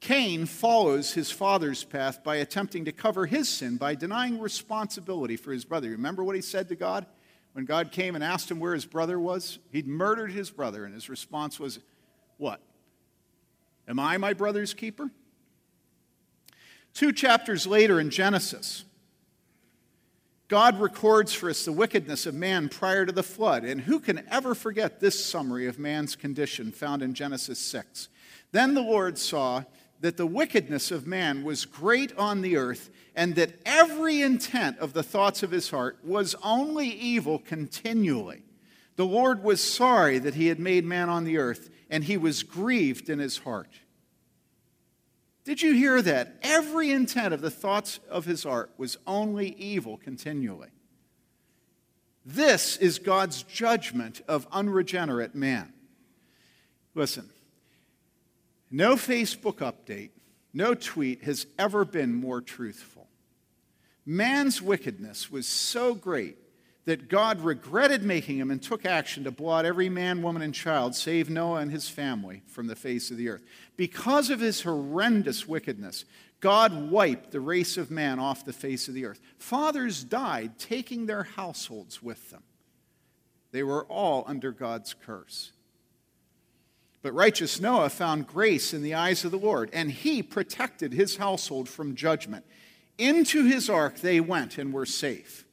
Cain 0.00 0.46
follows 0.46 1.12
his 1.12 1.30
father's 1.30 1.84
path 1.84 2.24
by 2.24 2.36
attempting 2.36 2.84
to 2.84 2.92
cover 2.92 3.26
his 3.26 3.48
sin 3.48 3.76
by 3.76 3.94
denying 3.94 4.40
responsibility 4.40 5.36
for 5.36 5.52
his 5.52 5.64
brother. 5.64 5.90
Remember 5.90 6.24
what 6.24 6.36
he 6.36 6.42
said 6.42 6.68
to 6.68 6.76
God? 6.76 7.06
When 7.52 7.64
God 7.64 7.92
came 7.92 8.14
and 8.14 8.22
asked 8.22 8.50
him 8.50 8.60
where 8.60 8.74
his 8.74 8.84
brother 8.84 9.18
was, 9.18 9.58
he'd 9.70 9.86
murdered 9.86 10.32
his 10.32 10.50
brother, 10.50 10.84
and 10.84 10.94
his 10.94 11.08
response 11.08 11.58
was, 11.58 11.80
what? 12.38 12.60
Am 13.86 14.00
I 14.00 14.16
my 14.16 14.32
brother's 14.32 14.74
keeper? 14.74 15.10
Two 16.94 17.12
chapters 17.12 17.66
later 17.66 18.00
in 18.00 18.10
Genesis, 18.10 18.84
God 20.48 20.80
records 20.80 21.34
for 21.34 21.50
us 21.50 21.64
the 21.64 21.72
wickedness 21.72 22.24
of 22.24 22.34
man 22.34 22.70
prior 22.70 23.04
to 23.04 23.12
the 23.12 23.22
flood. 23.22 23.64
And 23.64 23.82
who 23.82 24.00
can 24.00 24.26
ever 24.30 24.54
forget 24.54 24.98
this 24.98 25.22
summary 25.22 25.66
of 25.66 25.78
man's 25.78 26.16
condition 26.16 26.72
found 26.72 27.02
in 27.02 27.12
Genesis 27.12 27.58
6? 27.58 28.08
Then 28.52 28.74
the 28.74 28.80
Lord 28.80 29.18
saw 29.18 29.64
that 30.00 30.16
the 30.16 30.26
wickedness 30.26 30.90
of 30.90 31.06
man 31.06 31.44
was 31.44 31.66
great 31.66 32.16
on 32.16 32.40
the 32.40 32.56
earth, 32.56 32.88
and 33.14 33.34
that 33.34 33.60
every 33.66 34.22
intent 34.22 34.78
of 34.78 34.92
the 34.92 35.02
thoughts 35.02 35.42
of 35.42 35.50
his 35.50 35.70
heart 35.70 35.98
was 36.04 36.36
only 36.42 36.88
evil 36.88 37.38
continually. 37.38 38.42
The 38.96 39.04
Lord 39.04 39.42
was 39.42 39.62
sorry 39.62 40.18
that 40.18 40.34
he 40.34 40.46
had 40.46 40.60
made 40.60 40.84
man 40.84 41.08
on 41.08 41.24
the 41.24 41.38
earth, 41.38 41.70
and 41.90 42.04
he 42.04 42.16
was 42.16 42.42
grieved 42.42 43.08
in 43.08 43.18
his 43.18 43.38
heart. 43.38 43.80
Did 45.44 45.62
you 45.62 45.72
hear 45.72 46.02
that? 46.02 46.36
Every 46.42 46.90
intent 46.90 47.32
of 47.32 47.40
the 47.40 47.50
thoughts 47.50 48.00
of 48.10 48.26
his 48.26 48.44
heart 48.44 48.70
was 48.76 48.98
only 49.06 49.54
evil 49.54 49.96
continually. 49.96 50.68
This 52.26 52.76
is 52.76 52.98
God's 52.98 53.42
judgment 53.44 54.20
of 54.28 54.46
unregenerate 54.52 55.34
man. 55.34 55.72
Listen, 56.94 57.30
no 58.70 58.96
Facebook 58.96 59.56
update, 59.56 60.10
no 60.52 60.74
tweet 60.74 61.22
has 61.22 61.46
ever 61.58 61.86
been 61.86 62.14
more 62.14 62.42
truthful. 62.42 63.08
Man's 64.04 64.60
wickedness 64.60 65.30
was 65.30 65.46
so 65.46 65.94
great 65.94 66.36
that 66.88 67.10
God 67.10 67.42
regretted 67.42 68.02
making 68.02 68.38
him 68.38 68.50
and 68.50 68.62
took 68.62 68.86
action 68.86 69.24
to 69.24 69.30
blot 69.30 69.66
every 69.66 69.90
man, 69.90 70.22
woman, 70.22 70.40
and 70.40 70.54
child, 70.54 70.94
save 70.94 71.28
Noah 71.28 71.60
and 71.60 71.70
his 71.70 71.86
family, 71.86 72.40
from 72.46 72.66
the 72.66 72.74
face 72.74 73.10
of 73.10 73.18
the 73.18 73.28
earth. 73.28 73.42
Because 73.76 74.30
of 74.30 74.40
his 74.40 74.62
horrendous 74.62 75.46
wickedness, 75.46 76.06
God 76.40 76.90
wiped 76.90 77.30
the 77.30 77.42
race 77.42 77.76
of 77.76 77.90
man 77.90 78.18
off 78.18 78.46
the 78.46 78.54
face 78.54 78.88
of 78.88 78.94
the 78.94 79.04
earth. 79.04 79.20
Fathers 79.36 80.02
died, 80.02 80.58
taking 80.58 81.04
their 81.04 81.24
households 81.24 82.02
with 82.02 82.30
them. 82.30 82.42
They 83.52 83.62
were 83.62 83.84
all 83.84 84.24
under 84.26 84.50
God's 84.50 84.94
curse. 84.94 85.52
But 87.02 87.12
righteous 87.12 87.60
Noah 87.60 87.90
found 87.90 88.26
grace 88.26 88.72
in 88.72 88.80
the 88.80 88.94
eyes 88.94 89.26
of 89.26 89.30
the 89.30 89.36
Lord, 89.36 89.68
and 89.74 89.92
he 89.92 90.22
protected 90.22 90.94
his 90.94 91.18
household 91.18 91.68
from 91.68 91.96
judgment. 91.96 92.46
Into 92.96 93.44
his 93.44 93.68
ark 93.68 94.00
they 94.00 94.20
went 94.20 94.56
and 94.56 94.72
were 94.72 94.86
safe. 94.86 95.44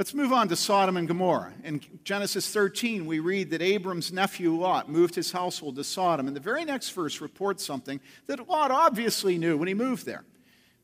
Let's 0.00 0.14
move 0.14 0.32
on 0.32 0.48
to 0.48 0.56
Sodom 0.56 0.96
and 0.96 1.06
Gomorrah. 1.06 1.52
In 1.62 1.82
Genesis 2.04 2.50
13, 2.50 3.04
we 3.04 3.18
read 3.18 3.50
that 3.50 3.60
Abram's 3.60 4.10
nephew 4.10 4.56
Lot 4.56 4.88
moved 4.88 5.14
his 5.14 5.30
household 5.30 5.76
to 5.76 5.84
Sodom. 5.84 6.26
And 6.26 6.34
the 6.34 6.40
very 6.40 6.64
next 6.64 6.88
verse 6.92 7.20
reports 7.20 7.62
something 7.66 8.00
that 8.26 8.48
Lot 8.48 8.70
obviously 8.70 9.36
knew 9.36 9.58
when 9.58 9.68
he 9.68 9.74
moved 9.74 10.06
there. 10.06 10.24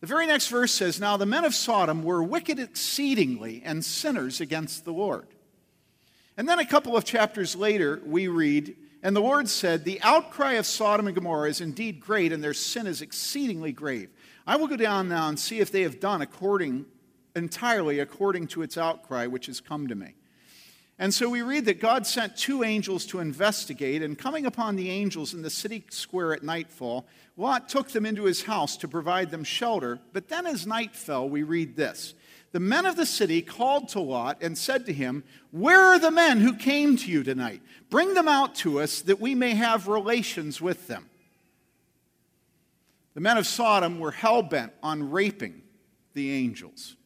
The 0.03 0.07
very 0.07 0.27
next 0.27 0.49
verse 0.49 0.71
says, 0.71 1.01
Now 1.01 1.17
the 1.17 1.25
men 1.25 1.47
of 1.47 1.55
Sodom 1.55 2.03
were 2.03 2.23
wicked 2.23 2.59
exceedingly 2.59 3.63
and 3.65 3.83
sinners 3.83 4.43
against 4.43 4.85
the 4.85 4.93
Lord. 4.93 5.29
And 6.37 6.47
then 6.47 6.59
a 6.59 6.67
couple 6.67 6.95
of 6.95 7.05
chapters 7.05 7.57
later, 7.57 8.03
we 8.05 8.29
read, 8.29 8.77
And 9.03 9.17
the 9.17 9.21
Lord 9.21 9.49
said, 9.49 9.85
The 9.85 10.03
outcry 10.03 10.53
of 10.53 10.67
Sodom 10.67 11.07
and 11.07 11.17
Gomorrah 11.17 11.49
is 11.49 11.63
indeed 11.63 12.01
great, 12.01 12.35
and 12.35 12.45
their 12.45 12.53
sin 12.53 12.87
is 12.87 13.01
exceedingly 13.01 13.73
grave. 13.73 14.11
I 14.47 14.57
will 14.57 14.69
go 14.69 14.77
down 14.77 15.09
now 15.09 15.31
and 15.31 15.41
see 15.41 15.61
if 15.61 15.73
they 15.73 15.85
have 15.85 16.01
done 16.01 16.21
according 16.21 16.85
entirely 17.37 18.01
according 18.01 18.49
to 18.49 18.63
its 18.63 18.77
outcry, 18.77 19.27
which 19.27 19.47
has 19.47 19.61
come 19.61 19.87
to 19.87 19.95
me. 19.95 20.15
And 20.99 21.13
so 21.13 21.29
we 21.29 21.43
read 21.43 21.67
that 21.67 21.79
God 21.79 22.07
sent 22.07 22.39
two 22.39 22.65
angels 22.65 23.05
to 23.07 23.21
investigate, 23.21 24.03
and 24.03 24.19
coming 24.19 24.47
upon 24.47 24.77
the 24.77 24.91
angels 24.91 25.35
in 25.35 25.43
the 25.43 25.51
city 25.51 25.85
square 25.91 26.33
at 26.33 26.43
nightfall, 26.43 27.07
Lot 27.37 27.69
took 27.69 27.91
them 27.91 28.07
into 28.07 28.25
his 28.25 28.45
house 28.45 28.79
to 28.79 28.89
provide 28.89 29.31
them 29.31 29.45
shelter. 29.45 30.01
But 30.15 30.29
then 30.29 30.47
as 30.47 30.67
night 30.67 30.97
fell, 30.97 31.29
we 31.29 31.43
read 31.43 31.77
this 31.77 32.15
The 32.53 32.61
men 32.61 32.87
of 32.87 32.97
the 32.97 33.05
city 33.05 33.43
called 33.43 33.91
to 33.91 34.01
Lot 34.01 34.39
and 34.41 34.57
said 34.57 34.87
to 34.87 34.93
him, 34.93 35.23
Where 35.51 35.83
are 35.83 35.99
the 35.99 36.11
men 36.11 36.41
who 36.41 36.57
came 36.57 36.97
to 36.97 37.11
you 37.11 37.23
tonight? 37.23 37.61
Bring 37.91 38.15
them 38.15 38.29
out 38.29 38.55
to 38.57 38.81
us 38.81 39.03
that 39.03 39.21
we 39.21 39.35
may 39.35 39.55
have 39.55 39.89
relations 39.89 40.63
with 40.63 40.87
them. 40.87 41.11
The 43.13 43.21
men 43.21 43.37
of 43.37 43.47
Sodom 43.47 43.99
were 43.99 44.13
hell 44.13 44.43
bent 44.43 44.73
on 44.83 45.11
raping 45.11 45.61
the 46.15 46.33
angels. 46.33 46.97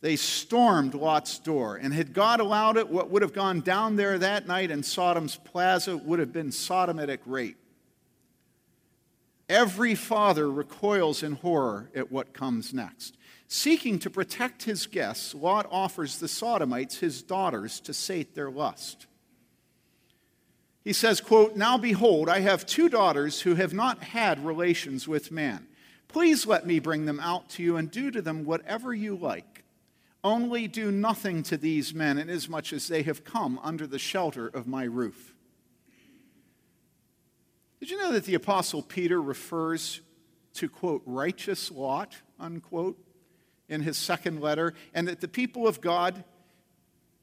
They 0.00 0.16
stormed 0.16 0.94
Lot's 0.94 1.38
door, 1.38 1.76
and 1.76 1.92
had 1.92 2.14
God 2.14 2.40
allowed 2.40 2.78
it, 2.78 2.88
what 2.88 3.10
would 3.10 3.22
have 3.22 3.34
gone 3.34 3.60
down 3.60 3.96
there 3.96 4.18
that 4.18 4.46
night 4.46 4.70
in 4.70 4.82
Sodom's 4.82 5.36
plaza 5.36 5.96
would 5.96 6.18
have 6.18 6.32
been 6.32 6.48
sodomitic 6.48 7.18
rape. 7.26 7.58
Every 9.50 9.94
father 9.94 10.50
recoils 10.50 11.22
in 11.22 11.32
horror 11.32 11.90
at 11.94 12.10
what 12.10 12.32
comes 12.32 12.72
next. 12.72 13.16
Seeking 13.48 13.98
to 13.98 14.08
protect 14.08 14.62
his 14.62 14.86
guests, 14.86 15.34
Lot 15.34 15.66
offers 15.72 16.18
the 16.18 16.28
Sodomites 16.28 16.98
his 16.98 17.20
daughters 17.20 17.80
to 17.80 17.92
sate 17.92 18.34
their 18.34 18.48
lust. 18.48 19.06
He 20.84 20.92
says, 20.92 21.20
quote, 21.20 21.56
Now 21.56 21.76
behold, 21.76 22.28
I 22.28 22.40
have 22.40 22.64
two 22.64 22.88
daughters 22.88 23.40
who 23.40 23.56
have 23.56 23.74
not 23.74 24.04
had 24.04 24.46
relations 24.46 25.08
with 25.08 25.32
man. 25.32 25.66
Please 26.06 26.46
let 26.46 26.64
me 26.64 26.78
bring 26.78 27.04
them 27.04 27.20
out 27.20 27.48
to 27.50 27.62
you 27.62 27.76
and 27.76 27.90
do 27.90 28.10
to 28.12 28.22
them 28.22 28.44
whatever 28.44 28.94
you 28.94 29.16
like. 29.16 29.49
Only 30.22 30.68
do 30.68 30.90
nothing 30.90 31.42
to 31.44 31.56
these 31.56 31.94
men, 31.94 32.18
inasmuch 32.18 32.72
as 32.72 32.88
they 32.88 33.02
have 33.04 33.24
come 33.24 33.58
under 33.62 33.86
the 33.86 33.98
shelter 33.98 34.46
of 34.46 34.66
my 34.66 34.84
roof. 34.84 35.34
Did 37.80 37.90
you 37.90 37.98
know 37.98 38.12
that 38.12 38.24
the 38.24 38.34
Apostle 38.34 38.82
Peter 38.82 39.22
refers 39.22 40.02
to, 40.54 40.68
quote, 40.68 41.02
righteous 41.06 41.70
Lot, 41.70 42.14
unquote, 42.38 42.98
in 43.70 43.80
his 43.80 43.96
second 43.96 44.40
letter, 44.40 44.74
and 44.92 45.08
that 45.08 45.22
the 45.22 45.28
people 45.28 45.66
of 45.66 45.80
God, 45.80 46.24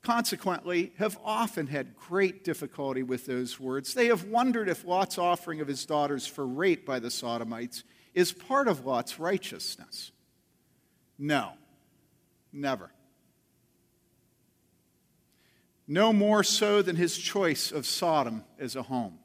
consequently, 0.02 0.94
have 0.98 1.20
often 1.24 1.68
had 1.68 1.96
great 1.96 2.44
difficulty 2.44 3.04
with 3.04 3.28
those 3.28 3.60
words. 3.60 3.94
They 3.94 4.08
have 4.08 4.24
wondered 4.24 4.70
if 4.70 4.86
Lot's 4.86 5.20
offering 5.20 5.62
of 5.62 5.68
his 5.68 5.86
daughters 5.86 6.26
for 6.26 6.48
rape 6.48 6.86
by 6.86 6.98
the 7.00 7.12
Sodomites 7.12 7.84
is 8.16 8.32
part 8.32 8.68
of 8.68 8.84
Lot's 8.84 9.20
righteousness. 9.20 10.12
No. 11.20 11.52
Never. 12.52 12.92
No 15.88 16.12
more 16.12 16.44
so 16.44 16.82
than 16.82 16.96
his 16.96 17.18
choice 17.18 17.72
of 17.72 17.86
Sodom 17.86 18.44
as 18.60 18.76
a 18.76 18.84
home. 18.84 19.20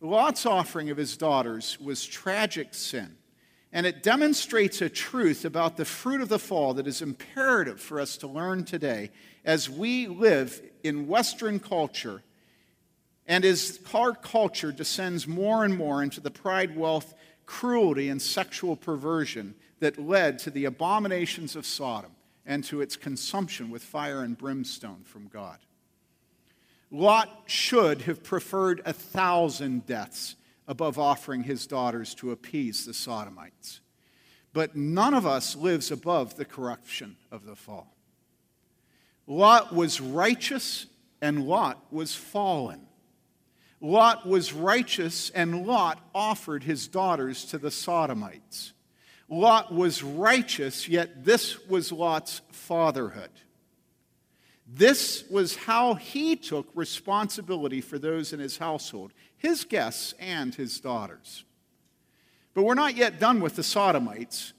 Lot's 0.00 0.44
offering 0.44 0.90
of 0.90 0.96
his 0.96 1.16
daughters 1.16 1.78
was 1.80 2.04
tragic 2.04 2.74
sin, 2.74 3.16
and 3.72 3.86
it 3.86 4.02
demonstrates 4.02 4.82
a 4.82 4.88
truth 4.88 5.44
about 5.44 5.76
the 5.76 5.84
fruit 5.84 6.20
of 6.20 6.28
the 6.28 6.38
fall 6.38 6.74
that 6.74 6.86
is 6.86 7.00
imperative 7.00 7.80
for 7.80 8.00
us 8.00 8.16
to 8.18 8.26
learn 8.26 8.64
today 8.64 9.10
as 9.44 9.70
we 9.70 10.06
live 10.06 10.60
in 10.82 11.06
Western 11.06 11.60
culture 11.60 12.22
and 13.26 13.44
as 13.44 13.80
our 13.94 14.12
culture 14.12 14.72
descends 14.72 15.26
more 15.26 15.64
and 15.64 15.76
more 15.76 16.02
into 16.02 16.20
the 16.20 16.30
pride, 16.30 16.76
wealth, 16.76 17.14
cruelty, 17.46 18.08
and 18.08 18.20
sexual 18.20 18.76
perversion 18.76 19.54
that 19.84 19.98
led 19.98 20.38
to 20.38 20.50
the 20.50 20.64
abominations 20.64 21.54
of 21.54 21.66
Sodom 21.66 22.12
and 22.46 22.64
to 22.64 22.80
its 22.80 22.96
consumption 22.96 23.68
with 23.68 23.82
fire 23.82 24.22
and 24.22 24.38
brimstone 24.38 25.02
from 25.04 25.28
God. 25.28 25.58
Lot 26.90 27.42
should 27.44 28.00
have 28.02 28.24
preferred 28.24 28.80
a 28.86 28.94
thousand 28.94 29.84
deaths 29.84 30.36
above 30.66 30.98
offering 30.98 31.42
his 31.42 31.66
daughters 31.66 32.14
to 32.14 32.30
appease 32.30 32.86
the 32.86 32.94
Sodomites. 32.94 33.82
But 34.54 34.74
none 34.74 35.12
of 35.12 35.26
us 35.26 35.54
lives 35.54 35.90
above 35.90 36.36
the 36.36 36.46
corruption 36.46 37.18
of 37.30 37.44
the 37.44 37.54
fall. 37.54 37.94
Lot 39.26 39.74
was 39.74 40.00
righteous 40.00 40.86
and 41.20 41.46
Lot 41.46 41.92
was 41.92 42.14
fallen. 42.14 42.86
Lot 43.82 44.26
was 44.26 44.54
righteous 44.54 45.28
and 45.28 45.66
Lot 45.66 46.00
offered 46.14 46.62
his 46.62 46.88
daughters 46.88 47.44
to 47.44 47.58
the 47.58 47.70
Sodomites. 47.70 48.73
Lot 49.28 49.74
was 49.74 50.02
righteous, 50.02 50.88
yet 50.88 51.24
this 51.24 51.66
was 51.66 51.90
Lot's 51.90 52.42
fatherhood. 52.50 53.30
This 54.66 55.24
was 55.30 55.56
how 55.56 55.94
he 55.94 56.36
took 56.36 56.68
responsibility 56.74 57.80
for 57.80 57.98
those 57.98 58.32
in 58.32 58.40
his 58.40 58.58
household, 58.58 59.12
his 59.36 59.64
guests 59.64 60.14
and 60.18 60.54
his 60.54 60.80
daughters. 60.80 61.44
But 62.54 62.62
we're 62.62 62.74
not 62.74 62.96
yet 62.96 63.18
done 63.18 63.40
with 63.40 63.56
the 63.56 63.62
Sodomites, 63.62 64.52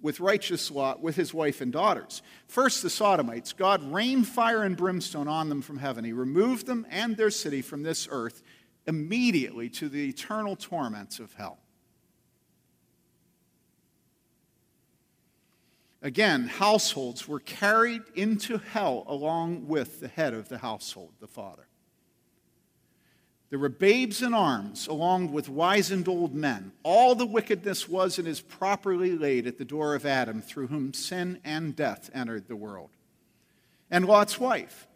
with 0.00 0.18
righteous 0.18 0.70
Lot, 0.70 1.00
with 1.00 1.14
his 1.14 1.32
wife 1.32 1.60
and 1.60 1.72
daughters. 1.72 2.22
First, 2.48 2.82
the 2.82 2.90
Sodomites. 2.90 3.52
God 3.52 3.92
rained 3.92 4.26
fire 4.26 4.64
and 4.64 4.76
brimstone 4.76 5.28
on 5.28 5.48
them 5.48 5.62
from 5.62 5.78
heaven. 5.78 6.04
He 6.04 6.12
removed 6.12 6.66
them 6.66 6.86
and 6.90 7.16
their 7.16 7.30
city 7.30 7.62
from 7.62 7.82
this 7.82 8.08
earth 8.10 8.42
immediately 8.86 9.68
to 9.68 9.88
the 9.88 10.08
eternal 10.08 10.56
torments 10.56 11.20
of 11.20 11.32
hell. 11.34 11.61
Again, 16.02 16.48
households 16.48 17.28
were 17.28 17.38
carried 17.38 18.02
into 18.16 18.58
hell 18.58 19.04
along 19.06 19.68
with 19.68 20.00
the 20.00 20.08
head 20.08 20.34
of 20.34 20.48
the 20.48 20.58
household, 20.58 21.12
the 21.20 21.28
father. 21.28 21.68
There 23.50 23.58
were 23.58 23.68
babes 23.68 24.20
in 24.20 24.34
arms, 24.34 24.88
along 24.88 25.30
with 25.30 25.48
wizened 25.48 26.08
old 26.08 26.34
men. 26.34 26.72
All 26.82 27.14
the 27.14 27.26
wickedness 27.26 27.88
was 27.88 28.18
and 28.18 28.26
is 28.26 28.40
properly 28.40 29.12
laid 29.12 29.46
at 29.46 29.58
the 29.58 29.64
door 29.64 29.94
of 29.94 30.04
Adam, 30.04 30.42
through 30.42 30.68
whom 30.68 30.92
sin 30.92 31.38
and 31.44 31.76
death 31.76 32.10
entered 32.14 32.48
the 32.48 32.56
world. 32.56 32.90
And 33.90 34.06
Lot's 34.06 34.40
wife, 34.40 34.88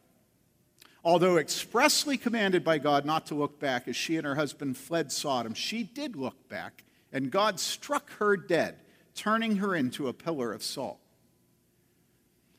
although 1.05 1.37
expressly 1.37 2.17
commanded 2.17 2.65
by 2.65 2.79
God 2.79 3.05
not 3.05 3.27
to 3.27 3.35
look 3.35 3.61
back 3.61 3.87
as 3.87 3.95
she 3.95 4.17
and 4.17 4.27
her 4.27 4.37
husband 4.37 4.77
fled 4.77 5.13
Sodom, 5.13 5.55
she 5.55 5.83
did 5.85 6.17
look 6.17 6.49
back, 6.49 6.83
and 7.13 7.31
God 7.31 7.61
struck 7.61 8.11
her 8.13 8.37
dead 8.37 8.77
turning 9.17 9.57
her 9.57 9.75
into 9.75 10.07
a 10.09 10.13
pillar 10.13 10.53
of 10.53 10.63
salt. 10.63 10.99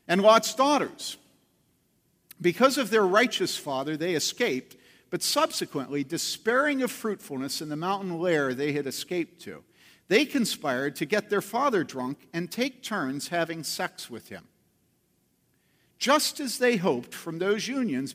And 0.08 0.22
Lot's 0.22 0.54
daughters, 0.54 1.18
because 2.42 2.78
of 2.78 2.90
their 2.90 3.06
righteous 3.06 3.58
father, 3.58 3.96
they 3.96 4.16
escaped, 4.16 4.76
but 5.10 5.24
subsequently, 5.24 6.04
despairing 6.04 6.82
of 6.82 6.92
fruitfulness 6.92 7.62
in 7.62 7.70
the 7.70 7.76
mountain 7.76 8.20
lair 8.20 8.54
they 8.54 8.74
had 8.74 8.88
escaped 8.88 9.42
to, 9.44 9.64
they 10.08 10.26
conspired 10.26 10.96
to 10.98 11.06
get 11.06 11.30
their 11.30 11.42
father 11.42 11.84
drunk 11.84 12.28
and 12.34 12.52
take 12.52 12.84
turns 12.84 13.30
having 13.30 13.64
sex 13.64 14.10
with 14.10 14.30
him. 14.30 14.48
Just 15.98 16.40
as 16.40 16.60
they 16.60 16.78
hoped 16.78 17.14
from 17.14 17.40
those 17.40 17.68
unions, 17.68 18.14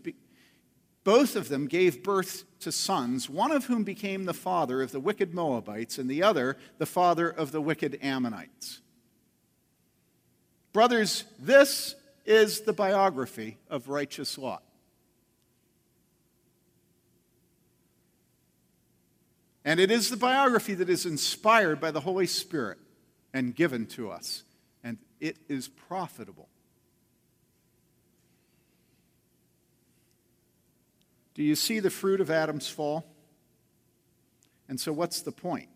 both 1.05 1.35
of 1.35 1.49
them 1.49 1.67
gave 1.67 2.03
birth 2.03 2.45
to 2.61 2.71
sons, 2.71 3.29
one 3.29 3.51
of 3.51 3.67
whom 3.67 3.83
became 3.83 4.25
the 4.25 4.35
father 4.35 4.83
of 4.83 4.93
the 4.93 5.01
wicked 5.01 5.35
Moabites, 5.35 5.99
and 5.99 6.09
the 6.09 6.23
other 6.23 6.57
the 6.79 6.87
father 6.87 7.29
of 7.29 7.53
the 7.53 7.61
wicked 7.61 7.99
Ammonites. 8.03 8.81
Brothers, 10.73 11.25
this 11.39 11.95
is 12.25 12.61
the 12.61 12.73
biography 12.73 13.59
of 13.69 13.89
righteous 13.89 14.39
Lot. 14.39 14.63
And 19.65 19.79
it 19.79 19.91
is 19.91 20.11
the 20.11 20.17
biography 20.17 20.75
that 20.75 20.89
is 20.89 21.07
inspired 21.07 21.81
by 21.81 21.91
the 21.91 22.01
Holy 22.01 22.27
Spirit 22.27 22.79
and 23.33 23.55
given 23.55 23.87
to 23.87 24.11
us. 24.11 24.43
And 24.83 24.99
it 25.21 25.37
is 25.49 25.69
profitable. 25.69 26.49
Do 31.35 31.43
you 31.43 31.57
see 31.57 31.81
the 31.81 31.91
fruit 31.91 32.21
of 32.21 32.31
Adam's 32.31 32.69
fall? 32.69 33.05
And 34.69 34.79
so, 34.79 34.93
what's 34.93 35.23
the 35.23 35.33
point? 35.33 35.69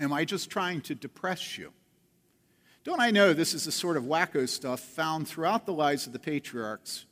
Am 0.00 0.12
I 0.12 0.24
just 0.24 0.50
trying 0.50 0.80
to 0.82 0.94
depress 0.94 1.58
you? 1.58 1.72
Don't 2.84 3.00
I 3.00 3.10
know 3.10 3.32
this 3.32 3.54
is 3.54 3.64
the 3.64 3.72
sort 3.72 3.96
of 3.96 4.04
wacko 4.04 4.48
stuff 4.48 4.80
found 4.80 5.28
throughout 5.28 5.66
the 5.66 5.72
lives 5.72 6.06
of 6.06 6.12
the 6.12 6.18
patriarchs, 6.18 7.06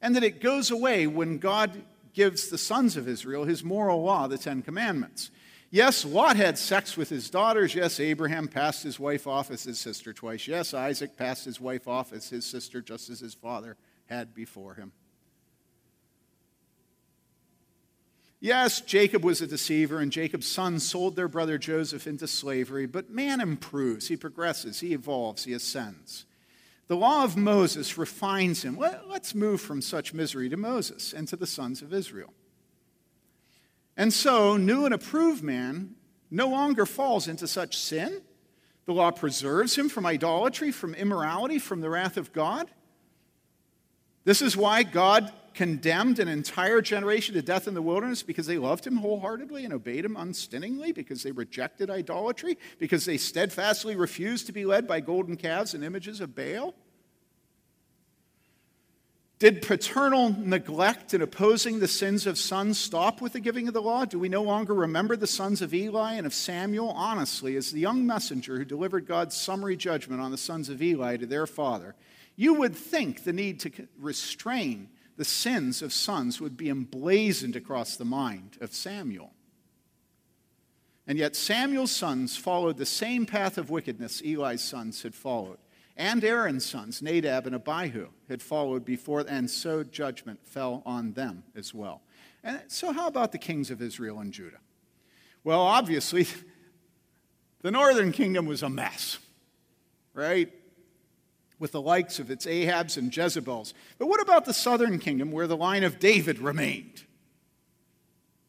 and 0.00 0.14
that 0.14 0.22
it 0.22 0.40
goes 0.40 0.70
away 0.70 1.06
when 1.06 1.38
God 1.38 1.82
gives 2.12 2.48
the 2.48 2.58
sons 2.58 2.96
of 2.96 3.08
Israel 3.08 3.44
his 3.44 3.64
moral 3.64 4.02
law, 4.02 4.26
the 4.28 4.38
Ten 4.38 4.62
Commandments? 4.62 5.30
Yes, 5.70 6.04
Lot 6.04 6.36
had 6.36 6.56
sex 6.56 6.96
with 6.96 7.10
his 7.10 7.28
daughters. 7.28 7.74
Yes, 7.74 8.00
Abraham 8.00 8.48
passed 8.48 8.82
his 8.82 8.98
wife 8.98 9.26
off 9.26 9.50
as 9.50 9.64
his 9.64 9.78
sister 9.78 10.12
twice. 10.12 10.48
Yes, 10.48 10.72
Isaac 10.72 11.16
passed 11.16 11.44
his 11.44 11.60
wife 11.60 11.86
off 11.86 12.12
as 12.12 12.30
his 12.30 12.46
sister, 12.46 12.80
just 12.80 13.10
as 13.10 13.20
his 13.20 13.34
father 13.34 13.76
had 14.06 14.34
before 14.34 14.74
him. 14.74 14.92
Yes, 18.40 18.80
Jacob 18.80 19.24
was 19.24 19.40
a 19.40 19.48
deceiver, 19.48 19.98
and 19.98 20.12
Jacob's 20.12 20.46
sons 20.46 20.88
sold 20.88 21.16
their 21.16 21.26
brother 21.26 21.58
Joseph 21.58 22.06
into 22.06 22.28
slavery, 22.28 22.86
but 22.86 23.10
man 23.10 23.40
improves. 23.40 24.08
He 24.08 24.16
progresses, 24.16 24.80
he 24.80 24.92
evolves, 24.92 25.44
he 25.44 25.52
ascends. 25.52 26.24
The 26.86 26.96
law 26.96 27.24
of 27.24 27.36
Moses 27.36 27.98
refines 27.98 28.62
him. 28.62 28.78
Let's 28.78 29.34
move 29.34 29.60
from 29.60 29.82
such 29.82 30.14
misery 30.14 30.48
to 30.48 30.56
Moses 30.56 31.12
and 31.12 31.26
to 31.28 31.36
the 31.36 31.46
sons 31.46 31.82
of 31.82 31.92
Israel. 31.92 32.32
And 33.96 34.12
so, 34.12 34.56
new 34.56 34.84
and 34.84 34.94
approved 34.94 35.42
man 35.42 35.96
no 36.30 36.48
longer 36.48 36.86
falls 36.86 37.26
into 37.26 37.48
such 37.48 37.76
sin. 37.76 38.22
The 38.86 38.94
law 38.94 39.10
preserves 39.10 39.76
him 39.76 39.88
from 39.88 40.06
idolatry, 40.06 40.70
from 40.70 40.94
immorality, 40.94 41.58
from 41.58 41.80
the 41.80 41.90
wrath 41.90 42.16
of 42.16 42.32
God. 42.32 42.70
This 44.24 44.40
is 44.40 44.56
why 44.56 44.82
God 44.82 45.32
condemned 45.58 46.20
an 46.20 46.28
entire 46.28 46.80
generation 46.80 47.34
to 47.34 47.42
death 47.42 47.66
in 47.66 47.74
the 47.74 47.82
wilderness 47.82 48.22
because 48.22 48.46
they 48.46 48.58
loved 48.58 48.86
him 48.86 48.98
wholeheartedly 48.98 49.64
and 49.64 49.74
obeyed 49.74 50.04
him 50.04 50.16
unstintingly, 50.16 50.92
because 50.92 51.24
they 51.24 51.32
rejected 51.32 51.90
idolatry, 51.90 52.56
because 52.78 53.04
they 53.04 53.16
steadfastly 53.16 53.96
refused 53.96 54.46
to 54.46 54.52
be 54.52 54.64
led 54.64 54.86
by 54.86 55.00
golden 55.00 55.36
calves 55.36 55.74
and 55.74 55.82
images 55.82 56.20
of 56.20 56.36
Baal? 56.36 56.76
Did 59.40 59.62
paternal 59.62 60.32
neglect 60.38 61.12
in 61.12 61.22
opposing 61.22 61.80
the 61.80 61.88
sins 61.88 62.28
of 62.28 62.38
sons 62.38 62.78
stop 62.78 63.20
with 63.20 63.32
the 63.32 63.40
giving 63.40 63.66
of 63.66 63.74
the 63.74 63.82
law? 63.82 64.04
Do 64.04 64.20
we 64.20 64.28
no 64.28 64.44
longer 64.44 64.74
remember 64.74 65.16
the 65.16 65.26
sons 65.26 65.60
of 65.60 65.74
Eli 65.74 66.12
and 66.12 66.24
of 66.26 66.34
Samuel? 66.34 66.90
Honestly, 66.90 67.56
as 67.56 67.72
the 67.72 67.80
young 67.80 68.06
messenger 68.06 68.58
who 68.58 68.64
delivered 68.64 69.08
God's 69.08 69.36
summary 69.36 69.76
judgment 69.76 70.20
on 70.20 70.30
the 70.30 70.38
sons 70.38 70.68
of 70.68 70.80
Eli 70.80 71.16
to 71.16 71.26
their 71.26 71.48
father, 71.48 71.96
you 72.36 72.54
would 72.54 72.76
think 72.76 73.24
the 73.24 73.32
need 73.32 73.58
to 73.58 73.72
restrain 73.98 74.88
the 75.18 75.26
sins 75.26 75.82
of 75.82 75.92
sons 75.92 76.40
would 76.40 76.56
be 76.56 76.70
emblazoned 76.70 77.56
across 77.56 77.96
the 77.96 78.06
mind 78.06 78.56
of 78.62 78.72
Samuel. 78.72 79.34
And 81.06 81.18
yet, 81.18 81.36
Samuel's 81.36 81.90
sons 81.90 82.36
followed 82.36 82.78
the 82.78 82.86
same 82.86 83.26
path 83.26 83.58
of 83.58 83.68
wickedness 83.68 84.22
Eli's 84.22 84.62
sons 84.62 85.02
had 85.02 85.14
followed 85.14 85.58
and 85.98 86.22
Aaron's 86.22 86.64
sons, 86.64 87.02
Nadab 87.02 87.46
and 87.46 87.56
Abihu, 87.56 88.06
had 88.28 88.40
followed 88.40 88.84
before, 88.84 89.24
and 89.28 89.50
so 89.50 89.82
judgment 89.82 90.38
fell 90.46 90.80
on 90.86 91.12
them 91.12 91.42
as 91.56 91.74
well. 91.74 92.02
And 92.44 92.62
so, 92.68 92.92
how 92.92 93.08
about 93.08 93.32
the 93.32 93.38
kings 93.38 93.70
of 93.72 93.82
Israel 93.82 94.20
and 94.20 94.32
Judah? 94.32 94.60
Well, 95.42 95.60
obviously, 95.60 96.28
the 97.62 97.72
northern 97.72 98.12
kingdom 98.12 98.46
was 98.46 98.62
a 98.62 98.70
mess, 98.70 99.18
right? 100.14 100.52
With 101.58 101.72
the 101.72 101.82
likes 101.82 102.18
of 102.18 102.30
its 102.30 102.46
Ahabs 102.46 102.96
and 102.96 103.14
Jezebels. 103.14 103.74
But 103.98 104.06
what 104.06 104.20
about 104.20 104.44
the 104.44 104.54
southern 104.54 104.98
kingdom 104.98 105.32
where 105.32 105.46
the 105.46 105.56
line 105.56 105.82
of 105.82 105.98
David 105.98 106.38
remained? 106.38 107.04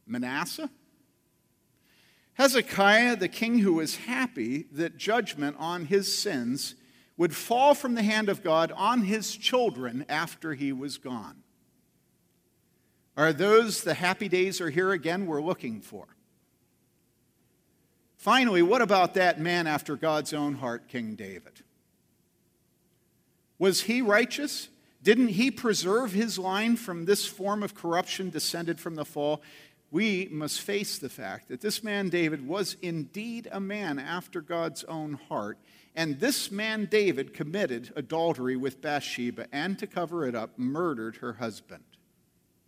Manasseh? 0.06 0.70
Hezekiah, 2.34 3.18
the 3.18 3.28
king 3.28 3.60
who 3.60 3.74
was 3.74 3.98
happy 3.98 4.66
that 4.72 4.98
judgment 4.98 5.58
on 5.60 5.86
his 5.86 6.18
sins 6.18 6.76
would 7.18 7.36
fall 7.36 7.74
from 7.74 7.96
the 7.96 8.04
hand 8.04 8.30
of 8.30 8.42
God 8.42 8.72
on 8.72 9.02
his 9.02 9.36
children 9.36 10.06
after 10.08 10.54
he 10.54 10.72
was 10.72 10.98
gone. 10.98 11.44
Are 13.18 13.34
those 13.34 13.84
the 13.84 13.94
happy 13.94 14.30
days 14.30 14.62
are 14.62 14.70
here 14.70 14.94
again 14.94 15.26
we're 15.26 15.42
looking 15.42 15.82
for? 15.82 16.08
Finally, 18.16 18.62
what 18.62 18.82
about 18.82 19.16
that 19.16 19.38
man 19.38 19.68
after 19.68 19.98
God's 19.98 20.34
own 20.34 20.54
heart, 20.54 20.88
King 20.88 21.16
David? 21.16 21.62
Was 23.60 23.82
he 23.82 24.02
righteous? 24.02 24.70
Didn't 25.04 25.30
he 25.30 25.52
preserve 25.52 26.14
his 26.14 26.40
line 26.40 26.76
from 26.76 27.06
this 27.06 27.26
form 27.26 27.62
of 27.62 27.76
corruption 27.76 28.30
descended 28.30 28.80
from 28.80 28.96
the 28.96 29.06
fall? 29.06 29.42
We 29.92 30.28
must 30.32 30.62
face 30.62 30.98
the 30.98 31.10
fact 31.10 31.50
that 31.50 31.62
this 31.62 31.84
man 31.84 32.10
David 32.10 32.48
was 32.48 32.78
indeed 32.82 33.48
a 33.52 33.60
man 33.60 34.00
after 34.00 34.42
God's 34.42 34.84
own 34.84 35.14
heart, 35.14 35.58
and 35.96 36.20
this 36.20 36.52
man, 36.52 36.86
David, 36.86 37.34
committed 37.34 37.92
adultery 37.96 38.56
with 38.56 38.82
Bathsheba 38.82 39.48
and 39.52 39.78
to 39.80 39.88
cover 39.88 40.26
it 40.26 40.36
up, 40.36 40.58
murdered 40.58 41.18
her 41.18 41.34
husband. 41.34 41.84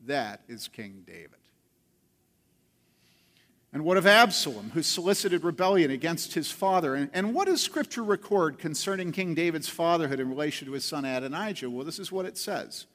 That 0.05 0.41
is 0.47 0.67
King 0.67 1.03
David. 1.05 1.40
And 3.73 3.85
what 3.85 3.97
of 3.97 4.05
Absalom, 4.05 4.71
who 4.71 4.83
solicited 4.83 5.45
rebellion 5.45 5.91
against 5.91 6.33
his 6.33 6.51
father? 6.51 6.93
And, 6.95 7.09
and, 7.13 7.33
what 7.33 7.47
does 7.47 7.61
Scripture 7.61 8.03
record 8.03 8.59
concerning 8.59 9.13
King 9.13 9.33
David's 9.33 9.69
fatherhood 9.69 10.19
in 10.19 10.27
relation 10.27 10.67
to 10.67 10.73
his 10.73 10.83
son 10.83 11.05
Adonijah? 11.05 11.69
Well, 11.69 11.85
this 11.85 11.99
is 11.99 12.11
what 12.11 12.25
it 12.25 12.37
says. 12.37 12.85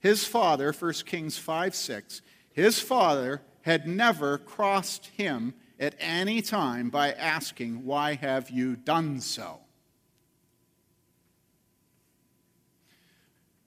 His 0.00 0.24
father, 0.24 0.72
1 0.72 0.92
Kings 1.06 1.38
5 1.38 1.74
6, 1.74 2.22
his 2.52 2.80
father 2.80 3.42
had 3.62 3.86
never 3.86 4.38
crossed 4.38 5.06
him 5.06 5.54
at 5.78 5.94
any 6.00 6.42
time 6.42 6.90
by 6.90 7.12
asking, 7.12 7.84
Why 7.84 8.14
have 8.14 8.50
you 8.50 8.74
done 8.74 9.20
so? 9.20 9.60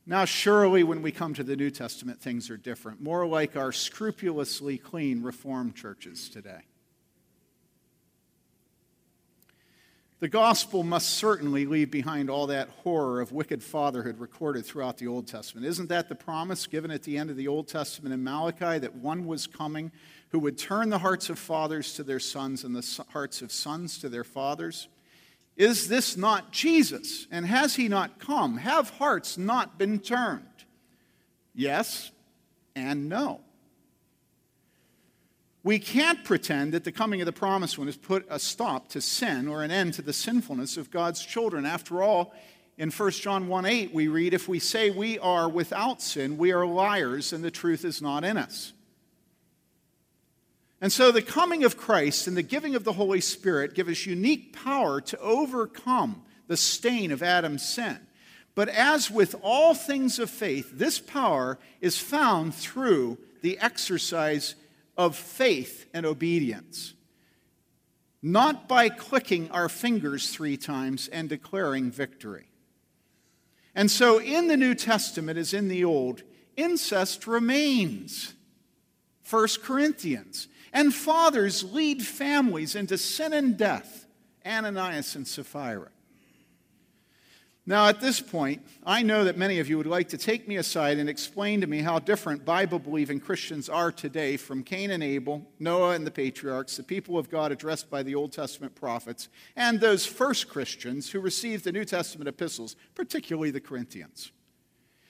Now, 0.06 0.26
surely 0.26 0.84
when 0.84 1.02
we 1.02 1.12
come 1.12 1.34
to 1.36 1.44
the 1.44 1.56
New 1.56 1.70
Testament, 1.70 2.20
things 2.20 2.50
are 2.50 2.58
different, 2.58 3.02
more 3.02 3.28
like 3.28 3.56
our 3.56 3.72
scrupulously 3.72 4.78
clean 4.78 5.22
Reformed 5.22 5.76
churches 5.76 6.28
today. 6.30 6.62
The 10.22 10.28
gospel 10.28 10.84
must 10.84 11.16
certainly 11.16 11.66
leave 11.66 11.90
behind 11.90 12.30
all 12.30 12.46
that 12.48 12.70
horror 12.84 13.22
of 13.22 13.32
wicked 13.32 13.64
fatherhood 13.64 14.20
recorded 14.20 14.66
throughout 14.66 15.00
the 15.00 15.08
Old 15.08 15.28
Testament. 15.28 15.66
Isn't 15.66 15.90
that 15.90 16.10
the 16.10 16.16
promise 16.16 16.68
given 16.68 16.92
at 16.92 17.02
the 17.02 17.18
end 17.18 17.32
of 17.32 17.38
the 17.38 17.48
Old 17.48 17.68
Testament 17.68 18.14
in 18.14 18.24
Malachi 18.24 18.78
that 18.78 18.94
one 18.94 19.26
was 19.26 19.48
coming 19.48 19.92
who 20.30 20.38
would 20.38 20.60
turn 20.60 20.90
the 20.90 21.00
hearts 21.00 21.32
of 21.32 21.40
fathers 21.40 21.96
to 21.96 22.04
their 22.04 22.20
sons 22.20 22.64
and 22.64 22.76
the 22.76 23.04
hearts 23.10 23.42
of 23.42 23.52
sons 23.52 23.98
to 23.98 24.10
their 24.10 24.24
fathers? 24.24 24.88
Is 25.62 25.88
this 25.88 26.18
not 26.18 26.52
Jesus? 26.52 27.28
And 27.30 27.46
has 27.46 27.76
he 27.76 27.88
not 27.88 28.18
come? 28.18 28.58
Have 28.58 28.90
hearts 28.90 29.38
not 29.38 29.78
been 29.78 30.00
turned? 30.00 30.42
Yes 31.54 32.10
and 32.76 33.08
no. 33.08 33.42
We 35.62 35.78
can't 35.78 36.24
pretend 36.24 36.74
that 36.74 36.84
the 36.84 36.92
coming 36.92 37.22
of 37.22 37.28
the 37.28 37.32
promised 37.32 37.78
one 37.78 37.86
has 37.86 37.96
put 37.96 38.26
a 38.28 38.40
stop 38.40 38.90
to 38.90 39.02
sin 39.02 39.48
or 39.48 39.62
an 39.62 39.70
end 39.70 39.94
to 39.94 40.02
the 40.02 40.14
sinfulness 40.14 40.78
of 40.78 40.90
God's 40.90 41.24
children. 41.24 41.68
After 41.68 42.02
all, 42.02 42.34
in 42.80 42.90
1 42.90 43.12
John 43.12 43.48
1 43.48 43.66
8, 43.68 43.94
we 43.94 44.08
read, 44.08 44.34
If 44.34 44.48
we 44.48 44.58
say 44.58 44.90
we 44.90 45.20
are 45.20 45.48
without 45.48 46.02
sin, 46.02 46.40
we 46.40 46.52
are 46.52 46.66
liars 46.66 47.34
and 47.34 47.44
the 47.44 47.52
truth 47.52 47.86
is 47.86 48.02
not 48.02 48.24
in 48.24 48.36
us. 48.36 48.74
And 50.82 50.92
so 50.92 51.12
the 51.12 51.22
coming 51.22 51.64
of 51.64 51.78
Christ 51.78 52.28
and 52.28 52.36
the 52.36 52.42
giving 52.42 52.74
of 52.74 52.84
the 52.84 52.94
Holy 52.94 53.22
Spirit 53.22 53.76
give 53.76 53.88
us 53.88 54.08
unique 54.08 54.52
power 54.52 55.00
to 55.02 55.20
overcome 55.20 56.24
the 56.48 56.58
stain 56.58 57.12
of 57.12 57.22
Adam's 57.22 57.64
sin. 57.64 58.00
But 58.56 58.68
as 58.68 59.10
with 59.10 59.36
all 59.44 59.76
things 59.76 60.18
of 60.18 60.30
faith, 60.30 60.72
this 60.74 61.00
power 61.00 61.60
is 61.80 62.00
found 62.00 62.56
through 62.56 63.20
the 63.42 63.60
exercise 63.60 64.56
of 64.98 65.16
faith 65.16 65.86
and 65.94 66.06
obedience. 66.06 66.96
Not 68.24 68.68
by 68.68 68.90
clicking 68.90 69.50
our 69.52 69.70
fingers 69.70 70.30
three 70.30 70.58
times 70.58 71.08
and 71.08 71.30
declaring 71.30 71.92
victory. 71.92 72.50
And 73.74 73.90
so, 73.90 74.20
in 74.20 74.48
the 74.48 74.58
New 74.58 74.76
Testament 74.76 75.38
as 75.38 75.54
in 75.54 75.70
the 75.70 75.86
Old, 75.86 76.24
incest 76.58 77.26
remains. 77.26 78.34
1 79.30 79.48
Corinthians. 79.64 80.50
And 80.74 80.94
fathers 80.94 81.64
lead 81.64 82.06
families 82.06 82.76
into 82.76 82.98
sin 82.98 83.34
and 83.34 83.58
death, 83.58 84.06
Ananias 84.46 85.16
and 85.16 85.28
Sapphira. 85.28 85.90
Now, 87.64 87.88
at 87.88 88.02
this 88.02 88.20
point, 88.20 88.66
I 88.84 89.04
know 89.04 89.24
that 89.24 89.38
many 89.38 89.60
of 89.60 89.70
you 89.70 89.78
would 89.78 89.86
like 89.86 90.10
to 90.10 90.18
take 90.18 90.48
me 90.48 90.58
aside 90.58 90.98
and 90.98 91.08
explain 91.08 91.62
to 91.62 91.68
me 91.68 91.80
how 91.80 92.00
different 92.00 92.44
Bible 92.44 92.80
believing 92.80 93.20
Christians 93.20 93.70
are 93.70 93.92
today 93.92 94.36
from 94.36 94.64
Cain 94.64 94.90
and 94.90 95.04
Abel, 95.04 95.48
Noah 95.60 95.92
and 95.92 96.06
the 96.06 96.12
patriarchs, 96.12 96.76
the 96.76 96.84
people 96.84 97.20
of 97.20 97.30
God 97.30 97.52
addressed 97.52 97.88
by 97.90 98.02
the 98.02 98.16
Old 98.16 98.32
Testament 98.32 98.74
prophets, 98.74 99.30
and 99.56 99.80
those 99.80 100.08
first 100.08 100.50
Christians 100.50 101.12
who 101.12 101.20
received 101.20 101.64
the 101.64 101.72
New 101.72 101.86
Testament 101.86 102.28
epistles, 102.28 102.76
particularly 102.96 103.52
the 103.52 103.62
Corinthians. 103.62 104.32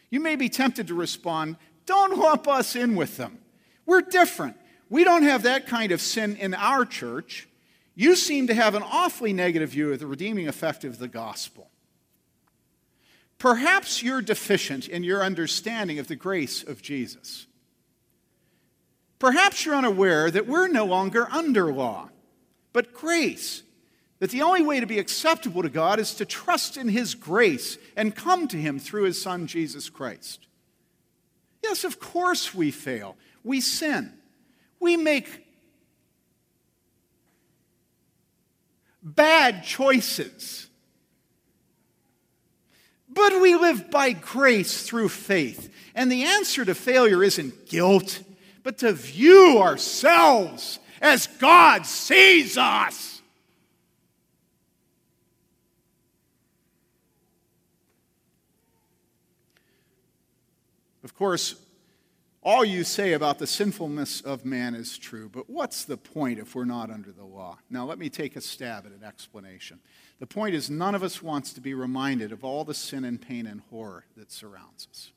You 0.09 0.20
may 0.20 0.36
be 0.36 0.49
tempted 0.49 0.88
to 0.88 0.93
respond, 0.93 1.55
Don't 1.86 2.18
lump 2.18 2.49
us 2.49 2.76
in 2.76 2.95
with 2.95 3.16
them. 3.16 3.39
We're 3.86 4.01
different. 4.01 4.57
We 4.92 5.06
don't 5.06 5.24
have 5.24 5.44
that 5.44 5.68
kind 5.68 5.94
of 5.94 6.02
sin 6.02 6.36
in 6.36 6.54
our 6.54 6.84
church. 6.84 7.48
You 7.96 8.18
seem 8.18 8.48
to 8.48 8.54
have 8.54 8.76
an 8.76 8.84
awfully 8.84 9.32
negative 9.32 9.70
view 9.70 9.94
of 9.94 10.00
the 10.00 10.06
redeeming 10.06 10.50
effect 10.50 10.84
of 10.84 10.98
the 10.98 11.08
gospel. 11.08 11.70
Perhaps 13.39 14.04
you're 14.04 14.22
deficient 14.22 14.89
in 14.89 15.06
your 15.06 15.24
understanding 15.24 15.98
of 15.98 16.10
the 16.10 16.18
grace 16.18 16.62
of 16.62 16.82
Jesus. 16.82 17.48
Perhaps 19.18 19.66
you're 19.66 19.76
unaware 19.76 20.30
that 20.30 20.46
we're 20.46 20.68
no 20.68 20.84
longer 20.84 21.26
under 21.32 21.72
law, 21.72 22.10
but 22.74 22.94
grace. 22.94 23.64
That 24.20 24.32
the 24.32 24.42
only 24.42 24.62
way 24.62 24.82
to 24.82 24.86
be 24.86 25.00
acceptable 25.00 25.64
to 25.64 25.70
God 25.70 26.00
is 26.00 26.14
to 26.16 26.26
trust 26.26 26.76
in 26.76 26.89
His 26.89 27.16
grace 27.16 27.78
and 27.96 28.14
come 28.14 28.46
to 28.50 28.58
Him 28.58 28.78
through 28.78 29.04
His 29.04 29.22
Son, 29.22 29.48
Jesus 29.48 29.89
Christ. 29.89 30.48
Yes, 31.64 31.86
of 31.86 31.98
course 32.02 32.54
we 32.54 32.72
fail. 32.72 33.16
We 33.42 33.62
sin. 33.62 34.18
We 34.82 34.97
make 34.97 35.45
bad 39.01 39.63
choices. 39.63 40.67
But 43.07 43.39
we 43.41 43.55
live 43.55 43.91
by 43.91 44.13
grace 44.13 44.84
through 44.84 45.09
faith. 45.09 45.71
And 45.93 46.11
the 46.11 46.23
answer 46.23 46.65
to 46.65 46.73
failure 46.73 47.23
isn't 47.23 47.67
guilt, 47.67 48.23
but 48.63 48.79
to 48.79 48.93
view 48.93 49.59
ourselves 49.59 50.79
as 51.01 51.27
God 51.27 51.86
sees 51.86 52.57
us. 52.57 53.21
Of 61.03 61.15
course, 61.15 61.55
All 62.44 62.66
you 62.66 62.84
say 62.84 63.14
about 63.14 63.38
the 63.38 63.46
sinfulness 63.46 64.20
of 64.22 64.46
man 64.46 64.74
is 64.74 64.98
true, 64.98 65.30
but 65.32 65.48
what's 65.48 65.86
the 65.86 65.98
point 65.98 66.39
if 66.39 66.56
we're 66.56 66.66
not 66.66 66.89
under 66.89 67.12
the 67.12 67.24
law? 67.24 67.60
Now, 67.70 67.86
let 67.86 68.00
me 68.00 68.10
take 68.10 68.36
a 68.36 68.42
stab 68.42 68.88
at 68.88 68.92
an 68.94 69.04
explanation. 69.04 69.80
The 70.20 70.26
point 70.26 70.56
is, 70.56 70.68
none 70.68 70.96
of 70.96 71.04
us 71.04 71.22
wants 71.22 71.54
to 71.54 71.62
be 71.62 71.76
reminded 71.76 72.32
of 72.32 72.44
all 72.44 72.64
the 72.64 72.74
sin 72.74 73.06
and 73.06 73.22
pain 73.22 73.46
and 73.46 73.62
horror 73.70 74.06
that 74.18 74.32
surrounds 74.32 74.88
us. 74.89 75.12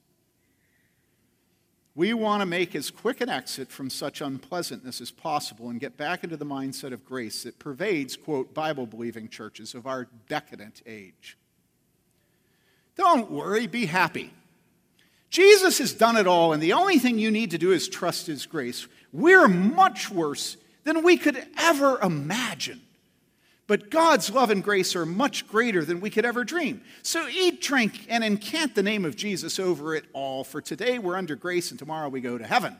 We 1.95 2.12
want 2.12 2.43
to 2.43 2.47
make 2.47 2.75
as 2.75 2.91
quick 2.91 3.20
an 3.22 3.31
exit 3.31 3.70
from 3.70 3.89
such 3.89 4.20
unpleasantness 4.20 5.01
as 5.01 5.11
possible 5.11 5.70
and 5.70 5.81
get 5.81 5.97
back 5.97 6.25
into 6.25 6.37
the 6.37 6.45
mindset 6.45 6.93
of 6.93 7.07
grace 7.07 7.45
that 7.45 7.59
pervades, 7.59 8.16
quote, 8.16 8.53
Bible 8.53 8.85
believing 8.85 9.29
churches 9.29 9.75
of 9.75 9.87
our 9.87 10.09
decadent 10.29 10.83
age. 10.87 11.39
Don't 12.97 13.31
worry, 13.31 13.66
be 13.66 13.87
happy. 13.87 14.33
Jesus 15.35 15.78
has 15.78 15.93
done 15.93 16.16
it 16.16 16.28
all, 16.28 16.53
and 16.53 16.62
the 16.62 16.74
only 16.74 17.01
thing 17.01 17.18
you 17.18 17.32
need 17.32 17.51
to 17.51 17.59
do 17.59 17.72
is 17.72 17.89
trust 17.89 18.28
his 18.28 18.47
grace. 18.47 18.87
We're 19.12 19.49
much 19.49 20.09
worse 20.09 20.57
than 20.85 21.03
we 21.03 21.16
could 21.16 21.45
ever 21.59 21.99
imagine. 22.01 22.80
But 23.66 23.91
God's 23.91 24.30
love 24.30 24.51
and 24.51 24.62
grace 24.62 24.95
are 24.95 25.05
much 25.05 25.49
greater 25.49 25.85
than 25.85 26.01
we 26.01 26.09
could 26.09 26.24
ever 26.24 26.45
dream. 26.45 26.82
So 27.03 27.26
eat, 27.26 27.61
drink, 27.61 28.07
and 28.09 28.22
incant 28.22 28.76
the 28.76 28.85
name 28.85 29.05
of 29.05 29.16
Jesus 29.16 29.59
over 29.59 29.97
it 29.97 30.05
all, 30.12 30.45
for 30.45 30.61
today 30.61 31.01
we're 31.01 31.16
under 31.16 31.35
grace 31.35 31.72
and 31.72 31.80
tomorrow 31.80 32.09
we 32.09 32.20
go 32.20 32.39
to 32.39 32.47
heaven. 32.47 32.76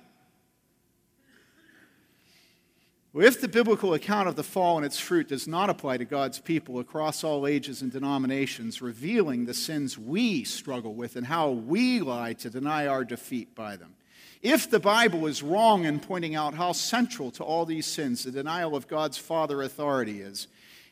If 3.17 3.41
the 3.41 3.47
biblical 3.47 3.95
account 3.95 4.29
of 4.29 4.35
the 4.35 4.43
fall 4.43 4.77
and 4.77 4.85
its 4.85 4.99
fruit 4.99 5.29
does 5.29 5.47
not 5.47 5.71
apply 5.71 5.99
to 5.99 6.05
God's 6.05 6.41
people 6.41 6.81
across 6.81 7.23
all 7.23 7.47
ages 7.47 7.81
and 7.81 7.93
denominations, 7.93 8.83
revealing 8.83 9.45
the 9.45 9.55
sins 9.55 9.97
we 9.97 10.43
struggle 10.43 10.95
with 10.95 11.15
and 11.15 11.25
how 11.25 11.51
we 11.51 12.01
lie 12.01 12.33
to 12.35 12.51
deny 12.51 12.89
our 12.89 13.05
defeat 13.05 13.55
by 13.55 13.77
them, 13.77 13.95
if 14.43 14.69
the 14.69 14.81
Bible 14.81 15.27
is 15.27 15.45
wrong 15.45 15.85
in 15.85 16.01
pointing 16.01 16.35
out 16.35 16.55
how 16.55 16.73
central 16.73 17.31
to 17.33 17.45
all 17.45 17.65
these 17.65 17.87
sins 17.87 18.25
the 18.25 18.33
denial 18.33 18.75
of 18.75 18.89
God's 18.89 19.17
Father 19.17 19.63
authority 19.63 20.21
is, 20.21 20.49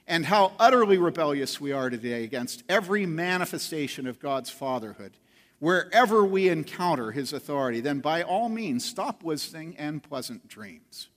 and 0.06 0.24
how 0.24 0.52
utterly 0.60 0.98
rebellious 0.98 1.60
we 1.60 1.72
are 1.72 1.90
today 1.90 2.22
against 2.22 2.62
every 2.68 3.04
manifestation 3.04 4.06
of 4.06 4.20
God's 4.20 4.48
fatherhood, 4.48 5.12
wherever 5.58 6.24
we 6.24 6.48
encounter 6.48 7.10
his 7.10 7.32
authority, 7.32 7.80
then 7.80 7.98
by 7.98 8.22
all 8.22 8.48
means 8.48 8.84
stop 8.84 9.24
listening 9.24 9.74
and 9.76 10.04
pleasant 10.04 10.46
dreams. 10.46 11.08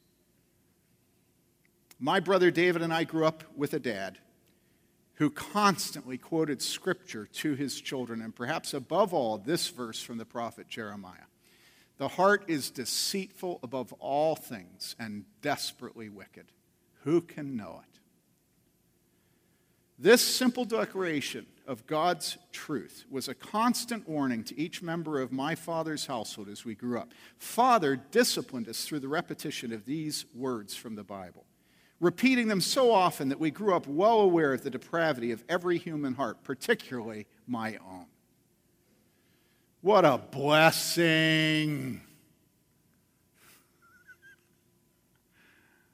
My 2.06 2.20
brother 2.20 2.52
David 2.52 2.84
and 2.84 2.94
I 2.94 3.04
grew 3.04 3.26
up 3.26 3.44
with 3.56 3.74
a 3.74 3.80
dad 3.80 4.20
who 5.16 5.32
constantly 5.32 6.20
quoted 6.20 6.62
scripture 6.62 7.26
to 7.26 7.56
his 7.56 7.82
children, 7.82 8.22
and 8.22 8.36
perhaps 8.36 8.76
above 8.76 9.12
all, 9.12 9.40
this 9.40 9.70
verse 9.70 10.00
from 10.04 10.20
the 10.20 10.24
prophet 10.24 10.68
Jeremiah 10.70 11.26
The 11.98 12.10
heart 12.10 12.44
is 12.48 12.70
deceitful 12.70 13.60
above 13.64 13.92
all 13.94 14.36
things 14.36 14.96
and 15.00 15.26
desperately 15.42 16.08
wicked. 16.10 16.46
Who 17.06 17.22
can 17.22 17.56
know 17.56 17.82
it? 17.82 18.00
This 19.98 20.22
simple 20.22 20.66
declaration 20.66 21.48
of 21.66 21.88
God's 21.88 22.38
truth 22.52 23.06
was 23.10 23.28
a 23.28 23.34
constant 23.34 24.08
warning 24.08 24.44
to 24.44 24.60
each 24.60 24.84
member 24.84 25.20
of 25.20 25.32
my 25.32 25.56
father's 25.56 26.06
household 26.06 26.50
as 26.50 26.66
we 26.66 26.76
grew 26.76 27.00
up. 27.00 27.14
Father 27.40 27.96
disciplined 27.96 28.70
us 28.70 28.86
through 28.86 29.00
the 29.00 29.08
repetition 29.08 29.74
of 29.74 29.86
these 29.86 30.26
words 30.36 30.76
from 30.76 30.94
the 30.94 31.04
Bible 31.04 31.48
repeating 32.00 32.48
them 32.48 32.62
so 32.62 32.92
often 32.92 33.30
that 33.30 33.40
we 33.40 33.52
grew 33.52 33.76
up 33.76 33.88
well 33.88 34.20
aware 34.20 34.54
of 34.54 34.64
the 34.64 34.70
depravity 34.70 35.32
of 35.32 35.44
every 35.48 35.78
human 35.78 36.14
heart, 36.14 36.44
particularly 36.44 37.26
my 37.48 37.78
own. 37.78 38.06
What 39.82 40.06
a 40.06 40.18
blessing! 40.18 42.02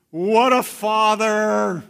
What 0.09 0.53
a 0.53 0.63
father! 0.63 1.83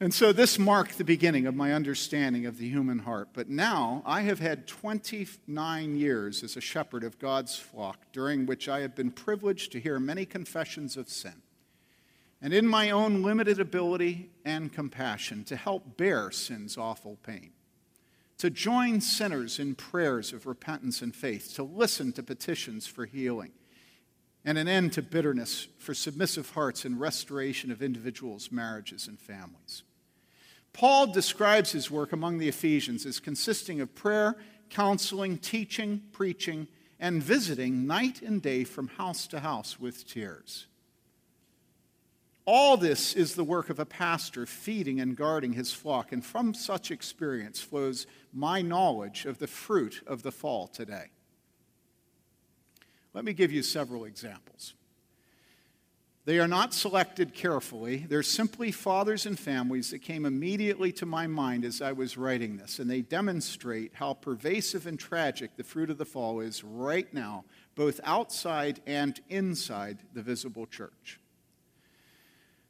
And 0.00 0.14
so 0.14 0.32
this 0.32 0.60
marked 0.60 0.96
the 0.96 1.04
beginning 1.04 1.46
of 1.46 1.56
my 1.56 1.72
understanding 1.72 2.46
of 2.46 2.58
the 2.58 2.68
human 2.68 3.00
heart. 3.00 3.30
But 3.32 3.48
now 3.48 4.02
I 4.06 4.20
have 4.20 4.38
had 4.38 4.68
29 4.68 5.96
years 5.96 6.44
as 6.44 6.56
a 6.56 6.60
shepherd 6.60 7.02
of 7.02 7.18
God's 7.18 7.56
flock, 7.56 7.98
during 8.12 8.46
which 8.46 8.68
I 8.68 8.80
have 8.80 8.94
been 8.94 9.10
privileged 9.10 9.72
to 9.72 9.80
hear 9.80 9.98
many 9.98 10.24
confessions 10.24 10.96
of 10.96 11.08
sin. 11.08 11.42
And 12.40 12.54
in 12.54 12.68
my 12.68 12.90
own 12.90 13.24
limited 13.24 13.58
ability 13.58 14.30
and 14.44 14.72
compassion, 14.72 15.42
to 15.44 15.56
help 15.56 15.96
bear 15.96 16.30
sin's 16.30 16.78
awful 16.78 17.18
pain, 17.24 17.50
to 18.38 18.50
join 18.50 19.00
sinners 19.00 19.58
in 19.58 19.74
prayers 19.74 20.32
of 20.32 20.46
repentance 20.46 21.02
and 21.02 21.12
faith, 21.12 21.52
to 21.56 21.64
listen 21.64 22.12
to 22.12 22.22
petitions 22.22 22.86
for 22.86 23.04
healing, 23.04 23.50
and 24.44 24.56
an 24.56 24.68
end 24.68 24.92
to 24.92 25.02
bitterness 25.02 25.66
for 25.78 25.92
submissive 25.92 26.50
hearts 26.50 26.84
and 26.84 27.00
restoration 27.00 27.72
of 27.72 27.82
individuals' 27.82 28.52
marriages 28.52 29.08
and 29.08 29.18
families. 29.18 29.82
Paul 30.72 31.08
describes 31.08 31.72
his 31.72 31.90
work 31.90 32.12
among 32.12 32.38
the 32.38 32.48
Ephesians 32.48 33.04
as 33.04 33.20
consisting 33.20 33.80
of 33.80 33.94
prayer, 33.94 34.36
counseling, 34.70 35.38
teaching, 35.38 36.02
preaching, 36.12 36.68
and 37.00 37.22
visiting 37.22 37.86
night 37.86 38.22
and 38.22 38.42
day 38.42 38.64
from 38.64 38.88
house 38.88 39.26
to 39.28 39.40
house 39.40 39.80
with 39.80 40.06
tears. 40.06 40.66
All 42.44 42.78
this 42.78 43.14
is 43.14 43.34
the 43.34 43.44
work 43.44 43.68
of 43.68 43.78
a 43.78 43.84
pastor 43.84 44.46
feeding 44.46 45.00
and 45.00 45.14
guarding 45.14 45.52
his 45.52 45.72
flock, 45.72 46.12
and 46.12 46.24
from 46.24 46.54
such 46.54 46.90
experience 46.90 47.60
flows 47.60 48.06
my 48.32 48.62
knowledge 48.62 49.26
of 49.26 49.38
the 49.38 49.46
fruit 49.46 50.02
of 50.06 50.22
the 50.22 50.32
fall 50.32 50.66
today. 50.66 51.10
Let 53.12 53.24
me 53.24 53.34
give 53.34 53.52
you 53.52 53.62
several 53.62 54.06
examples. 54.06 54.74
They 56.28 56.40
are 56.40 56.46
not 56.46 56.74
selected 56.74 57.32
carefully. 57.32 58.04
They're 58.06 58.22
simply 58.22 58.70
fathers 58.70 59.24
and 59.24 59.38
families 59.38 59.92
that 59.92 60.00
came 60.00 60.26
immediately 60.26 60.92
to 60.92 61.06
my 61.06 61.26
mind 61.26 61.64
as 61.64 61.80
I 61.80 61.92
was 61.92 62.18
writing 62.18 62.58
this, 62.58 62.78
and 62.78 62.90
they 62.90 63.00
demonstrate 63.00 63.92
how 63.94 64.12
pervasive 64.12 64.86
and 64.86 65.00
tragic 65.00 65.56
the 65.56 65.64
fruit 65.64 65.88
of 65.88 65.96
the 65.96 66.04
fall 66.04 66.40
is 66.40 66.62
right 66.62 67.10
now, 67.14 67.46
both 67.76 67.98
outside 68.04 68.82
and 68.86 69.18
inside 69.30 70.00
the 70.12 70.20
visible 70.20 70.66
church. 70.66 71.18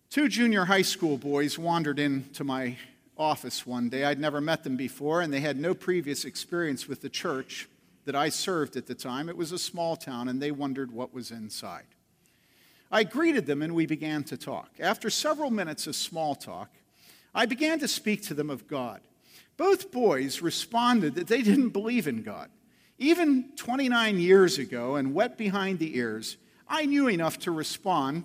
Two 0.08 0.28
junior 0.28 0.66
high 0.66 0.82
school 0.82 1.18
boys 1.18 1.58
wandered 1.58 1.98
into 1.98 2.44
my 2.44 2.76
office 3.16 3.66
one 3.66 3.88
day. 3.88 4.04
I'd 4.04 4.20
never 4.20 4.40
met 4.40 4.62
them 4.62 4.76
before, 4.76 5.20
and 5.20 5.32
they 5.32 5.40
had 5.40 5.58
no 5.58 5.74
previous 5.74 6.24
experience 6.24 6.86
with 6.86 7.00
the 7.00 7.10
church 7.10 7.68
that 8.04 8.14
I 8.14 8.28
served 8.28 8.76
at 8.76 8.86
the 8.86 8.94
time. 8.94 9.28
It 9.28 9.36
was 9.36 9.50
a 9.50 9.58
small 9.58 9.96
town, 9.96 10.28
and 10.28 10.40
they 10.40 10.52
wondered 10.52 10.92
what 10.92 11.12
was 11.12 11.32
inside. 11.32 11.86
I 12.90 13.04
greeted 13.04 13.46
them 13.46 13.62
and 13.62 13.74
we 13.74 13.86
began 13.86 14.24
to 14.24 14.36
talk. 14.36 14.70
After 14.80 15.10
several 15.10 15.50
minutes 15.50 15.86
of 15.86 15.94
small 15.94 16.34
talk, 16.34 16.70
I 17.34 17.46
began 17.46 17.78
to 17.80 17.88
speak 17.88 18.22
to 18.24 18.34
them 18.34 18.50
of 18.50 18.66
God. 18.66 19.00
Both 19.56 19.90
boys 19.90 20.40
responded 20.40 21.16
that 21.16 21.26
they 21.26 21.42
didn't 21.42 21.70
believe 21.70 22.08
in 22.08 22.22
God. 22.22 22.48
Even 22.98 23.50
29 23.56 24.18
years 24.18 24.58
ago, 24.58 24.96
and 24.96 25.14
wet 25.14 25.38
behind 25.38 25.78
the 25.78 25.96
ears, 25.96 26.36
I 26.66 26.86
knew 26.86 27.08
enough 27.08 27.38
to 27.40 27.50
respond. 27.50 28.24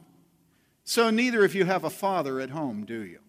So, 0.83 1.09
neither 1.11 1.45
of 1.45 1.53
you 1.53 1.65
have 1.65 1.83
a 1.83 1.89
father 1.89 2.39
at 2.39 2.49
home, 2.49 2.85
do 2.85 3.03
you? 3.03 3.19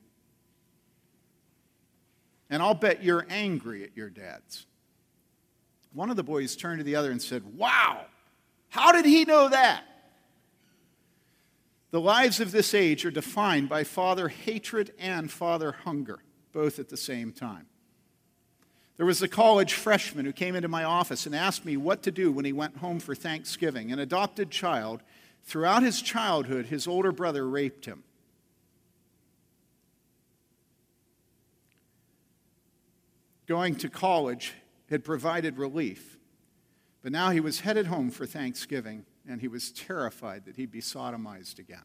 And 2.48 2.62
I'll 2.62 2.74
bet 2.74 3.02
you're 3.02 3.26
angry 3.28 3.84
at 3.84 3.96
your 3.96 4.10
dads. 4.10 4.66
One 5.92 6.10
of 6.10 6.16
the 6.16 6.22
boys 6.22 6.56
turned 6.56 6.78
to 6.78 6.84
the 6.84 6.96
other 6.96 7.10
and 7.10 7.20
said, 7.20 7.56
Wow, 7.56 8.06
how 8.70 8.92
did 8.92 9.04
he 9.04 9.24
know 9.24 9.48
that? 9.48 9.84
The 11.94 12.00
lives 12.00 12.40
of 12.40 12.50
this 12.50 12.74
age 12.74 13.04
are 13.04 13.12
defined 13.12 13.68
by 13.68 13.84
father 13.84 14.26
hatred 14.26 14.92
and 14.98 15.30
father 15.30 15.70
hunger, 15.70 16.24
both 16.50 16.80
at 16.80 16.88
the 16.88 16.96
same 16.96 17.30
time. 17.30 17.66
There 18.96 19.06
was 19.06 19.22
a 19.22 19.28
college 19.28 19.74
freshman 19.74 20.24
who 20.24 20.32
came 20.32 20.56
into 20.56 20.66
my 20.66 20.82
office 20.82 21.24
and 21.24 21.36
asked 21.36 21.64
me 21.64 21.76
what 21.76 22.02
to 22.02 22.10
do 22.10 22.32
when 22.32 22.44
he 22.44 22.52
went 22.52 22.78
home 22.78 22.98
for 22.98 23.14
Thanksgiving. 23.14 23.92
An 23.92 24.00
adopted 24.00 24.50
child, 24.50 25.04
throughout 25.44 25.84
his 25.84 26.02
childhood, 26.02 26.66
his 26.66 26.88
older 26.88 27.12
brother 27.12 27.48
raped 27.48 27.86
him. 27.86 28.02
Going 33.46 33.76
to 33.76 33.88
college 33.88 34.54
had 34.90 35.04
provided 35.04 35.58
relief, 35.58 36.18
but 37.04 37.12
now 37.12 37.30
he 37.30 37.38
was 37.38 37.60
headed 37.60 37.86
home 37.86 38.10
for 38.10 38.26
Thanksgiving 38.26 39.06
and 39.28 39.40
he 39.40 39.48
was 39.48 39.72
terrified 39.72 40.44
that 40.44 40.56
he'd 40.56 40.70
be 40.70 40.80
sodomized 40.80 41.58
again. 41.58 41.84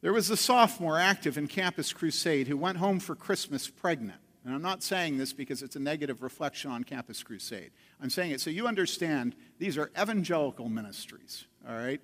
There 0.00 0.12
was 0.12 0.30
a 0.30 0.36
sophomore 0.36 0.98
active 0.98 1.36
in 1.36 1.46
Campus 1.46 1.92
Crusade 1.92 2.48
who 2.48 2.56
went 2.56 2.78
home 2.78 3.00
for 3.00 3.14
Christmas 3.14 3.68
pregnant. 3.68 4.20
And 4.44 4.54
I'm 4.54 4.62
not 4.62 4.82
saying 4.82 5.18
this 5.18 5.34
because 5.34 5.62
it's 5.62 5.76
a 5.76 5.80
negative 5.80 6.22
reflection 6.22 6.70
on 6.70 6.84
Campus 6.84 7.22
Crusade. 7.22 7.72
I'm 8.00 8.08
saying 8.08 8.30
it 8.30 8.40
so 8.40 8.48
you 8.48 8.66
understand 8.66 9.34
these 9.58 9.76
are 9.76 9.90
evangelical 10.00 10.70
ministries, 10.70 11.44
all 11.68 11.76
right? 11.76 12.00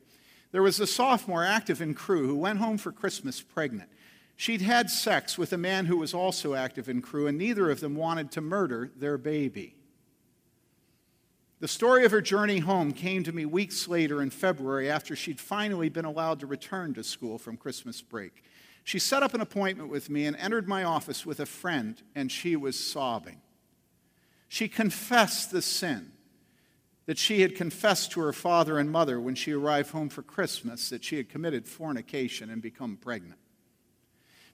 There 0.53 0.63
was 0.63 0.79
a 0.79 0.87
sophomore 0.87 1.45
active 1.45 1.81
in 1.81 1.95
Cru 1.95 2.27
who 2.27 2.37
went 2.37 2.59
home 2.59 2.77
for 2.77 2.93
Christmas 2.93 3.41
pregnant. 3.41 3.89
She'd 4.37 4.61
had 4.61 4.91
sex 4.91 5.39
with 5.39 5.55
a 5.55 5.59
man 5.59 5.87
who 5.87 5.97
was 5.97 6.13
also 6.13 6.55
active 6.55 6.91
in 6.91 7.01
Cru, 7.01 7.27
and 7.27 7.39
neither 7.39 7.71
of 7.71 7.81
them 7.81 7.97
wanted 7.97 8.31
to 8.33 8.43
murder 8.43 8.91
their 8.95 9.17
baby. 9.17 9.76
The 11.59 11.69
story 11.69 12.05
of 12.05 12.11
her 12.11 12.21
journey 12.21 12.59
home 12.59 12.93
came 12.93 13.25
to 13.25 13.33
me 13.33 13.47
weeks 13.47 13.89
later 13.89 14.21
in 14.21 14.29
February 14.29 14.91
after 14.91 15.17
she'd 15.17 15.41
finally 15.41 15.89
been 15.89 16.05
allowed 16.05 16.41
to 16.41 16.47
return 16.47 16.93
to 16.95 17.03
school 17.03 17.39
from 17.39 17.57
Christmas 17.57 18.03
break. 18.03 18.45
She 18.85 18.99
set 18.99 19.23
up 19.23 19.33
an 19.33 19.41
appointment 19.41 19.89
with 19.89 20.11
me 20.11 20.27
and 20.27 20.37
entered 20.37 20.69
my 20.69 20.85
office 20.85 21.25
with 21.25 21.41
a 21.41 21.47
friend, 21.47 22.01
and 22.15 22.31
she 22.31 22.57
was 22.57 22.79
sobbing. 22.79 23.41
She 24.49 24.69
confessed 24.69 25.51
the 25.51 25.63
sin 25.63 26.13
that 27.07 27.19
she 27.19 27.41
had 27.41 27.57
confessed 27.57 28.13
to 28.13 28.21
her 28.21 28.33
father 28.33 28.79
and 28.79 28.91
mother 28.91 29.19
when 29.19 29.35
she 29.35 29.53
arrived 29.53 29.91
home 29.91 30.11
for 30.11 30.23
Christmas 30.23 30.91
that 30.91 31.05
she 31.05 31.17
had 31.17 31.31
committed 31.31 31.67
fornication 31.67 32.51
and 32.51 32.61
become 32.61 32.97
pregnant. 32.97 33.41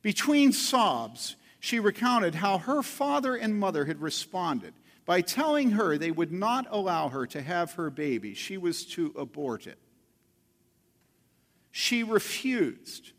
Between 0.02 0.52
sobs, 0.52 1.34
she 1.58 1.80
recounted 1.80 2.36
how 2.36 2.58
her 2.58 2.82
father 2.82 3.34
and 3.34 3.58
mother 3.58 3.86
had 3.86 4.00
responded 4.00 4.74
by 5.04 5.20
telling 5.20 5.72
her 5.72 5.98
they 5.98 6.10
would 6.10 6.32
not 6.32 6.66
allow 6.70 7.08
her 7.08 7.26
to 7.26 7.42
have 7.42 7.72
her 7.72 7.90
baby. 7.90 8.34
She 8.34 8.56
was 8.56 8.84
to 8.86 9.12
abort 9.16 9.66
it. 9.66 9.78
She 11.70 12.02
refused. 12.02 13.12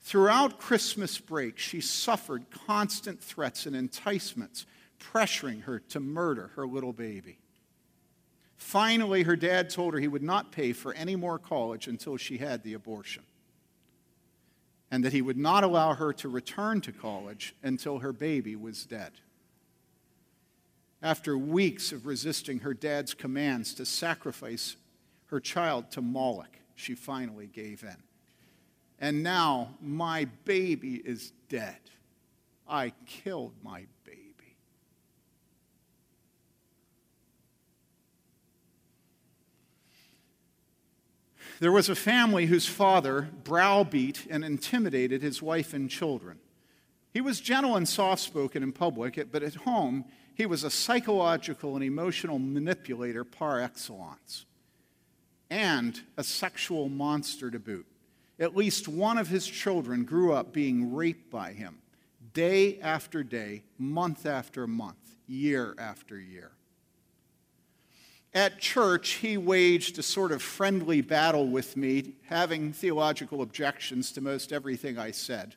Throughout 0.00 0.58
Christmas 0.58 1.18
break, 1.18 1.58
she 1.58 1.80
suffered 1.80 2.50
constant 2.50 3.22
threats 3.22 3.64
and 3.64 3.74
enticements, 3.74 4.66
pressuring 5.00 5.62
her 5.62 5.78
to 5.78 6.00
murder 6.00 6.50
her 6.56 6.66
little 6.66 6.92
baby. 6.92 7.38
Finally, 8.56 9.22
her 9.22 9.36
dad 9.36 9.70
told 9.70 9.94
her 9.94 10.00
he 10.00 10.08
would 10.08 10.22
not 10.22 10.52
pay 10.52 10.72
for 10.72 10.92
any 10.94 11.16
more 11.16 11.38
college 11.38 11.86
until 11.86 12.16
she 12.16 12.38
had 12.38 12.62
the 12.62 12.74
abortion, 12.74 13.22
and 14.90 15.04
that 15.04 15.12
he 15.12 15.22
would 15.22 15.36
not 15.38 15.64
allow 15.64 15.94
her 15.94 16.12
to 16.12 16.28
return 16.28 16.80
to 16.80 16.92
college 16.92 17.54
until 17.62 17.98
her 17.98 18.12
baby 18.12 18.56
was 18.56 18.84
dead. 18.84 19.12
After 21.04 21.36
weeks 21.36 21.92
of 21.92 22.06
resisting 22.06 22.60
her 22.60 22.72
dad's 22.72 23.12
commands 23.12 23.74
to 23.74 23.84
sacrifice 23.84 24.76
her 25.26 25.38
child 25.38 25.90
to 25.90 26.00
Moloch, 26.00 26.58
she 26.74 26.94
finally 26.94 27.46
gave 27.46 27.82
in. 27.82 27.96
And 28.98 29.22
now 29.22 29.74
my 29.82 30.24
baby 30.46 30.94
is 31.04 31.34
dead. 31.50 31.76
I 32.66 32.94
killed 33.04 33.52
my 33.62 33.84
baby. 34.06 34.56
There 41.60 41.70
was 41.70 41.90
a 41.90 41.94
family 41.94 42.46
whose 42.46 42.66
father 42.66 43.28
browbeat 43.44 44.26
and 44.30 44.42
intimidated 44.42 45.20
his 45.20 45.42
wife 45.42 45.74
and 45.74 45.90
children. 45.90 46.38
He 47.14 47.20
was 47.20 47.40
gentle 47.40 47.76
and 47.76 47.88
soft 47.88 48.22
spoken 48.22 48.64
in 48.64 48.72
public, 48.72 49.30
but 49.30 49.44
at 49.44 49.54
home, 49.54 50.04
he 50.34 50.46
was 50.46 50.64
a 50.64 50.70
psychological 50.70 51.76
and 51.76 51.84
emotional 51.84 52.40
manipulator 52.40 53.22
par 53.22 53.60
excellence 53.60 54.46
and 55.48 56.02
a 56.16 56.24
sexual 56.24 56.88
monster 56.88 57.52
to 57.52 57.60
boot. 57.60 57.86
At 58.40 58.56
least 58.56 58.88
one 58.88 59.16
of 59.16 59.28
his 59.28 59.46
children 59.46 60.04
grew 60.04 60.32
up 60.32 60.52
being 60.52 60.92
raped 60.92 61.30
by 61.30 61.52
him 61.52 61.78
day 62.32 62.80
after 62.80 63.22
day, 63.22 63.62
month 63.78 64.26
after 64.26 64.66
month, 64.66 65.14
year 65.28 65.76
after 65.78 66.18
year. 66.18 66.50
At 68.32 68.58
church, 68.58 69.10
he 69.10 69.36
waged 69.36 70.00
a 70.00 70.02
sort 70.02 70.32
of 70.32 70.42
friendly 70.42 71.00
battle 71.00 71.46
with 71.46 71.76
me, 71.76 72.14
having 72.24 72.72
theological 72.72 73.40
objections 73.40 74.10
to 74.12 74.20
most 74.20 74.52
everything 74.52 74.98
I 74.98 75.12
said. 75.12 75.54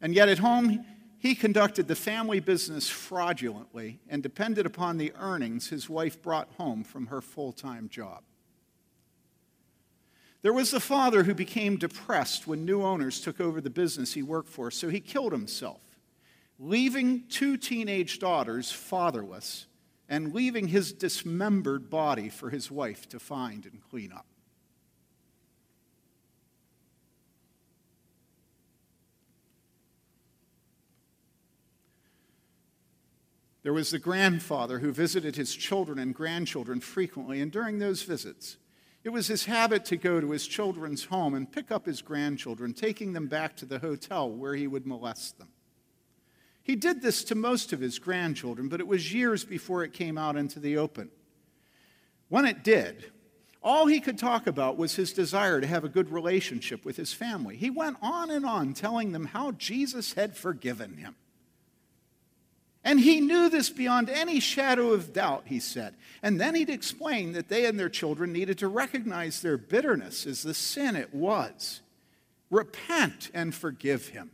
And 0.00 0.14
yet 0.14 0.28
at 0.28 0.38
home, 0.38 0.84
he 1.18 1.34
conducted 1.34 1.88
the 1.88 1.96
family 1.96 2.40
business 2.40 2.88
fraudulently 2.88 4.00
and 4.08 4.22
depended 4.22 4.66
upon 4.66 4.96
the 4.96 5.12
earnings 5.16 5.68
his 5.68 5.88
wife 5.88 6.22
brought 6.22 6.48
home 6.56 6.84
from 6.84 7.06
her 7.06 7.20
full 7.20 7.52
time 7.52 7.88
job. 7.88 8.22
There 10.42 10.52
was 10.52 10.70
the 10.70 10.80
father 10.80 11.24
who 11.24 11.34
became 11.34 11.76
depressed 11.76 12.46
when 12.46 12.64
new 12.64 12.82
owners 12.82 13.20
took 13.20 13.40
over 13.40 13.60
the 13.60 13.70
business 13.70 14.14
he 14.14 14.22
worked 14.22 14.48
for, 14.48 14.70
so 14.70 14.88
he 14.88 15.00
killed 15.00 15.32
himself, 15.32 15.80
leaving 16.60 17.24
two 17.28 17.56
teenage 17.56 18.20
daughters 18.20 18.70
fatherless 18.70 19.66
and 20.08 20.32
leaving 20.32 20.68
his 20.68 20.92
dismembered 20.92 21.90
body 21.90 22.28
for 22.28 22.50
his 22.50 22.70
wife 22.70 23.08
to 23.08 23.18
find 23.18 23.66
and 23.66 23.82
clean 23.90 24.12
up. 24.12 24.26
There 33.68 33.74
was 33.74 33.90
the 33.90 33.98
grandfather 33.98 34.78
who 34.78 34.92
visited 34.92 35.36
his 35.36 35.54
children 35.54 35.98
and 35.98 36.14
grandchildren 36.14 36.80
frequently, 36.80 37.42
and 37.42 37.52
during 37.52 37.78
those 37.78 38.02
visits, 38.02 38.56
it 39.04 39.10
was 39.10 39.26
his 39.26 39.44
habit 39.44 39.84
to 39.84 39.98
go 39.98 40.22
to 40.22 40.30
his 40.30 40.46
children's 40.46 41.04
home 41.04 41.34
and 41.34 41.52
pick 41.52 41.70
up 41.70 41.84
his 41.84 42.00
grandchildren, 42.00 42.72
taking 42.72 43.12
them 43.12 43.26
back 43.26 43.56
to 43.56 43.66
the 43.66 43.80
hotel 43.80 44.30
where 44.30 44.54
he 44.54 44.66
would 44.66 44.86
molest 44.86 45.36
them. 45.36 45.48
He 46.62 46.76
did 46.76 47.02
this 47.02 47.22
to 47.24 47.34
most 47.34 47.74
of 47.74 47.80
his 47.80 47.98
grandchildren, 47.98 48.70
but 48.70 48.80
it 48.80 48.88
was 48.88 49.12
years 49.12 49.44
before 49.44 49.84
it 49.84 49.92
came 49.92 50.16
out 50.16 50.36
into 50.36 50.60
the 50.60 50.78
open. 50.78 51.10
When 52.30 52.46
it 52.46 52.64
did, 52.64 53.12
all 53.62 53.84
he 53.84 54.00
could 54.00 54.16
talk 54.16 54.46
about 54.46 54.78
was 54.78 54.96
his 54.96 55.12
desire 55.12 55.60
to 55.60 55.66
have 55.66 55.84
a 55.84 55.90
good 55.90 56.10
relationship 56.10 56.86
with 56.86 56.96
his 56.96 57.12
family. 57.12 57.58
He 57.58 57.68
went 57.68 57.98
on 58.00 58.30
and 58.30 58.46
on 58.46 58.72
telling 58.72 59.12
them 59.12 59.26
how 59.26 59.52
Jesus 59.52 60.14
had 60.14 60.38
forgiven 60.38 60.96
him. 60.96 61.16
And 62.88 63.00
he 63.00 63.20
knew 63.20 63.50
this 63.50 63.68
beyond 63.68 64.08
any 64.08 64.40
shadow 64.40 64.92
of 64.92 65.12
doubt, 65.12 65.42
he 65.44 65.60
said. 65.60 65.92
And 66.22 66.40
then 66.40 66.54
he'd 66.54 66.70
explain 66.70 67.32
that 67.32 67.50
they 67.50 67.66
and 67.66 67.78
their 67.78 67.90
children 67.90 68.32
needed 68.32 68.56
to 68.60 68.68
recognize 68.68 69.42
their 69.42 69.58
bitterness 69.58 70.26
as 70.26 70.42
the 70.42 70.54
sin 70.54 70.96
it 70.96 71.12
was, 71.12 71.82
repent 72.48 73.30
and 73.34 73.54
forgive 73.54 74.08
him. 74.08 74.30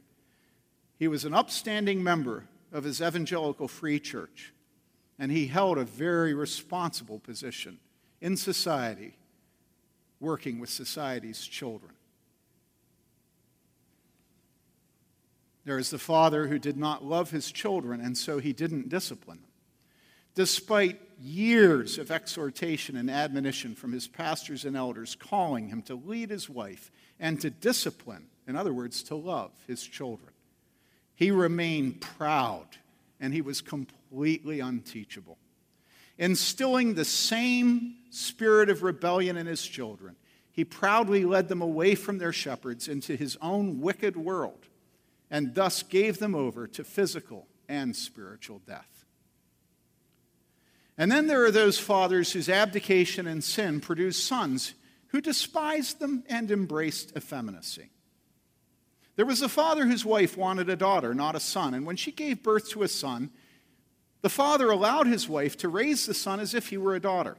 He 1.01 1.09
was 1.09 1.25
an 1.25 1.35
upstanding 1.35 2.01
member 2.05 2.45
of 2.73 2.85
his 2.85 3.03
evangelical 3.03 3.67
free 3.67 3.99
church, 3.99 4.53
and 5.19 5.33
he 5.33 5.49
held 5.49 5.77
a 5.77 5.85
very 5.85 6.33
responsible 6.33 7.19
position 7.19 7.81
in 8.21 8.37
society, 8.37 9.17
working 10.21 10.61
with 10.61 10.71
society's 10.71 11.45
children. 11.45 11.94
There 15.65 15.79
is 15.79 15.91
the 15.91 15.99
father 15.99 16.47
who 16.47 16.59
did 16.59 16.77
not 16.77 17.05
love 17.05 17.31
his 17.31 17.51
children, 17.51 18.01
and 18.01 18.17
so 18.17 18.39
he 18.39 18.53
didn't 18.53 18.91
discipline 18.91 19.41
them. 19.41 19.51
Despite 20.35 21.01
years 21.21 21.97
of 21.99 22.11
exhortation 22.11 22.97
and 22.97 23.11
admonition 23.11 23.75
from 23.75 23.93
his 23.93 24.09
pastors 24.09 24.65
and 24.65 24.77
elders 24.77 25.15
calling 25.15 25.69
him 25.69 25.81
to 25.83 25.95
lead 25.95 26.31
his 26.31 26.51
wife 26.51 26.91
and 27.21 27.41
to 27.41 27.51
discipline, 27.51 28.27
in 28.47 28.57
other 28.57 28.75
words, 28.75 29.03
to 29.05 29.15
love 29.15 29.53
his 29.67 29.83
children, 29.83 30.33
he 31.15 31.31
remained 31.31 32.01
proud 32.01 32.67
and 33.21 33.33
he 33.33 33.41
was 33.41 33.61
completely 33.61 34.61
unteachable. 34.61 35.39
Instilling 36.19 36.95
the 36.95 37.05
same 37.05 37.95
spirit 38.11 38.69
of 38.69 38.83
rebellion 38.83 39.37
in 39.37 39.47
his 39.47 39.65
children, 39.65 40.17
he 40.51 40.65
proudly 40.65 41.25
led 41.25 41.49
them 41.49 41.63
away 41.63 41.95
from 41.95 42.19
their 42.19 42.33
shepherds 42.33 42.89
into 42.89 43.17
his 43.17 43.37
own 43.41 43.81
wicked 43.81 44.17
world 44.17 44.69
and 45.35 45.53
thus 45.53 45.83
gave 45.83 46.21
them 46.21 46.33
over 46.33 46.69
to 46.69 46.85
physical 46.85 47.49
and 47.69 47.97
spiritual 47.97 48.61
death. 48.69 49.05
And 50.97 51.11
then 51.11 51.27
there 51.27 51.45
are 51.45 51.51
those 51.51 51.77
fathers 51.77 52.31
whose 52.31 52.49
abdication 52.49 53.27
and 53.27 53.43
sin 53.43 53.81
produced 53.81 54.29
sons 54.29 54.75
who 55.09 55.21
despised 55.21 55.99
them 55.99 56.23
and 56.29 56.53
embraced 56.53 57.17
effeminacy. 57.17 57.91
There 59.17 59.27
was 59.27 59.43
a 59.43 59.49
father 59.49 59.87
whose 59.87 60.05
wife 60.05 60.37
wanted 60.37 60.71
a 60.71 60.77
daughter, 60.77 61.15
not 61.15 61.35
a 61.35 61.41
son, 61.41 61.75
and 61.75 61.85
when 61.85 61.97
she 61.97 62.13
gave 62.13 62.45
birth 62.45 62.71
to 62.71 62.85
a 62.85 62.89
son, 62.89 63.31
the 64.23 64.31
father 64.31 64.71
allowed 64.71 65.09
his 65.09 65.29
wife 65.29 65.57
to 65.59 65.69
raise 65.69 66.07
the 66.07 66.15
son 66.15 66.39
as 66.39 66.55
if 66.55 66.69
he 66.69 66.79
were 66.79 66.95
a 66.95 67.01
daughter. 67.01 67.37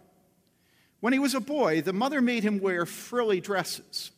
When 1.00 1.14
he 1.14 1.20
was 1.20 1.34
a 1.34 1.40
boy, 1.40 1.80
the 1.80 1.94
mother 1.94 2.20
made 2.20 2.44
him 2.44 2.60
wear 2.60 2.86
frilly 2.86 3.40
dresses. 3.40 4.12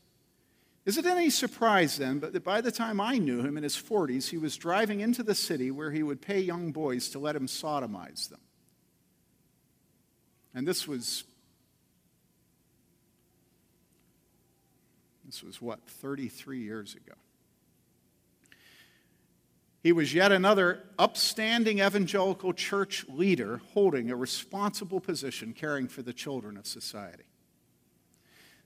Is 0.88 0.98
it 0.98 1.06
any 1.06 1.30
surprise 1.30 1.98
then 1.98 2.20
but 2.20 2.32
that 2.32 2.46
by 2.46 2.62
the 2.62 2.72
time 2.72 3.02
I 3.02 3.18
knew 3.18 3.42
him 3.42 3.58
in 3.58 3.64
his 3.64 3.76
40s, 3.76 4.30
he 4.30 4.38
was 4.38 4.56
driving 4.56 5.02
into 5.02 5.22
the 5.22 5.36
city 5.36 5.70
where 5.70 5.92
he 5.92 6.02
would 6.02 6.22
pay 6.22 6.40
young 6.40 6.72
boys 6.72 7.10
to 7.10 7.20
let 7.20 7.36
him 7.36 7.46
sodomize 7.46 8.30
them? 8.30 8.40
And 10.56 10.66
this 10.66 10.88
was, 10.88 11.26
this 15.26 15.44
was 15.44 15.62
what, 15.62 15.84
33 15.86 16.62
years 16.62 16.96
ago. 16.96 17.16
He 19.84 19.92
was 19.92 20.14
yet 20.14 20.32
another 20.32 20.84
upstanding 20.98 21.80
evangelical 21.80 22.54
church 22.54 23.06
leader 23.10 23.60
holding 23.74 24.10
a 24.10 24.16
responsible 24.16 25.02
position 25.02 25.52
caring 25.52 25.90
for 25.90 26.02
the 26.02 26.14
children 26.14 26.56
of 26.56 26.66
society. 26.66 27.26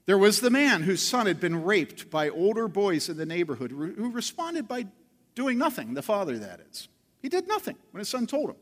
There 0.06 0.18
was 0.18 0.42
the 0.42 0.50
man 0.50 0.84
whose 0.84 1.02
son 1.02 1.28
had 1.28 1.40
been 1.40 1.64
raped 1.64 2.10
by 2.10 2.30
older 2.30 2.68
boys 2.68 3.08
in 3.08 3.18
the 3.18 3.26
neighborhood 3.26 3.72
who 3.72 4.12
responded 4.12 4.68
by 4.68 4.88
doing 5.36 5.58
nothing, 5.58 5.94
the 5.94 6.02
father, 6.02 6.38
that 6.40 6.60
is. 6.72 6.88
He 7.22 7.30
did 7.30 7.48
nothing 7.48 7.76
when 7.92 8.00
his 8.00 8.10
son 8.10 8.28
told 8.28 8.50
him. 8.50 8.56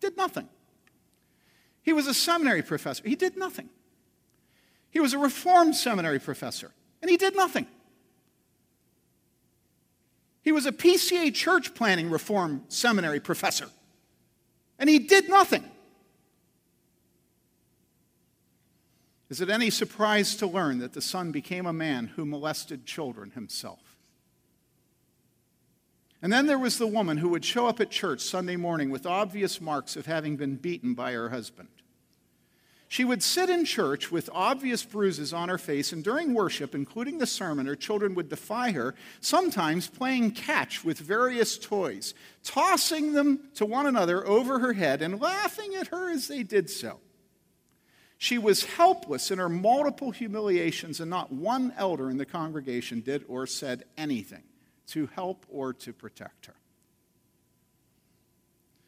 Did 0.00 0.16
nothing. 0.16 0.48
He 1.82 1.92
was 1.92 2.06
a 2.06 2.14
seminary 2.14 2.62
professor. 2.62 3.02
He 3.06 3.16
did 3.16 3.36
nothing. 3.36 3.68
He 4.90 5.00
was 5.00 5.12
a 5.12 5.18
reformed 5.18 5.74
seminary 5.74 6.18
professor, 6.18 6.72
and 7.02 7.10
he 7.10 7.16
did 7.16 7.34
nothing. 7.34 7.66
He 10.42 10.52
was 10.52 10.66
a 10.66 10.72
PCA 10.72 11.34
church 11.34 11.74
planting 11.74 12.10
reform 12.10 12.64
seminary 12.68 13.20
professor, 13.20 13.68
and 14.78 14.88
he 14.88 14.98
did 14.98 15.28
nothing. 15.28 15.64
Is 19.30 19.40
it 19.40 19.48
any 19.48 19.70
surprise 19.70 20.36
to 20.36 20.46
learn 20.46 20.78
that 20.78 20.92
the 20.92 21.00
son 21.00 21.32
became 21.32 21.66
a 21.66 21.72
man 21.72 22.08
who 22.16 22.26
molested 22.26 22.84
children 22.84 23.30
himself? 23.30 23.96
And 26.20 26.32
then 26.32 26.46
there 26.46 26.58
was 26.58 26.78
the 26.78 26.86
woman 26.86 27.18
who 27.18 27.28
would 27.30 27.44
show 27.44 27.66
up 27.66 27.80
at 27.80 27.90
church 27.90 28.20
Sunday 28.20 28.56
morning 28.56 28.90
with 28.90 29.06
obvious 29.06 29.60
marks 29.60 29.96
of 29.96 30.06
having 30.06 30.36
been 30.36 30.56
beaten 30.56 30.94
by 30.94 31.12
her 31.12 31.28
husband. 31.28 31.68
She 32.88 33.04
would 33.04 33.22
sit 33.22 33.50
in 33.50 33.64
church 33.64 34.12
with 34.12 34.30
obvious 34.32 34.84
bruises 34.84 35.32
on 35.32 35.48
her 35.48 35.58
face, 35.58 35.92
and 35.92 36.04
during 36.04 36.32
worship, 36.32 36.74
including 36.74 37.18
the 37.18 37.26
sermon, 37.26 37.66
her 37.66 37.74
children 37.74 38.14
would 38.14 38.28
defy 38.28 38.70
her, 38.70 38.94
sometimes 39.20 39.88
playing 39.88 40.30
catch 40.30 40.84
with 40.84 40.98
various 40.98 41.58
toys, 41.58 42.14
tossing 42.44 43.12
them 43.12 43.40
to 43.56 43.66
one 43.66 43.86
another 43.86 44.26
over 44.26 44.60
her 44.60 44.74
head 44.74 45.02
and 45.02 45.20
laughing 45.20 45.74
at 45.74 45.88
her 45.88 46.10
as 46.10 46.28
they 46.28 46.42
did 46.42 46.70
so. 46.70 47.00
She 48.18 48.38
was 48.38 48.64
helpless 48.64 49.30
in 49.30 49.38
her 49.38 49.48
multiple 49.48 50.10
humiliations, 50.10 51.00
and 51.00 51.10
not 51.10 51.32
one 51.32 51.72
elder 51.76 52.10
in 52.10 52.16
the 52.16 52.26
congregation 52.26 53.00
did 53.00 53.24
or 53.28 53.46
said 53.46 53.84
anything 53.98 54.42
to 54.88 55.08
help 55.14 55.44
or 55.48 55.72
to 55.72 55.92
protect 55.92 56.46
her. 56.46 56.54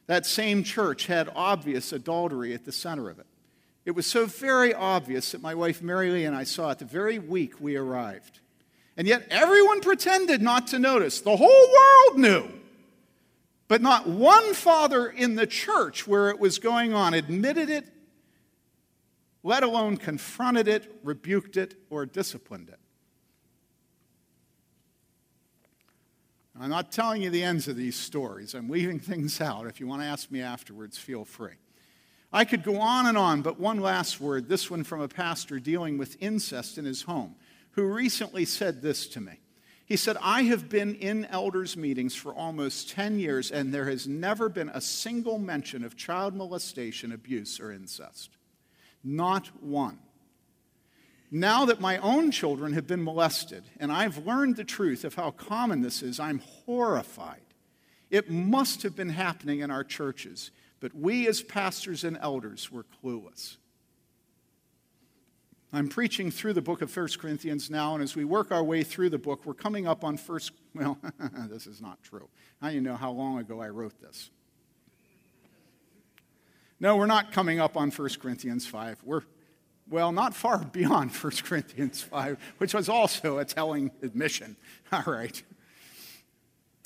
That 0.07 0.25
same 0.25 0.63
church 0.63 1.07
had 1.07 1.31
obvious 1.35 1.93
adultery 1.93 2.55
at 2.55 2.65
the 2.65 2.73
center 2.73 3.11
of 3.11 3.19
it. 3.19 3.27
It 3.85 3.93
was 3.93 4.07
so 4.07 4.27
very 4.27 4.75
obvious 4.75 5.33
that 5.33 5.43
my 5.43 5.55
wife 5.55 5.83
Mary 5.83 6.11
Lee 6.11 6.25
and 6.25 6.35
I 6.35 6.45
saw 6.45 6.71
it 6.71 6.79
the 6.79 6.85
very 6.85 7.19
week 7.19 7.61
we 7.61 7.77
arrived. 7.77 8.41
And 8.97 9.07
yet 9.07 9.27
everyone 9.31 9.81
pretended 9.81 10.43
not 10.43 10.69
to 10.69 10.79
notice. 10.79 11.21
The 11.21 11.37
whole 11.37 11.49
world 11.49 12.19
knew. 12.19 12.49
But 13.69 13.83
not 13.83 14.07
one 14.07 14.55
father 14.55 15.09
in 15.09 15.35
the 15.35 15.47
church 15.47 16.07
where 16.07 16.31
it 16.31 16.39
was 16.39 16.59
going 16.59 16.95
on 16.95 17.15
admitted 17.15 17.69
it, 17.69 17.85
let 19.47 19.63
alone 19.63 19.97
confronted 19.97 20.67
it, 20.67 20.99
rebuked 21.05 21.57
it, 21.57 21.77
or 21.89 22.05
disciplined 22.05 22.69
it. 22.69 22.81
I'm 26.59 26.69
not 26.69 26.91
telling 26.91 27.23
you 27.23 27.31
the 27.31 27.45
ends 27.45 27.69
of 27.69 27.77
these 27.77 27.95
stories. 27.95 28.55
I'm 28.55 28.69
leaving 28.69 28.99
things 29.01 29.41
out. 29.41 29.69
If 29.69 29.79
you 29.79 29.87
want 29.87 30.03
to 30.03 30.09
ask 30.09 30.33
me 30.33 30.41
afterwards, 30.41 30.99
feel 30.99 31.25
free. 31.25 31.55
I 32.33 32.45
could 32.45 32.65
go 32.65 32.81
on 32.81 33.07
and 33.07 33.17
on, 33.17 33.43
but 33.43 33.61
one 33.61 33.79
last 33.79 34.21
word, 34.21 34.49
this 34.49 34.69
one 34.69 34.83
from 34.83 35.01
a 35.01 35.07
pastor 35.07 35.61
dealing 35.61 35.97
with 35.97 36.17
incest 36.21 36.77
in 36.77 36.85
his 36.85 37.03
home, 37.03 37.37
who 37.71 37.85
recently 37.85 38.47
said 38.47 38.83
this 38.83 39.07
to 39.11 39.21
me. 39.21 39.39
He 39.85 39.97
said, 39.97 40.17
I 40.21 40.43
have 40.43 40.69
been 40.69 40.97
in 40.97 41.25
elders' 41.27 41.77
meetings 41.77 42.17
for 42.17 42.35
almost 42.35 42.91
10 42.91 43.21
years, 43.21 43.53
and 43.53 43.73
there 43.73 43.89
has 43.89 44.09
never 44.09 44.49
been 44.49 44.71
a 44.71 44.81
single 44.81 45.39
mention 45.39 45.85
of 45.85 45.97
child 45.97 46.35
molestation, 46.35 47.13
abuse, 47.13 47.61
or 47.61 47.71
incest. 47.71 48.36
Not 49.07 49.49
one. 49.63 49.99
Now 51.31 51.65
that 51.65 51.81
my 51.81 51.99
own 51.99 52.31
children 52.31 52.73
have 52.73 52.87
been 52.87 53.03
molested, 53.03 53.65
and 53.79 53.91
I've 53.91 54.27
learned 54.27 54.57
the 54.57 54.65
truth 54.65 55.05
of 55.05 55.15
how 55.15 55.31
common 55.31 55.81
this 55.81 56.03
is, 56.03 56.21
I'm 56.21 56.41
horrified. 56.41 57.41
It 58.11 58.31
must 58.31 58.83
have 58.83 58.95
been 58.95 59.09
happening 59.09 59.61
in 59.61 59.71
our 59.71 59.85
churches 59.85 60.51
but 60.81 60.95
we 60.95 61.27
as 61.27 61.43
pastors 61.43 62.05
and 62.05 62.19
elders 62.21 62.71
were 62.71 62.85
clueless. 63.03 63.57
I'm 65.73 65.89
preaching 65.89 66.31
through 66.31 66.53
the 66.53 66.63
book 66.63 66.81
of 66.81 66.95
1 66.95 67.09
Corinthians 67.19 67.71
now, 67.71 67.95
and 67.95 68.03
as 68.03 68.15
we 68.15 68.25
work 68.25 68.53
our 68.53 68.63
way 68.63 68.83
through 68.83 69.11
the 69.11 69.19
book, 69.19 69.45
we're 69.45 69.55
coming 69.55 69.87
up 69.87 70.05
on 70.05 70.17
first, 70.17 70.53
well, 70.75 70.99
this 71.49 71.67
is 71.67 71.81
not 71.81 72.03
true. 72.03 72.29
Now 72.63 72.69
you 72.69 72.81
know 72.81 72.95
how 72.95 73.11
long 73.11 73.39
ago 73.39 73.61
I 73.61 73.69
wrote 73.69 74.01
this. 74.01 74.31
No, 76.79 76.97
we're 76.97 77.07
not 77.07 77.33
coming 77.33 77.59
up 77.59 77.77
on 77.77 77.91
1 77.91 78.09
Corinthians 78.21 78.67
5. 78.67 79.01
We're, 79.05 79.23
well, 79.89 80.13
not 80.13 80.35
far 80.35 80.59
beyond 80.73 81.11
1 81.11 81.33
Corinthians 81.45 82.03
5, 82.03 82.39
which 82.59 82.75
was 82.75 82.89
also 82.89 83.39
a 83.39 83.45
telling 83.45 83.91
admission. 84.03 84.57
All 84.93 85.05
right. 85.07 85.43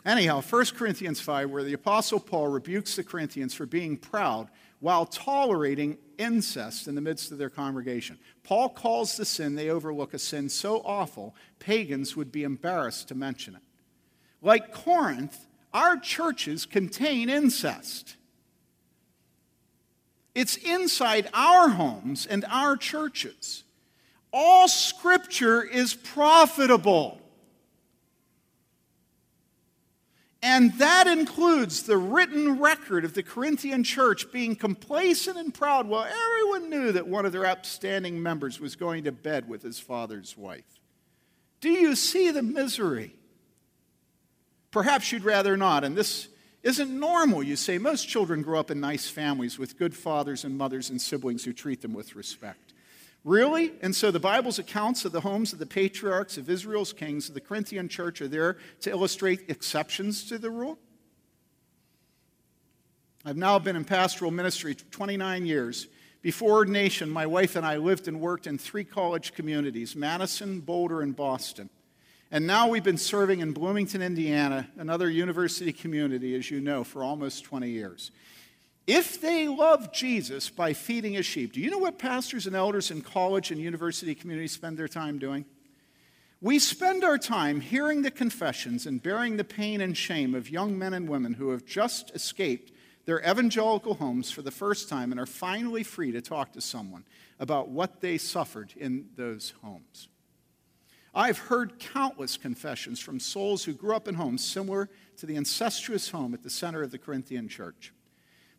Anyhow, 0.04 0.40
1 0.40 0.66
Corinthians 0.76 1.20
5, 1.20 1.50
where 1.50 1.62
the 1.62 1.74
Apostle 1.74 2.20
Paul 2.20 2.48
rebukes 2.48 2.96
the 2.96 3.04
Corinthians 3.04 3.52
for 3.52 3.66
being 3.66 3.96
proud 3.96 4.48
while 4.78 5.04
tolerating 5.04 5.98
incest 6.16 6.88
in 6.88 6.94
the 6.94 7.02
midst 7.02 7.32
of 7.32 7.38
their 7.38 7.50
congregation. 7.50 8.18
Paul 8.42 8.70
calls 8.70 9.16
the 9.16 9.26
sin 9.26 9.54
they 9.54 9.68
overlook 9.68 10.14
a 10.14 10.18
sin 10.18 10.48
so 10.48 10.80
awful, 10.84 11.34
pagans 11.58 12.16
would 12.16 12.32
be 12.32 12.44
embarrassed 12.44 13.08
to 13.08 13.14
mention 13.14 13.56
it. 13.56 13.62
Like 14.40 14.72
Corinth, 14.72 15.46
our 15.74 15.98
churches 15.98 16.64
contain 16.64 17.28
incest. 17.28 18.16
It's 20.34 20.56
inside 20.56 21.28
our 21.34 21.70
homes 21.70 22.26
and 22.26 22.44
our 22.48 22.76
churches. 22.76 23.64
All 24.32 24.68
scripture 24.68 25.62
is 25.62 25.94
profitable. 25.94 27.20
And 30.42 30.72
that 30.78 31.06
includes 31.06 31.82
the 31.82 31.98
written 31.98 32.58
record 32.58 33.04
of 33.04 33.12
the 33.12 33.22
Corinthian 33.22 33.84
church 33.84 34.32
being 34.32 34.56
complacent 34.56 35.36
and 35.36 35.52
proud 35.52 35.86
while 35.86 36.04
everyone 36.04 36.70
knew 36.70 36.92
that 36.92 37.06
one 37.06 37.26
of 37.26 37.32
their 37.32 37.44
upstanding 37.44 38.22
members 38.22 38.58
was 38.58 38.74
going 38.74 39.04
to 39.04 39.12
bed 39.12 39.48
with 39.48 39.62
his 39.62 39.78
father's 39.78 40.38
wife. 40.38 40.64
Do 41.60 41.68
you 41.68 41.94
see 41.94 42.30
the 42.30 42.42
misery? 42.42 43.14
Perhaps 44.70 45.12
you'd 45.12 45.24
rather 45.24 45.58
not, 45.58 45.84
and 45.84 45.94
this 45.94 46.28
isn't 46.62 46.90
normal, 46.90 47.42
you 47.42 47.56
say. 47.56 47.78
Most 47.78 48.08
children 48.08 48.42
grow 48.42 48.60
up 48.60 48.70
in 48.70 48.80
nice 48.80 49.08
families 49.08 49.58
with 49.58 49.78
good 49.78 49.96
fathers 49.96 50.44
and 50.44 50.58
mothers 50.58 50.90
and 50.90 51.00
siblings 51.00 51.44
who 51.44 51.52
treat 51.52 51.80
them 51.80 51.94
with 51.94 52.14
respect. 52.14 52.74
Really? 53.24 53.72
And 53.82 53.94
so 53.94 54.10
the 54.10 54.20
Bible's 54.20 54.58
accounts 54.58 55.04
of 55.04 55.12
the 55.12 55.20
homes 55.20 55.52
of 55.52 55.58
the 55.58 55.66
patriarchs 55.66 56.38
of 56.38 56.48
Israel's 56.48 56.92
kings 56.92 57.28
of 57.28 57.34
the 57.34 57.40
Corinthian 57.40 57.88
church 57.88 58.20
are 58.22 58.28
there 58.28 58.56
to 58.80 58.90
illustrate 58.90 59.48
exceptions 59.48 60.24
to 60.28 60.38
the 60.38 60.50
rule? 60.50 60.78
I've 63.24 63.36
now 63.36 63.58
been 63.58 63.76
in 63.76 63.84
pastoral 63.84 64.30
ministry 64.30 64.74
29 64.74 65.44
years. 65.44 65.88
Before 66.22 66.52
ordination, 66.52 67.10
my 67.10 67.26
wife 67.26 67.56
and 67.56 67.64
I 67.66 67.76
lived 67.76 68.08
and 68.08 68.20
worked 68.20 68.46
in 68.46 68.56
three 68.56 68.84
college 68.84 69.34
communities 69.34 69.94
Madison, 69.94 70.60
Boulder, 70.60 71.02
and 71.02 71.14
Boston. 71.14 71.68
And 72.32 72.46
now 72.46 72.68
we've 72.68 72.84
been 72.84 72.96
serving 72.96 73.40
in 73.40 73.52
Bloomington, 73.52 74.02
Indiana, 74.02 74.68
another 74.76 75.10
university 75.10 75.72
community, 75.72 76.36
as 76.36 76.48
you 76.48 76.60
know, 76.60 76.84
for 76.84 77.02
almost 77.02 77.44
20 77.44 77.68
years. 77.68 78.12
If 78.86 79.20
they 79.20 79.48
love 79.48 79.92
Jesus 79.92 80.48
by 80.48 80.72
feeding 80.72 81.14
his 81.14 81.26
sheep, 81.26 81.52
do 81.52 81.60
you 81.60 81.70
know 81.70 81.78
what 81.78 81.98
pastors 81.98 82.46
and 82.46 82.54
elders 82.54 82.90
in 82.90 83.02
college 83.02 83.50
and 83.50 83.60
university 83.60 84.14
communities 84.14 84.52
spend 84.52 84.78
their 84.78 84.88
time 84.88 85.18
doing? 85.18 85.44
We 86.40 86.58
spend 86.58 87.04
our 87.04 87.18
time 87.18 87.60
hearing 87.60 88.02
the 88.02 88.10
confessions 88.10 88.86
and 88.86 89.02
bearing 89.02 89.36
the 89.36 89.44
pain 89.44 89.80
and 89.80 89.96
shame 89.96 90.34
of 90.34 90.48
young 90.48 90.78
men 90.78 90.94
and 90.94 91.08
women 91.08 91.34
who 91.34 91.50
have 91.50 91.66
just 91.66 92.12
escaped 92.14 92.72
their 93.06 93.20
evangelical 93.20 93.94
homes 93.94 94.30
for 94.30 94.42
the 94.42 94.50
first 94.50 94.88
time 94.88 95.10
and 95.10 95.20
are 95.20 95.26
finally 95.26 95.82
free 95.82 96.12
to 96.12 96.20
talk 96.20 96.52
to 96.52 96.60
someone 96.60 97.04
about 97.40 97.68
what 97.68 98.00
they 98.00 98.18
suffered 98.18 98.72
in 98.76 99.08
those 99.16 99.52
homes. 99.62 100.08
I've 101.14 101.38
heard 101.38 101.78
countless 101.78 102.36
confessions 102.36 103.00
from 103.00 103.18
souls 103.18 103.64
who 103.64 103.72
grew 103.72 103.96
up 103.96 104.06
in 104.06 104.14
homes 104.14 104.44
similar 104.44 104.88
to 105.16 105.26
the 105.26 105.36
incestuous 105.36 106.10
home 106.10 106.34
at 106.34 106.42
the 106.42 106.50
center 106.50 106.82
of 106.82 106.92
the 106.92 106.98
Corinthian 106.98 107.48
church. 107.48 107.92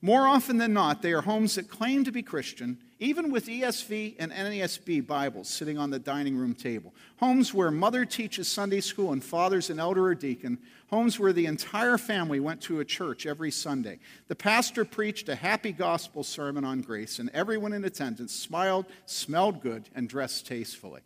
More 0.04 0.28
often 0.28 0.58
than 0.58 0.74
not, 0.74 1.04
they 1.04 1.14
are 1.14 1.22
homes 1.22 1.56
that 1.56 1.70
claim 1.70 2.04
to 2.06 2.12
be 2.12 2.24
Christian, 2.24 2.80
even 2.98 3.32
with 3.32 3.46
ESV 3.46 4.16
and 4.18 4.32
NASB 4.32 5.06
Bibles 5.06 5.48
sitting 5.48 5.78
on 5.78 5.92
the 5.92 6.00
dining 6.00 6.36
room 6.36 6.56
table. 6.56 6.94
Homes 7.18 7.54
where 7.54 7.70
mother 7.70 8.04
teaches 8.04 8.48
Sunday 8.48 8.82
school 8.82 9.14
and 9.14 9.24
father's 9.24 9.70
an 9.70 9.80
elder 9.80 10.08
or 10.08 10.16
deacon. 10.16 10.58
Homes 10.90 11.20
where 11.20 11.34
the 11.34 11.46
entire 11.46 12.00
family 12.00 12.40
went 12.40 12.62
to 12.62 12.80
a 12.80 12.86
church 12.86 13.28
every 13.28 13.52
Sunday. 13.52 14.00
The 14.28 14.36
pastor 14.36 14.86
preached 14.86 15.30
a 15.30 15.36
happy 15.36 15.72
gospel 15.72 16.24
sermon 16.24 16.66
on 16.66 16.82
grace, 16.82 17.20
and 17.20 17.30
everyone 17.30 17.72
in 17.72 17.86
attendance 17.86 18.34
smiled, 18.34 18.88
smelled 19.06 19.62
good, 19.62 19.88
and 19.94 20.10
dressed 20.10 20.48
tastefully. 20.48 21.02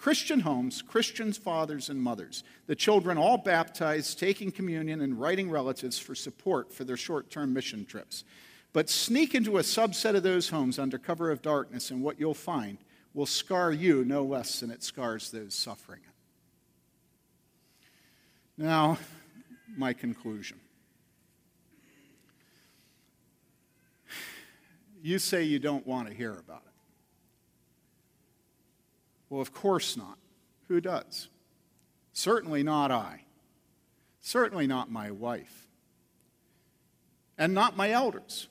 Christian 0.00 0.40
homes, 0.40 0.80
Christian 0.80 1.30
fathers 1.30 1.90
and 1.90 2.00
mothers, 2.00 2.42
the 2.66 2.74
children 2.74 3.18
all 3.18 3.36
baptized, 3.36 4.18
taking 4.18 4.50
communion, 4.50 5.02
and 5.02 5.20
writing 5.20 5.50
relatives 5.50 5.98
for 5.98 6.14
support 6.14 6.72
for 6.72 6.84
their 6.84 6.96
short 6.96 7.28
term 7.28 7.52
mission 7.52 7.84
trips. 7.84 8.24
But 8.72 8.88
sneak 8.88 9.34
into 9.34 9.58
a 9.58 9.62
subset 9.62 10.16
of 10.16 10.22
those 10.22 10.48
homes 10.48 10.78
under 10.78 10.96
cover 10.96 11.30
of 11.30 11.42
darkness, 11.42 11.90
and 11.90 12.02
what 12.02 12.18
you'll 12.18 12.32
find 12.32 12.78
will 13.12 13.26
scar 13.26 13.72
you 13.72 14.02
no 14.02 14.24
less 14.24 14.60
than 14.60 14.70
it 14.70 14.82
scars 14.82 15.30
those 15.30 15.54
suffering. 15.54 16.00
Now, 18.56 18.96
my 19.76 19.92
conclusion. 19.92 20.60
You 25.02 25.18
say 25.18 25.42
you 25.42 25.58
don't 25.58 25.86
want 25.86 26.08
to 26.08 26.14
hear 26.14 26.32
about 26.32 26.62
it. 26.64 26.69
Well, 29.30 29.40
of 29.40 29.54
course 29.54 29.96
not. 29.96 30.18
Who 30.68 30.80
does? 30.80 31.28
Certainly 32.12 32.64
not 32.64 32.90
I. 32.90 33.22
Certainly 34.20 34.66
not 34.66 34.90
my 34.90 35.10
wife. 35.10 35.66
And 37.38 37.54
not 37.54 37.76
my 37.76 37.90
elders. 37.90 38.48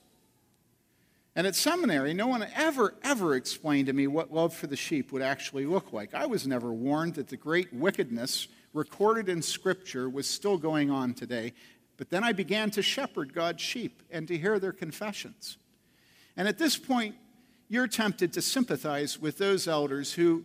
And 1.36 1.46
at 1.46 1.54
seminary, 1.54 2.12
no 2.12 2.26
one 2.26 2.44
ever, 2.56 2.94
ever 3.04 3.36
explained 3.36 3.86
to 3.86 3.92
me 3.92 4.06
what 4.08 4.32
love 4.32 4.52
for 4.52 4.66
the 4.66 4.76
sheep 4.76 5.12
would 5.12 5.22
actually 5.22 5.64
look 5.64 5.92
like. 5.92 6.12
I 6.12 6.26
was 6.26 6.46
never 6.46 6.72
warned 6.72 7.14
that 7.14 7.28
the 7.28 7.36
great 7.36 7.72
wickedness 7.72 8.48
recorded 8.72 9.28
in 9.28 9.42
Scripture 9.42 10.08
was 10.08 10.28
still 10.28 10.58
going 10.58 10.90
on 10.90 11.14
today. 11.14 11.52
But 11.96 12.10
then 12.10 12.24
I 12.24 12.32
began 12.32 12.70
to 12.72 12.82
shepherd 12.82 13.32
God's 13.32 13.62
sheep 13.62 14.02
and 14.10 14.26
to 14.28 14.36
hear 14.36 14.58
their 14.58 14.72
confessions. 14.72 15.56
And 16.36 16.48
at 16.48 16.58
this 16.58 16.76
point, 16.76 17.14
you're 17.68 17.86
tempted 17.86 18.32
to 18.32 18.42
sympathize 18.42 19.20
with 19.20 19.38
those 19.38 19.68
elders 19.68 20.12
who 20.14 20.44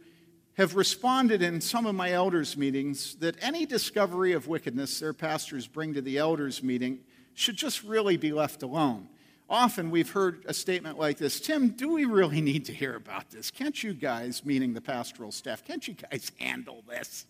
have 0.57 0.75
responded 0.75 1.41
in 1.41 1.59
some 1.59 1.85
of 1.85 1.95
my 1.95 2.11
elders' 2.11 2.55
meetings 2.55 3.15
that 3.15 3.35
any 3.41 3.65
discovery 3.65 4.31
of 4.31 4.47
wickedness 4.47 4.99
their 4.99 5.13
pastors 5.13 5.67
bring 5.67 5.93
to 5.93 6.01
the 6.01 6.17
elders' 6.17 6.63
meeting 6.63 6.99
should 7.33 7.57
just 7.57 7.83
really 7.83 8.15
be 8.15 8.31
left 8.31 8.63
alone. 8.63 9.09
Often 9.49 9.91
we've 9.91 10.09
heard 10.09 10.43
a 10.47 10.53
statement 10.53 10.97
like 10.97 11.17
this 11.17 11.39
Tim, 11.39 11.69
do 11.69 11.93
we 11.93 12.05
really 12.05 12.41
need 12.41 12.65
to 12.65 12.73
hear 12.73 12.95
about 12.95 13.29
this? 13.29 13.51
Can't 13.51 13.83
you 13.83 13.93
guys, 13.93 14.45
meaning 14.45 14.73
the 14.73 14.81
pastoral 14.81 15.31
staff, 15.31 15.63
can't 15.63 15.87
you 15.87 15.93
guys 15.93 16.31
handle 16.39 16.83
this? 16.87 17.25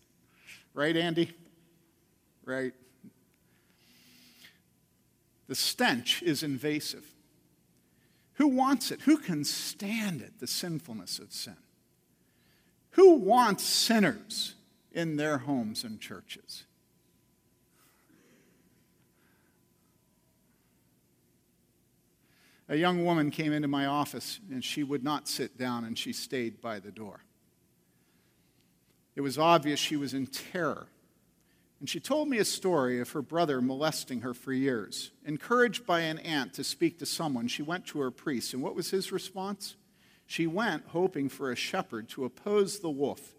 Right, 0.74 0.96
Andy? 0.96 1.36
Right? 2.46 2.74
The 5.48 5.56
stench 5.56 6.22
is 6.22 6.44
invasive. 6.44 7.06
Who 8.34 8.48
wants 8.48 8.92
it? 8.92 9.02
Who 9.02 9.18
can 9.18 9.44
stand 9.44 10.22
it, 10.22 10.40
the 10.40 10.48
sinfulness 10.48 11.20
of 11.20 11.32
sin? 11.32 11.58
Who 12.96 13.16
wants 13.16 13.64
sinners 13.64 14.56
in 14.94 15.18
their 15.18 15.40
homes 15.40 15.84
and 15.84 16.00
churches? 16.00 16.64
A 22.70 22.78
young 22.78 23.04
woman 23.04 23.32
came 23.32 23.52
into 23.52 23.68
my 23.68 23.86
office 23.86 24.40
and 24.50 24.64
she 24.64 24.82
would 24.82 25.04
not 25.04 25.28
sit 25.28 25.58
down 25.58 25.84
and 25.84 26.00
she 26.00 26.14
stayed 26.14 26.62
by 26.62 26.80
the 26.80 26.90
door. 26.90 27.20
It 29.14 29.22
was 29.22 29.38
obvious 29.38 29.78
she 29.78 29.98
was 29.98 30.14
in 30.14 30.28
terror. 30.28 30.88
And 31.82 31.90
she 31.90 32.00
told 32.00 32.30
me 32.30 32.38
a 32.38 32.46
story 32.46 33.02
of 33.02 33.12
her 33.12 33.22
brother 33.22 33.60
molesting 33.62 34.22
her 34.22 34.34
for 34.34 34.54
years. 34.54 35.12
Encouraged 35.26 35.86
by 35.86 36.00
an 36.00 36.20
aunt 36.20 36.54
to 36.54 36.64
speak 36.64 36.98
to 37.00 37.06
someone, 37.06 37.50
she 37.50 37.62
went 37.62 37.86
to 37.88 38.00
her 38.00 38.10
priest. 38.10 38.54
And 38.54 38.64
what 38.64 38.74
was 38.74 38.92
his 38.92 39.12
response? 39.12 39.76
She 40.26 40.48
went 40.48 40.88
hoping 40.88 41.30
for 41.30 41.52
a 41.52 41.56
shepherd 41.56 42.10
to 42.10 42.26
oppose 42.26 42.80
the 42.80 42.90
wolf 42.90 43.36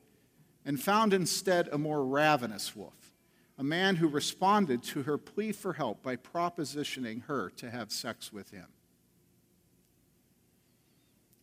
and 0.65 0.81
found 0.81 1.13
instead 1.13 1.69
a 1.69 1.79
more 1.79 2.05
ravenous 2.05 2.75
wolf, 2.75 3.13
a 3.59 3.65
man 3.65 3.97
who 3.97 4.09
responded 4.09 4.83
to 4.85 5.03
her 5.03 5.19
plea 5.19 5.53
for 5.53 5.75
help 5.75 6.03
by 6.03 6.17
propositioning 6.17 7.25
her 7.25 7.51
to 7.57 7.71
have 7.71 7.91
sex 7.91 8.33
with 8.33 8.51
him. 8.51 8.67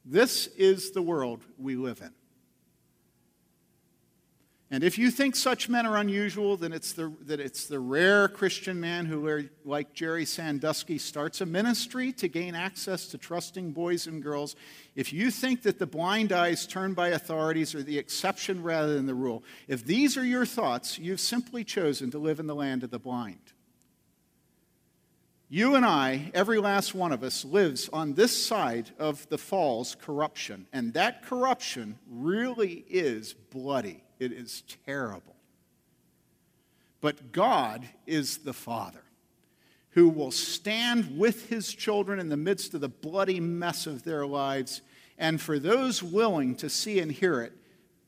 This 0.06 0.48
is 0.48 0.91
the 0.91 1.02
world 1.02 1.44
we 1.58 1.76
live 1.76 2.02
in. 2.02 2.12
And 4.74 4.84
if 4.84 4.97
you 4.97 5.11
think 5.11 5.36
such 5.36 5.69
men 5.69 5.86
are 5.86 5.97
unusual, 5.97 6.57
then 6.57 6.74
it's 6.74 6.93
the, 6.93 7.13
that 7.28 7.39
it's 7.39 7.67
the 7.67 7.80
rare 7.80 8.28
Christian 8.28 8.80
man 8.80 9.05
who, 9.05 9.47
like 9.63 9.93
Jerry 9.93 10.26
Sandusky, 10.26 10.97
starts 10.97 11.41
a 11.41 11.45
ministry 11.45 12.11
to 12.13 12.28
gain 12.28 12.55
access 12.55 13.05
to 13.09 13.19
trusting 13.19 13.74
boys 13.74 14.07
and 14.07 14.24
girls. 14.24 14.55
If 14.95 15.13
you 15.13 15.30
think 15.30 15.61
that 15.61 15.78
the 15.78 15.86
blind 15.86 16.32
eyes 16.32 16.65
turned 16.65 16.95
by 16.95 17.09
authorities 17.09 17.76
are 17.76 17.84
the 17.84 17.99
exception 17.99 18.63
rather 18.63 18.95
than 18.95 19.05
the 19.05 19.13
rule, 19.13 19.43
if 19.67 19.86
these 19.86 20.17
are 20.17 20.26
your 20.26 20.43
thoughts, 20.43 20.97
you've 20.97 21.19
simply 21.19 21.63
chosen 21.63 22.09
to 22.09 22.17
live 22.17 22.39
in 22.39 22.47
the 22.47 22.55
land 22.55 22.82
of 22.82 22.89
the 22.89 22.97
blind. 22.97 23.53
You 25.49 25.76
and 25.76 25.86
I, 25.86 26.32
every 26.34 26.57
last 26.57 26.95
one 26.95 27.11
of 27.11 27.21
us, 27.21 27.45
lives 27.45 27.91
on 27.93 28.15
this 28.15 28.36
side 28.43 28.89
of 28.97 29.30
the 29.30 29.38
fall's 29.38 29.93
corruption. 30.01 30.65
And 30.74 30.93
that 30.93 31.21
corruption 31.21 31.99
really 32.09 32.84
is 32.89 33.36
bloody, 33.51 34.03
it 34.24 34.32
is 34.32 34.63
terrible. 34.86 35.36
But 37.01 37.32
God 37.32 37.88
is 38.07 38.39
the 38.39 38.53
Father 38.53 39.03
who 39.91 40.09
will 40.09 40.32
stand 40.32 41.19
with 41.19 41.49
his 41.49 41.71
children 41.71 42.19
in 42.19 42.30
the 42.30 42.38
midst 42.38 42.74
of 42.74 42.82
the 42.82 42.89
bloody 42.89 43.39
mess 43.39 43.86
of 43.86 44.03
their 44.03 44.26
lives. 44.26 44.82
And 45.19 45.39
for 45.39 45.59
those 45.59 46.01
willing 46.01 46.55
to 46.55 46.69
see 46.69 46.99
and 46.99 47.11
hear 47.11 47.41
it, 47.41 47.53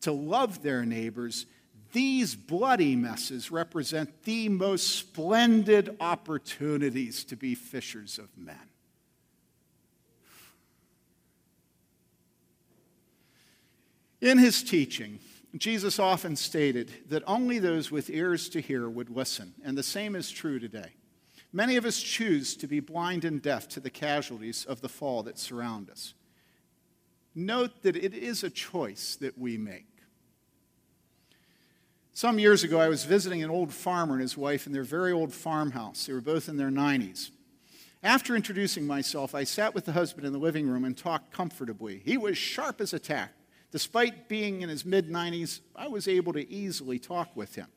to 0.02 0.12
love 0.12 0.64
their 0.64 0.84
neighbors 0.84 1.46
these 1.96 2.36
bloody 2.36 2.94
messes 2.98 3.52
represent 3.52 4.24
the 4.24 4.50
most 4.50 4.98
splendid 4.98 5.96
opportunities 6.02 7.24
to 7.24 7.38
be 7.38 7.56
fishers 7.56 8.20
of 8.20 8.28
men. 8.38 8.60
In 14.20 14.38
his 14.38 14.62
teaching, 14.62 15.20
Jesus 15.58 16.00
often 16.00 16.36
stated 16.36 16.92
that 17.10 17.24
only 17.26 17.60
those 17.60 17.90
with 17.90 18.10
ears 18.10 18.50
to 18.50 18.60
hear 18.60 18.90
would 18.90 19.10
listen, 19.10 19.54
and 19.64 19.78
the 19.78 19.84
same 19.84 20.16
is 20.16 20.30
true 20.30 20.60
today. 20.60 20.92
Many 21.54 21.78
of 21.78 21.86
us 21.86 22.02
choose 22.02 22.58
to 22.58 22.68
be 22.68 22.82
blind 22.82 23.24
and 23.24 23.42
deaf 23.42 23.70
to 23.70 23.80
the 23.80 23.90
casualties 23.90 24.66
of 24.66 24.82
the 24.82 24.90
fall 24.90 25.24
that 25.24 25.40
surround 25.40 25.90
us. 25.90 26.14
Note 27.34 27.84
that 27.84 27.96
it 27.96 28.14
is 28.14 28.44
a 28.44 28.50
choice 28.50 29.16
that 29.22 29.38
we 29.38 29.58
make. 29.58 29.88
Some 32.14 32.40
years 32.40 32.64
ago, 32.64 32.80
I 32.80 32.90
was 32.90 33.06
visiting 33.06 33.44
an 33.44 33.50
old 33.50 33.74
farmer 33.74 34.14
and 34.14 34.22
his 34.22 34.38
wife 34.38 34.68
in 34.68 34.74
their 34.74 34.84
very 34.84 35.12
old 35.12 35.34
farmhouse. 35.34 36.06
They 36.06 36.14
were 36.14 36.22
both 36.22 36.50
in 36.50 36.58
their 36.58 36.70
90s. 36.70 37.30
After 38.04 38.36
introducing 38.36 38.86
myself, 38.86 39.34
I 39.34 39.46
sat 39.46 39.74
with 39.74 39.86
the 39.86 39.92
husband 39.94 40.26
in 40.26 40.34
the 40.34 40.40
living 40.40 40.68
room 40.68 40.86
and 40.86 40.98
talked 40.98 41.32
comfortably. 41.32 42.02
He 42.04 42.18
was 42.18 42.38
sharp 42.38 42.82
as 42.82 42.94
a 42.94 43.00
tack. 43.00 43.34
Despite 43.76 44.30
being 44.30 44.62
in 44.62 44.70
his 44.70 44.86
mid 44.86 45.10
90s, 45.10 45.60
I 45.76 45.90
was 45.90 46.08
able 46.08 46.32
to 46.32 46.50
easily 46.50 46.98
talk 46.98 47.36
with 47.36 47.56
him. 47.56 47.68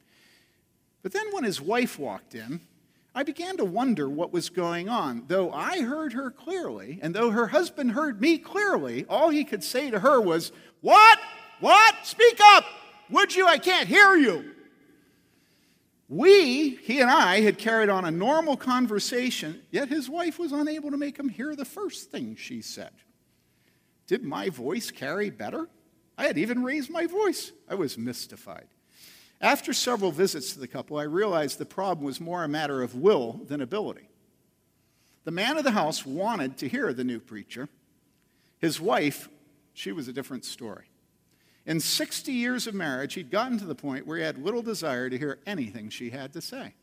But 1.02 1.10
then 1.10 1.26
when 1.32 1.42
his 1.42 1.60
wife 1.60 1.98
walked 1.98 2.36
in, 2.36 2.60
I 3.16 3.24
began 3.24 3.56
to 3.56 3.64
wonder 3.64 4.08
what 4.08 4.32
was 4.32 4.48
going 4.48 4.88
on. 4.88 5.24
Though 5.26 5.50
I 5.50 5.80
heard 5.80 6.12
her 6.12 6.30
clearly, 6.30 7.00
and 7.02 7.12
though 7.12 7.32
her 7.32 7.48
husband 7.48 7.90
heard 7.90 8.20
me 8.20 8.38
clearly, 8.38 9.06
all 9.08 9.30
he 9.30 9.42
could 9.42 9.64
say 9.64 9.90
to 9.90 9.98
her 9.98 10.20
was, 10.20 10.52
What? 10.82 11.18
What? 11.58 11.96
Speak 12.04 12.38
up! 12.44 12.64
Would 13.10 13.34
you? 13.34 13.48
I 13.48 13.58
can't 13.58 13.88
hear 13.88 14.14
you. 14.14 14.52
We, 16.08 16.76
he 16.76 17.00
and 17.00 17.10
I, 17.10 17.40
had 17.40 17.58
carried 17.58 17.88
on 17.88 18.04
a 18.04 18.12
normal 18.12 18.56
conversation, 18.56 19.62
yet 19.72 19.88
his 19.88 20.08
wife 20.08 20.38
was 20.38 20.52
unable 20.52 20.92
to 20.92 20.96
make 20.96 21.18
him 21.18 21.28
hear 21.28 21.56
the 21.56 21.64
first 21.64 22.12
thing 22.12 22.36
she 22.36 22.62
said. 22.62 22.92
Did 24.06 24.22
my 24.22 24.48
voice 24.48 24.92
carry 24.92 25.30
better? 25.30 25.68
I 26.18 26.26
had 26.26 26.36
even 26.36 26.64
raised 26.64 26.90
my 26.90 27.06
voice. 27.06 27.52
I 27.68 27.76
was 27.76 27.96
mystified. 27.96 28.66
After 29.40 29.72
several 29.72 30.10
visits 30.10 30.52
to 30.52 30.58
the 30.58 30.66
couple, 30.66 30.98
I 30.98 31.04
realized 31.04 31.58
the 31.58 31.64
problem 31.64 32.04
was 32.04 32.20
more 32.20 32.42
a 32.42 32.48
matter 32.48 32.82
of 32.82 32.96
will 32.96 33.40
than 33.46 33.60
ability. 33.60 34.08
The 35.24 35.30
man 35.30 35.56
of 35.56 35.64
the 35.64 35.70
house 35.70 36.04
wanted 36.04 36.58
to 36.58 36.68
hear 36.68 36.92
the 36.92 37.04
new 37.04 37.20
preacher. 37.20 37.68
His 38.58 38.80
wife, 38.80 39.28
she 39.74 39.92
was 39.92 40.08
a 40.08 40.12
different 40.12 40.44
story. 40.44 40.86
In 41.64 41.78
60 41.78 42.32
years 42.32 42.66
of 42.66 42.74
marriage, 42.74 43.14
he'd 43.14 43.30
gotten 43.30 43.58
to 43.58 43.66
the 43.66 43.74
point 43.74 44.06
where 44.06 44.16
he 44.16 44.24
had 44.24 44.42
little 44.42 44.62
desire 44.62 45.08
to 45.08 45.18
hear 45.18 45.38
anything 45.46 45.88
she 45.88 46.10
had 46.10 46.32
to 46.32 46.40
say. 46.40 46.74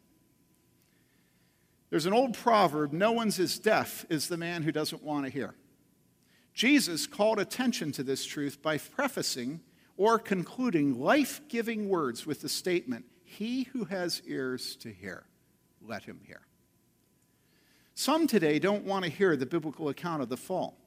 There's 1.89 2.05
an 2.05 2.13
old 2.13 2.35
proverb 2.35 2.93
no 2.93 3.11
one's 3.11 3.39
as 3.39 3.59
deaf 3.59 4.05
as 4.09 4.27
the 4.27 4.37
man 4.37 4.63
who 4.63 4.71
doesn't 4.71 5.03
want 5.03 5.25
to 5.25 5.31
hear. 5.31 5.55
Jesus 6.56 7.06
called 7.06 7.38
attention 7.38 7.91
to 7.91 8.03
this 8.03 8.26
truth 8.26 8.61
by 8.61 8.77
prefacing 8.77 9.60
or 9.98 10.18
concluding 10.18 10.99
life 10.99 11.41
giving 11.49 11.90
words 11.90 12.26
with 12.26 12.41
the 12.41 12.49
statement, 12.49 13.06
He 13.26 13.64
who 13.64 13.84
has 13.86 14.22
ears 14.26 14.77
to 14.77 14.90
hear, 14.90 15.26
let 15.86 16.03
him 16.03 16.22
hear. 16.26 16.41
Some 17.94 18.26
today 18.26 18.57
don't 18.57 18.86
want 18.86 19.03
to 19.03 19.11
hear 19.11 19.36
the 19.36 19.45
biblical 19.45 19.90
account 19.90 20.22
of 20.22 20.30
the 20.30 20.38
fall. 20.38 20.77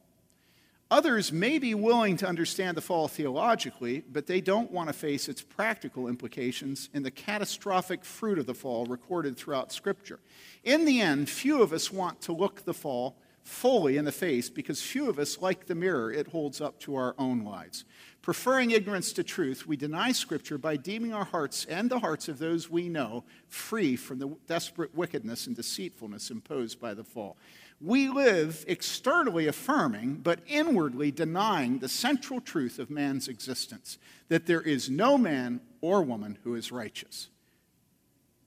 Others 0.91 1.31
may 1.31 1.59
be 1.59 1.75
willing 1.75 2.17
to 2.17 2.27
understand 2.27 2.75
the 2.75 2.81
fall 2.81 3.07
theologically, 3.07 4.03
but 4.11 4.25
they 4.25 4.41
don't 4.41 4.71
want 4.71 4.89
to 4.89 4.93
face 4.93 5.29
its 5.29 5.43
practical 5.43 6.07
implications 6.07 6.89
in 6.95 7.03
the 7.03 7.11
catastrophic 7.11 8.03
fruit 8.03 8.39
of 8.39 8.47
the 8.47 8.55
fall 8.55 8.85
recorded 8.85 9.37
throughout 9.37 9.71
Scripture. 9.71 10.19
In 10.63 10.85
the 10.85 10.99
end, 10.99 11.29
few 11.29 11.61
of 11.61 11.73
us 11.73 11.91
want 11.91 12.21
to 12.21 12.33
look 12.33 12.65
the 12.65 12.73
fall 12.73 13.17
fully 13.43 13.97
in 13.97 14.05
the 14.05 14.11
face 14.11 14.49
because 14.49 14.81
few 14.81 15.09
of 15.09 15.19
us 15.19 15.39
like 15.41 15.65
the 15.65 15.75
mirror 15.75 16.11
it 16.11 16.27
holds 16.27 16.61
up 16.61 16.79
to 16.79 16.95
our 16.95 17.15
own 17.17 17.43
lives. 17.43 17.85
Preferring 18.21 18.71
ignorance 18.71 19.13
to 19.13 19.23
truth, 19.23 19.65
we 19.65 19.77
deny 19.77 20.11
Scripture 20.11 20.57
by 20.57 20.75
deeming 20.75 21.13
our 21.13 21.25
hearts 21.25 21.65
and 21.65 21.89
the 21.89 21.99
hearts 21.99 22.27
of 22.27 22.37
those 22.37 22.69
we 22.69 22.89
know 22.89 23.23
free 23.47 23.95
from 23.95 24.19
the 24.19 24.35
desperate 24.47 24.93
wickedness 24.93 25.47
and 25.47 25.55
deceitfulness 25.55 26.29
imposed 26.29 26.79
by 26.79 26.93
the 26.93 27.03
fall. 27.03 27.37
We 27.81 28.09
live 28.09 28.65
externally 28.67 29.47
affirming, 29.47 30.15
but 30.15 30.41
inwardly 30.47 31.11
denying 31.11 31.79
the 31.79 31.87
central 31.87 32.41
truth 32.41 32.77
of 32.77 32.89
man's 32.89 33.29
existence 33.29 33.97
that 34.27 34.45
there 34.45 34.61
is 34.61 34.89
no 34.89 35.17
man 35.17 35.61
or 35.79 36.01
woman 36.01 36.37
who 36.43 36.55
is 36.55 36.71
righteous. 36.71 37.29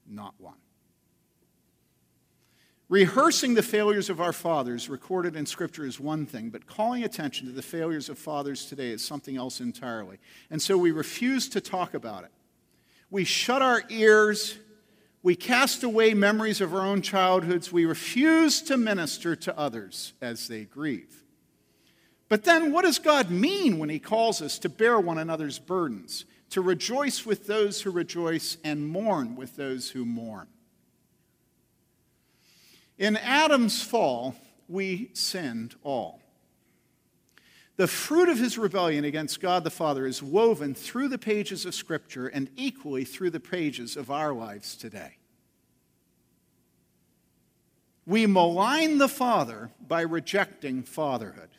Not 0.07 0.35
one. 0.39 0.62
Rehearsing 2.93 3.55
the 3.55 3.63
failures 3.63 4.11
of 4.11 4.21
our 4.21 4.35
fathers 4.35 4.91
recorded 4.91 5.35
in 5.35 5.47
Scripture 5.47 5.87
is 5.87 5.99
one 5.99 6.27
thing, 6.27 6.51
but 6.51 6.67
calling 6.67 7.05
attention 7.05 7.47
to 7.47 7.53
the 7.55 7.63
failures 7.63 8.11
of 8.11 8.19
fathers 8.19 8.67
today 8.67 8.91
is 8.91 9.03
something 9.03 9.35
else 9.35 9.63
entirely. 9.63 10.19
And 10.51 10.61
so 10.61 10.77
we 10.77 10.91
refuse 10.91 11.49
to 11.49 11.63
talk 11.63 11.95
about 11.95 12.25
it. 12.25 12.31
We 13.09 13.25
shut 13.25 13.63
our 13.63 13.83
ears, 13.89 14.59
we 15.23 15.35
cast 15.35 15.83
away 15.83 16.13
memories 16.13 16.61
of 16.61 16.75
our 16.75 16.83
own 16.83 17.01
childhoods, 17.01 17.73
we 17.73 17.87
refuse 17.87 18.61
to 18.61 18.77
minister 18.77 19.35
to 19.37 19.59
others 19.59 20.13
as 20.21 20.47
they 20.47 20.65
grieve. 20.65 21.25
But 22.29 22.45
then, 22.45 22.75
what 22.75 22.85
does 22.85 22.99
God 22.99 23.31
mean 23.31 23.79
when 23.79 23.89
He 23.89 24.01
calls 24.01 24.43
us 24.43 24.59
to 24.59 24.69
bear 24.69 25.01
one 25.01 25.17
another's 25.17 25.59
burdens, 25.59 26.27
to 26.51 26.61
rejoice 26.61 27.25
with 27.25 27.47
those 27.47 27.81
who 27.81 27.91
rejoice, 27.91 28.59
and 28.63 28.87
mourn 28.87 29.35
with 29.35 29.57
those 29.57 29.89
who 29.89 30.05
mourn? 30.05 30.49
In 33.03 33.17
Adam's 33.17 33.83
fall, 33.83 34.37
we 34.69 35.11
sinned 35.13 35.75
all. 35.83 36.21
The 37.77 37.89
fruit 37.89 38.29
of 38.29 38.39
his 38.39 38.57
rebellion 38.57 39.05
against 39.05 39.41
God 39.41 39.65
the 39.65 39.71
Father 39.71 40.07
is 40.07 40.23
woven 40.23 40.73
through 40.73 41.09
the 41.09 41.19
pages 41.19 41.67
of 41.67 41.75
Scripture 41.75 42.29
and 42.29 42.49
equally 42.55 43.05
through 43.05 43.31
the 43.31 43.41
pages 43.41 43.97
of 43.97 44.13
our 44.13 44.33
lives 44.33 44.77
today. 44.77 45.17
We 48.07 48.29
malign 48.29 48.99
the 48.99 49.09
Father 49.09 49.73
by 49.81 50.03
rejecting 50.03 50.85
fatherhood. 50.85 51.51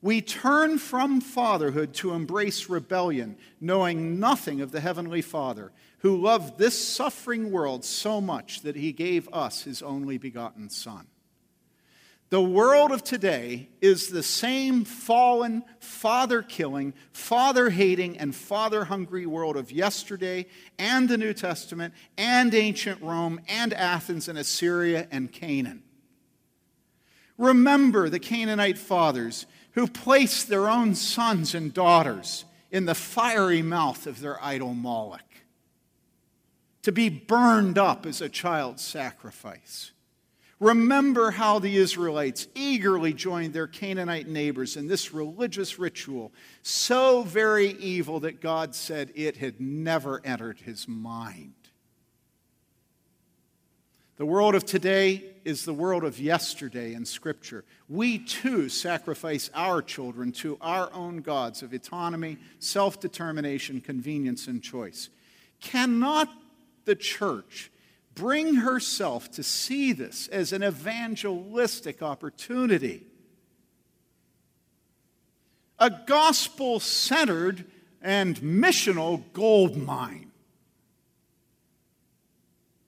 We 0.00 0.22
turn 0.22 0.78
from 0.78 1.20
fatherhood 1.20 1.92
to 1.96 2.14
embrace 2.14 2.70
rebellion, 2.70 3.36
knowing 3.60 4.18
nothing 4.18 4.62
of 4.62 4.72
the 4.72 4.80
Heavenly 4.80 5.20
Father, 5.20 5.70
who 6.00 6.16
loved 6.16 6.58
this 6.58 6.82
suffering 6.82 7.50
world 7.50 7.84
so 7.84 8.20
much 8.20 8.62
that 8.62 8.76
he 8.76 8.92
gave 8.92 9.28
us 9.32 9.62
his 9.62 9.82
only 9.82 10.18
begotten 10.18 10.70
Son. 10.70 11.06
The 12.30 12.40
world 12.40 12.92
of 12.92 13.02
today 13.02 13.68
is 13.80 14.08
the 14.08 14.22
same 14.22 14.84
fallen, 14.84 15.64
father 15.80 16.42
killing, 16.42 16.94
father 17.12 17.70
hating, 17.70 18.18
and 18.18 18.34
father 18.34 18.84
hungry 18.84 19.26
world 19.26 19.56
of 19.56 19.72
yesterday 19.72 20.46
and 20.78 21.08
the 21.08 21.18
New 21.18 21.34
Testament 21.34 21.92
and 22.16 22.54
ancient 22.54 23.02
Rome 23.02 23.40
and 23.48 23.74
Athens 23.74 24.28
and 24.28 24.38
Assyria 24.38 25.08
and 25.10 25.32
Canaan. 25.32 25.82
Remember 27.36 28.08
the 28.08 28.20
Canaanite 28.20 28.78
fathers 28.78 29.46
who 29.72 29.88
placed 29.88 30.48
their 30.48 30.68
own 30.68 30.94
sons 30.94 31.54
and 31.54 31.74
daughters 31.74 32.44
in 32.70 32.86
the 32.86 32.94
fiery 32.94 33.62
mouth 33.62 34.06
of 34.06 34.20
their 34.20 34.42
idol 34.42 34.72
Moloch 34.72 35.29
to 36.82 36.92
be 36.92 37.08
burned 37.08 37.78
up 37.78 38.06
as 38.06 38.20
a 38.20 38.28
child 38.28 38.80
sacrifice. 38.80 39.92
Remember 40.60 41.30
how 41.30 41.58
the 41.58 41.76
Israelites 41.78 42.46
eagerly 42.54 43.14
joined 43.14 43.54
their 43.54 43.66
Canaanite 43.66 44.28
neighbors 44.28 44.76
in 44.76 44.88
this 44.88 45.12
religious 45.12 45.78
ritual, 45.78 46.32
so 46.62 47.22
very 47.22 47.70
evil 47.72 48.20
that 48.20 48.42
God 48.42 48.74
said 48.74 49.10
it 49.14 49.38
had 49.38 49.58
never 49.58 50.20
entered 50.24 50.60
his 50.60 50.86
mind. 50.86 51.54
The 54.20 54.26
world 54.26 54.54
of 54.54 54.66
today 54.66 55.24
is 55.46 55.64
the 55.64 55.72
world 55.72 56.04
of 56.04 56.20
yesterday 56.20 56.92
in 56.92 57.06
Scripture. 57.06 57.64
We 57.88 58.18
too 58.18 58.68
sacrifice 58.68 59.48
our 59.54 59.80
children 59.80 60.30
to 60.32 60.58
our 60.60 60.92
own 60.92 61.22
gods 61.22 61.62
of 61.62 61.72
autonomy, 61.72 62.36
self 62.58 63.00
determination, 63.00 63.80
convenience, 63.80 64.46
and 64.46 64.62
choice. 64.62 65.08
Cannot 65.62 66.28
the 66.90 66.96
church 66.96 67.70
bring 68.16 68.56
herself 68.56 69.30
to 69.30 69.44
see 69.44 69.92
this 69.92 70.26
as 70.26 70.52
an 70.52 70.64
evangelistic 70.64 72.02
opportunity? 72.02 73.06
A 75.78 75.88
gospel 75.88 76.80
centered 76.80 77.64
and 78.02 78.36
missional 78.38 79.22
gold 79.32 79.76
mine. 79.76 80.32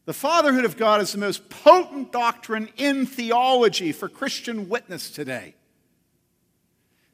The 0.04 0.12
fatherhood 0.12 0.64
of 0.64 0.76
God 0.76 1.00
is 1.00 1.12
the 1.12 1.18
most 1.18 1.48
potent 1.48 2.10
doctrine 2.10 2.70
in 2.76 3.06
theology 3.06 3.92
for 3.92 4.08
Christian 4.08 4.68
witness 4.68 5.12
today. 5.12 5.54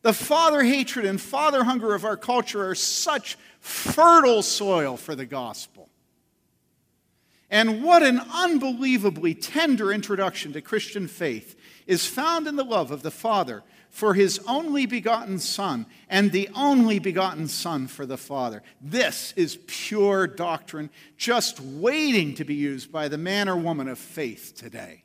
The 0.01 0.15
father 0.15 0.63
hatred 0.63 1.05
and 1.05 1.21
father 1.21 1.65
hunger 1.65 1.95
of 1.95 2.07
our 2.07 2.17
culture 2.17 2.67
are 2.67 2.75
such 2.75 3.37
fertile 3.61 4.43
soil 4.43 4.97
for 4.97 5.15
the 5.15 5.27
gospel. 5.27 5.78
And 7.51 7.83
what 7.83 8.03
an 8.03 8.21
unbelievably 8.33 9.35
tender 9.35 9.93
introduction 9.93 10.53
to 10.53 10.61
Christian 10.61 11.09
faith 11.09 11.57
is 11.87 12.07
found 12.07 12.47
in 12.47 12.57
the 12.57 12.65
love 12.65 12.91
of 12.91 13.03
the 13.03 13.11
Father 13.11 13.63
for 13.91 14.15
his 14.15 14.39
only 14.47 14.85
begotten 14.85 15.39
Son 15.39 15.87
and 16.11 16.31
the 16.31 16.51
only 16.55 16.99
begotten 16.99 17.49
Son 17.49 17.87
for 17.87 18.05
the 18.05 18.19
Father. 18.19 18.63
This 18.81 19.33
is 19.35 19.59
pure 19.67 20.27
doctrine, 20.27 20.91
just 21.17 21.59
waiting 21.61 22.35
to 22.35 22.45
be 22.45 22.55
used 22.55 22.93
by 22.93 23.09
the 23.09 23.19
man 23.19 23.49
or 23.49 23.57
woman 23.57 23.89
of 23.89 23.99
faith 23.99 24.53
today. 24.55 25.05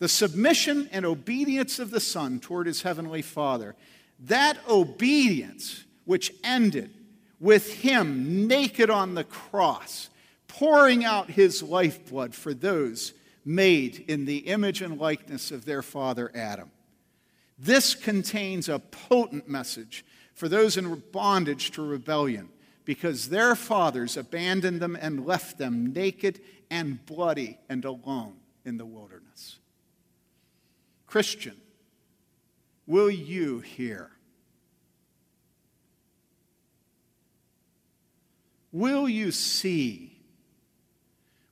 The 0.00 0.08
submission 0.08 0.90
and 0.92 1.06
obedience 1.06 1.78
of 1.78 1.90
the 1.90 2.00
Son 2.00 2.40
toward 2.40 2.66
his 2.66 2.82
heavenly 2.82 3.22
Father, 3.22 3.74
that 4.20 4.58
obedience 4.68 5.84
which 6.04 6.32
ended 6.44 6.90
with 7.40 7.72
him 7.72 8.46
naked 8.46 8.90
on 8.90 9.14
the 9.14 9.24
cross, 9.24 10.10
pouring 10.58 11.04
out 11.04 11.30
his 11.30 11.62
lifeblood 11.62 12.32
for 12.32 12.54
those 12.54 13.12
made 13.44 14.04
in 14.06 14.24
the 14.24 14.38
image 14.38 14.82
and 14.82 14.98
likeness 14.98 15.50
of 15.50 15.64
their 15.64 15.82
father 15.82 16.30
Adam. 16.34 16.70
This 17.58 17.94
contains 17.96 18.68
a 18.68 18.78
potent 18.78 19.48
message 19.48 20.04
for 20.32 20.48
those 20.48 20.76
in 20.76 21.02
bondage 21.10 21.72
to 21.72 21.82
rebellion 21.82 22.48
because 22.84 23.28
their 23.28 23.56
fathers 23.56 24.16
abandoned 24.16 24.80
them 24.80 24.96
and 25.00 25.26
left 25.26 25.58
them 25.58 25.92
naked 25.92 26.40
and 26.70 27.04
bloody 27.04 27.58
and 27.68 27.84
alone 27.84 28.36
in 28.64 28.76
the 28.76 28.86
wilderness. 28.86 29.58
Christian, 31.06 31.56
will 32.86 33.10
you 33.10 33.58
hear? 33.58 34.10
Will 38.70 39.08
you 39.08 39.32
see? 39.32 40.13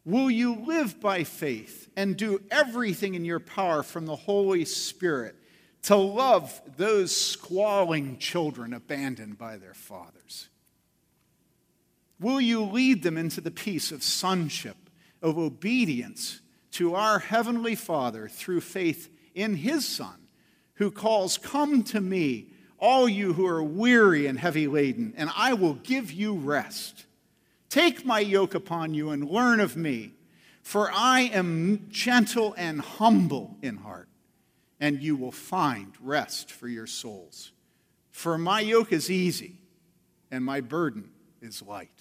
Will 0.04 0.30
you 0.30 0.56
live 0.56 1.00
by 1.00 1.22
faith 1.24 1.88
and 1.96 2.16
do 2.16 2.42
everything 2.50 3.14
in 3.14 3.24
your 3.24 3.40
power 3.40 3.82
from 3.82 4.06
the 4.06 4.16
Holy 4.16 4.64
Spirit 4.64 5.36
to 5.82 5.96
love 5.96 6.60
those 6.76 7.14
squalling 7.16 8.18
children 8.18 8.72
abandoned 8.72 9.38
by 9.38 9.56
their 9.56 9.74
fathers? 9.74 10.48
Will 12.18 12.40
you 12.40 12.62
lead 12.62 13.02
them 13.02 13.16
into 13.16 13.40
the 13.40 13.50
peace 13.50 13.92
of 13.92 14.02
sonship, 14.02 14.76
of 15.20 15.38
obedience 15.38 16.40
to 16.72 16.94
our 16.94 17.18
Heavenly 17.20 17.74
Father 17.74 18.28
through 18.28 18.60
faith 18.60 19.08
in 19.34 19.54
His 19.56 19.86
Son, 19.86 20.28
who 20.74 20.90
calls, 20.90 21.38
Come 21.38 21.84
to 21.84 22.00
me, 22.00 22.48
all 22.78 23.08
you 23.08 23.34
who 23.34 23.46
are 23.46 23.62
weary 23.62 24.26
and 24.26 24.38
heavy 24.38 24.66
laden, 24.66 25.14
and 25.16 25.30
I 25.36 25.54
will 25.54 25.74
give 25.74 26.10
you 26.10 26.34
rest. 26.34 27.06
Take 27.72 28.04
my 28.04 28.20
yoke 28.20 28.54
upon 28.54 28.92
you 28.92 29.08
and 29.12 29.26
learn 29.26 29.58
of 29.58 29.78
me, 29.78 30.12
for 30.60 30.90
I 30.92 31.22
am 31.22 31.86
gentle 31.88 32.54
and 32.58 32.82
humble 32.82 33.56
in 33.62 33.78
heart 33.78 34.10
and 34.78 35.02
you 35.02 35.16
will 35.16 35.32
find 35.32 35.94
rest 35.98 36.52
for 36.52 36.68
your 36.68 36.86
souls. 36.86 37.50
For 38.10 38.36
my 38.36 38.60
yoke 38.60 38.92
is 38.92 39.10
easy 39.10 39.56
and 40.30 40.44
my 40.44 40.60
burden 40.60 41.12
is 41.40 41.62
light. 41.62 41.98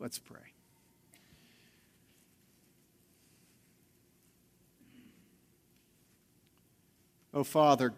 Let's 0.00 0.18
pray. 0.18 0.54
Oh, 7.32 7.44
Father, 7.44 7.94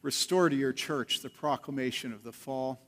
restore 0.00 0.48
to 0.48 0.54
your 0.54 0.72
church 0.72 1.22
the 1.22 1.28
proclamation 1.28 2.12
of 2.12 2.22
the 2.22 2.30
fall 2.30 2.80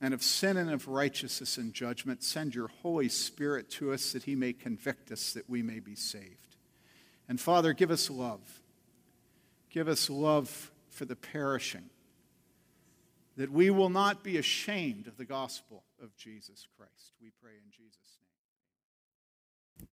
and 0.00 0.14
of 0.14 0.22
sin 0.22 0.56
and 0.56 0.70
of 0.70 0.88
righteousness 0.88 1.58
and 1.58 1.74
judgment. 1.74 2.22
Send 2.22 2.54
your 2.54 2.68
Holy 2.82 3.08
Spirit 3.08 3.70
to 3.72 3.92
us 3.92 4.12
that 4.12 4.24
he 4.24 4.34
may 4.34 4.52
convict 4.52 5.12
us, 5.12 5.32
that 5.34 5.48
we 5.48 5.62
may 5.62 5.78
be 5.80 5.94
saved. 5.94 6.56
And 7.28 7.40
Father, 7.40 7.72
give 7.72 7.90
us 7.90 8.10
love. 8.10 8.40
Give 9.70 9.86
us 9.88 10.10
love 10.10 10.72
for 10.88 11.04
the 11.04 11.16
perishing, 11.16 11.88
that 13.36 13.52
we 13.52 13.70
will 13.70 13.88
not 13.88 14.24
be 14.24 14.36
ashamed 14.36 15.06
of 15.06 15.16
the 15.16 15.24
gospel 15.24 15.84
of 16.02 16.16
Jesus 16.16 16.66
Christ. 16.76 17.12
We 17.22 17.30
pray 17.40 17.52
in 17.52 17.69